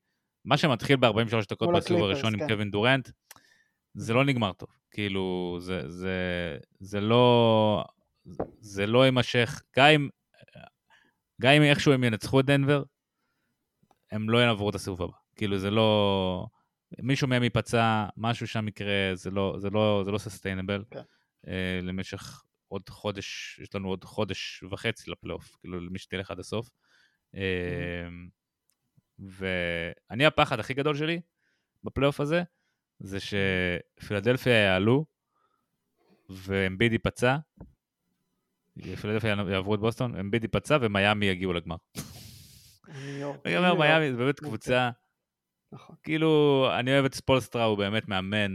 [0.46, 2.44] מה שמתחיל ב-43 דקות בסיבוב הראשון כן.
[2.44, 3.10] עם קווין דורנט,
[3.94, 4.70] זה לא נגמר טוב.
[4.92, 6.18] כאילו, זה, זה,
[6.80, 7.84] זה לא,
[8.60, 10.10] זה לא יימשך, גם אם,
[11.42, 12.84] גם אם איכשהו הם ינצחו את דנבר,
[14.12, 15.21] הם לא יעברו את הסיבוב הבא.
[15.42, 16.48] כאילו, זה לא...
[17.00, 20.84] מישהו מהם ייפצע, משהו שם יקרה, זה לא, זה לא, זה לא סוסטיינבל.
[20.92, 21.02] כן.
[21.46, 21.50] Uh,
[21.82, 26.70] למשך עוד חודש, יש לנו עוד חודש וחצי לפלייאוף, כאילו למי שתלך עד הסוף.
[27.36, 27.40] Uh,
[29.20, 31.22] ואני הפחד הכי גדול שלי
[31.84, 32.44] בפלייאוף הזה,
[33.00, 35.06] זה שפילדלפיה יעלו,
[36.30, 37.38] ואמביד ייפצע,
[39.02, 41.76] פילדלפיה יעברו את בוסטון, אמביד ייפצע ומיאמי יגיעו לגמר.
[43.46, 44.90] אני אומר, מיאמי זה באמת קבוצה
[45.74, 45.96] נכון.
[46.04, 48.52] כאילו, אני אוהב את ספולסטרה, הוא באמת מאמן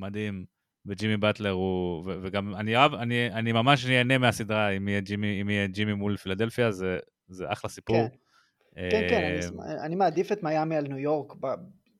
[0.00, 0.44] מדהים,
[0.86, 5.42] וג'ימי באטלר הוא, ו- וגם אני אוהב, אני, אני ממש נהנה מהסדרה, אם יהיה ג'ימי,
[5.42, 7.96] אם יהיה ג'ימי מול פילדלפיה, זה, זה אחלה סיפור.
[7.96, 8.08] כן,
[8.76, 11.46] אה, כן, כן, אני, אני מעדיף את מיאמי על ניו יורק, ב,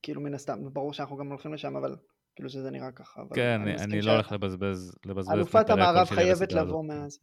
[0.03, 1.97] כאילו מן הסתם, ברור שאנחנו גם הולכים לשם, אבל
[2.37, 3.23] כאילו שזה נראה ככה.
[3.35, 7.19] כן, אני, אני לא הולך לבזבז, לבזבז אלופת המערב חייבת לבוא מאז.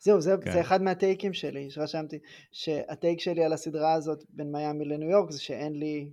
[0.00, 0.52] זהו, זה, כן.
[0.52, 2.18] זה אחד מהטייקים שלי, שרשמתי,
[2.52, 6.10] שהטייק שלי על הסדרה הזאת בין מיאמי לניו יורק זה שאין לי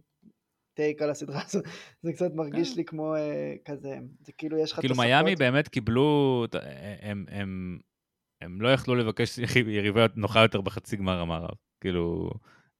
[0.73, 1.63] טייק על הסדרה הזאת,
[2.03, 2.77] זה קצת מרגיש כן.
[2.77, 6.45] לי כמו אה, כזה, זה כאילו יש לך כאילו מיאמי באמת קיבלו,
[7.01, 7.79] הם, הם,
[8.41, 9.39] הם לא יכלו לבקש
[9.77, 12.29] יריבה נוחה יותר בחצי גמר המערב, כאילו,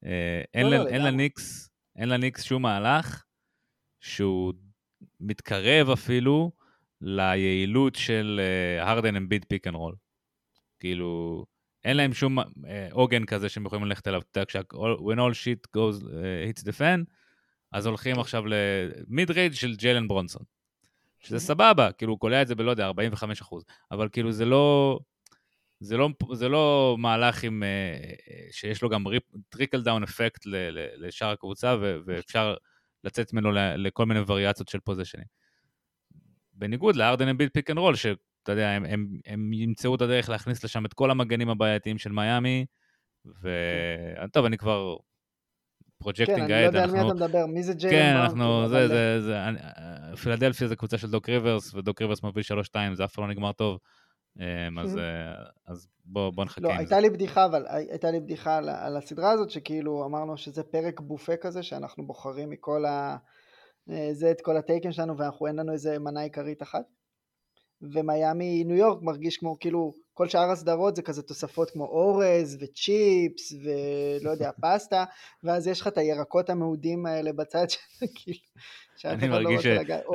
[0.05, 3.23] אה, אין, לא, לא, אין לניקס, אין לניקס שום מהלך
[4.01, 4.53] שהוא
[5.19, 6.51] מתקרב אפילו
[7.01, 8.41] ליעילות של
[8.79, 9.95] הארדן אמביד pick and roll.
[10.85, 11.45] כאילו,
[11.83, 14.59] אין להם שום אה, עוגן כזה שהם יכולים ללכת אליו, אתה יודע, כשה-
[14.99, 16.05] when all shit goes, uh,
[16.49, 17.03] hits the fan,
[17.71, 20.43] אז הולכים עכשיו ל mid range של ג'יילן ברונסון.
[21.19, 24.99] שזה סבבה, כאילו הוא קולע את זה בלא יודע, 45 אחוז, אבל כאילו זה לא,
[25.79, 29.03] זה לא, זה לא מהלך עם, uh, שיש לו גם
[29.49, 30.41] trickle down effect
[30.97, 32.55] לשאר הקבוצה, ו, ואפשר
[33.03, 35.25] לצאת ממנו לכל מיני וריאציות של פוזיישנים.
[36.53, 37.95] בניגוד להארדן אמביד pick and roll,
[38.45, 42.11] אתה יודע, הם, הם, הם ימצאו את הדרך להכניס לשם את כל המגנים הבעייתיים של
[42.11, 42.65] מיאמי,
[43.25, 44.45] וטוב, כן.
[44.45, 44.97] אני כבר
[45.97, 46.47] projecting God.
[46.47, 49.21] כן, אני לא יודע על מי אתה מדבר, מי זה ג'יילן כן, אנחנו, זה, זה,
[49.21, 49.57] זה, אני,
[50.17, 53.51] פילדלפיה זה קבוצה של דוק ריברס, ודוק ריברס מוביל 3-2, זה אף פעם לא נגמר
[53.51, 53.79] טוב.
[54.39, 55.33] אמ, אז, אה,
[55.67, 57.01] אז בוא, בוא נחכה לא, עם הייתה זה.
[57.01, 61.37] לי בדיחה, אבל הייתה לי בדיחה על, על הסדרה הזאת, שכאילו אמרנו שזה פרק בופה
[61.37, 63.17] כזה, שאנחנו בוחרים מכל ה...
[63.89, 66.85] אה, זה את כל הטייקים שלנו, ואנחנו אין לנו איזה מנה עיקרית אחת.
[67.93, 73.53] ומיאמי ניו יורק מרגיש כמו כאילו כל שאר הסדרות זה כזה תוספות כמו אורז וצ'יפס
[73.63, 75.03] ולא יודע פסטה
[75.43, 77.65] ואז יש לך את הירקות המהודים האלה בצד
[78.15, 78.39] כאילו
[79.05, 79.67] אני לא מרגיש, ש...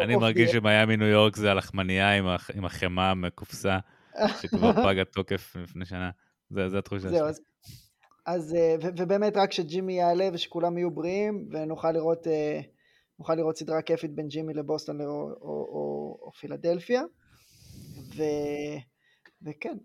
[0.03, 2.51] אני מרגיש שמיאמי ניו יורק זה הלחמנייה עם, הח...
[2.57, 3.79] עם החמאה המקופסה
[4.43, 6.11] שכבר פג התוקף לפני שנה
[6.51, 7.19] זה, זה התחושה שלי.
[8.27, 12.61] אז, אה, ובאמת רק שג'ימי יעלה ושכולם יהיו בריאים ונוכל לראות אה,
[13.19, 17.03] נוכל לראות סדרה כיפית בין ג'ימי לבוסטון או, או, או, או פילדלפיה.
[18.17, 18.23] ו...
[19.43, 19.77] וכן,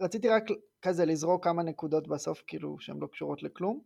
[0.00, 0.44] רציתי רק
[0.82, 3.80] כזה לזרוק כמה נקודות בסוף, כאילו, שהן לא קשורות לכלום.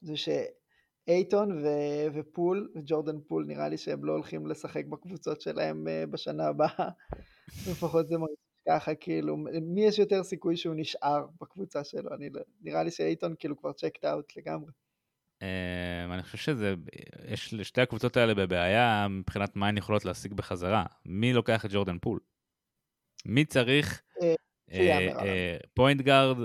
[0.00, 1.66] זה שאייטון ו...
[2.14, 6.88] ופול, וג'ורדן פול, נראה לי שהם לא הולכים לשחק בקבוצות שלהם אה, בשנה הבאה.
[7.70, 8.36] לפחות זה מרגיש
[8.68, 12.14] ככה, כאילו, מי יש יותר סיכוי שהוא נשאר בקבוצה שלו?
[12.14, 12.40] אני לא...
[12.60, 14.72] נראה לי שאייטון כאילו כבר checked out לגמרי.
[15.40, 16.74] Um, אני חושב שזה,
[17.28, 20.84] יש לשתי הקבוצות האלה בבעיה מבחינת מה הן יכולות להשיג בחזרה.
[21.06, 22.20] מי לוקח את ג'ורדן פול?
[23.26, 24.02] מי צריך
[25.74, 26.36] point guard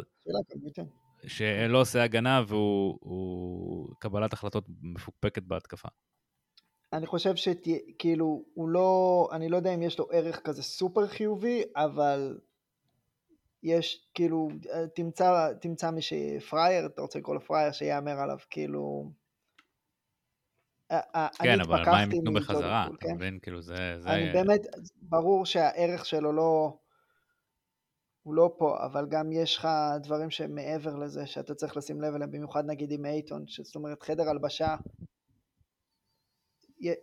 [1.27, 5.87] שלא עושה הגנה והוא קבלת החלטות מפוקפקת בהתקפה?
[6.93, 11.63] אני חושב שכאילו, הוא לא, אני לא יודע אם יש לו ערך כזה סופר חיובי,
[11.75, 12.39] אבל
[13.63, 14.47] יש, כאילו,
[14.95, 19.11] תמצא, תמצא מי שפרייר, אתה רוצה לקרוא לו פרייר, שיאמר עליו, כאילו...
[21.43, 22.87] כן, אבל מה הם ייתנו בחזרה?
[22.87, 23.15] אתה כן?
[23.15, 23.39] מבין?
[23.41, 23.97] כאילו, זה...
[24.05, 24.61] אני באמת,
[25.01, 26.77] ברור שהערך שלו לא...
[28.23, 29.67] הוא לא פה, אבל גם יש לך
[30.03, 34.03] דברים שהם מעבר לזה, שאתה צריך לשים לב אליהם, במיוחד נגיד עם אייטון, זאת אומרת
[34.03, 34.75] חדר הלבשה,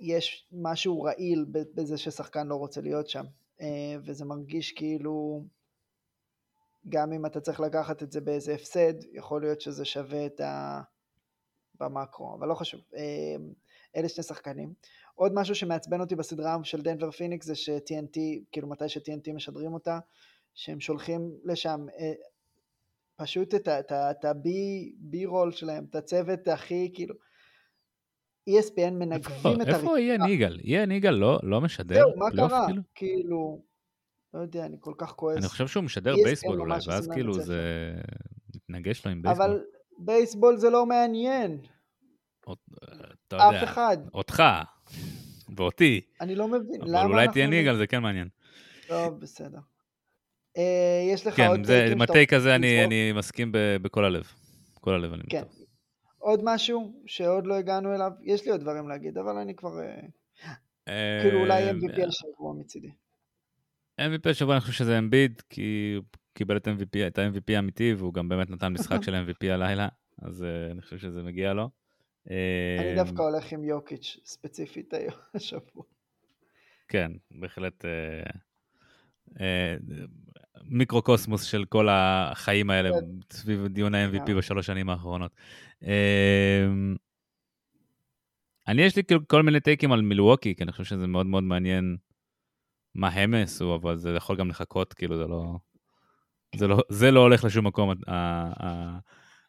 [0.01, 3.25] יש משהו רעיל בזה ששחקן לא רוצה להיות שם,
[3.61, 5.45] אה, וזה מרגיש כאילו,
[6.89, 10.81] גם אם אתה צריך לקחת את זה באיזה הפסד, יכול להיות שזה שווה את ה...
[11.81, 12.81] במקרו, אבל לא חשוב.
[13.97, 14.73] אלה שני שחקנים.
[15.15, 18.19] עוד משהו שמעצבן אותי בסדרה של דנבר פיניקס זה ש-TNT,
[18.53, 19.99] כאילו מתי ש-TNT משדרים אותה,
[20.55, 22.13] שהם שולחים לשם אה,
[23.17, 23.93] פשוט את
[24.25, 27.15] ה-B רול שלהם, את הצוות הכי כאילו...
[28.51, 29.77] ESPN מנגבים את הריצה.
[29.77, 30.59] איפה יהיה ניגל?
[30.63, 31.95] יהיה ניגל לא, לא משדר?
[31.95, 32.67] זהו, מה קרה?
[32.67, 32.83] כאילו?
[32.95, 33.63] כאילו,
[34.35, 35.39] לא יודע, אני כל כך כועס.
[35.39, 37.93] אני חושב שהוא משדר בייסבול אולי, ואז כאילו זה
[38.55, 39.47] מתנגש לו עם בייסבול.
[39.47, 39.61] אבל
[39.99, 41.59] בייסבול זה לא מעניין.
[42.43, 43.97] אתה יודע, אף אחד.
[44.15, 44.43] אותך,
[45.57, 46.01] ואותי.
[46.21, 47.01] אני לא מבין, למה אנחנו...
[47.01, 48.29] אבל אולי תהיה ניגל, זה כן מעניין.
[48.89, 49.59] טוב, בסדר.
[50.57, 51.61] אה, יש לך כן, עוד.
[51.67, 54.33] כן, עם הטייק הזה אני, מסכים בכל הלב.
[54.81, 55.41] כל הלב אני כן.
[55.41, 55.59] מתוך.
[56.19, 58.11] עוד משהו שעוד לא הגענו אליו?
[58.23, 59.81] יש לי עוד דברים להגיד, אבל אני כבר...
[59.81, 60.01] אה,
[60.89, 62.91] אה, כאילו אולי MVP השבוע מצידי.
[64.01, 66.05] MVP השבוע אני חושב שזה אמביד, כי הוא
[66.35, 69.89] קיבל את, MVP, את ה-MVP האמיתי, והוא גם באמת נתן משחק של MVP הלילה,
[70.23, 71.71] אז אני חושב שזה מגיע לו.
[72.27, 75.85] אני דווקא הולך עם יוקיץ' ספציפית היום, השבוע.
[76.89, 77.85] כן, בהחלט
[80.65, 83.07] מיקרוקוסמוס של כל החיים האלה כן.
[83.37, 84.35] סביב דיון ה-MVP.
[84.35, 85.33] בשלוש שנים האחרונות.
[85.83, 86.97] אמ,
[88.69, 91.45] אני יש לי כאילו כל מיני טייקים על מילווקי, כי אני חושב שזה מאוד מאוד
[91.45, 91.97] מעניין
[92.95, 95.57] מה הם יעשו, אבל זה יכול גם לחכות, כאילו זה לא...
[96.57, 97.93] זה לא, זה לא הולך לשום מקום,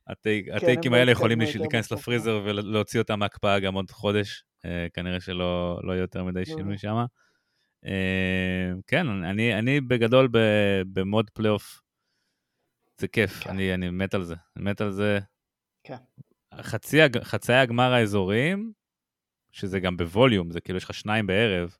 [0.07, 5.19] הטייק, כן, הטייקים האלה יכולים להיכנס לפריזר ולהוציא אותם מהקפאה גם עוד חודש, אה, כנראה
[5.19, 7.05] שלא לא יהיה יותר מדי שינוי שם.
[7.85, 10.29] אה, כן, אני, אני בגדול
[10.93, 11.81] במוד פלייאוף,
[12.97, 13.49] זה כיף, כן.
[13.49, 15.19] אני, אני מת על זה, אני מת על זה.
[15.83, 15.97] כן.
[16.61, 18.73] חצי, חצאי הגמר האזוריים,
[19.51, 21.75] שזה גם בווליום, זה כאילו יש לך שניים בערב,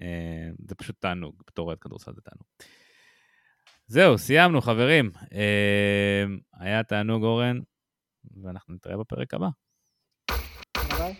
[0.00, 2.46] אה, זה פשוט תענוג, בתור אוהד כדורסל זה תענוג.
[3.92, 5.10] זהו, סיימנו חברים.
[5.34, 6.24] אה,
[6.60, 7.58] היה תענוג אורן,
[8.42, 9.48] ואנחנו נתראה בפרק הבא.
[10.98, 11.14] ביי.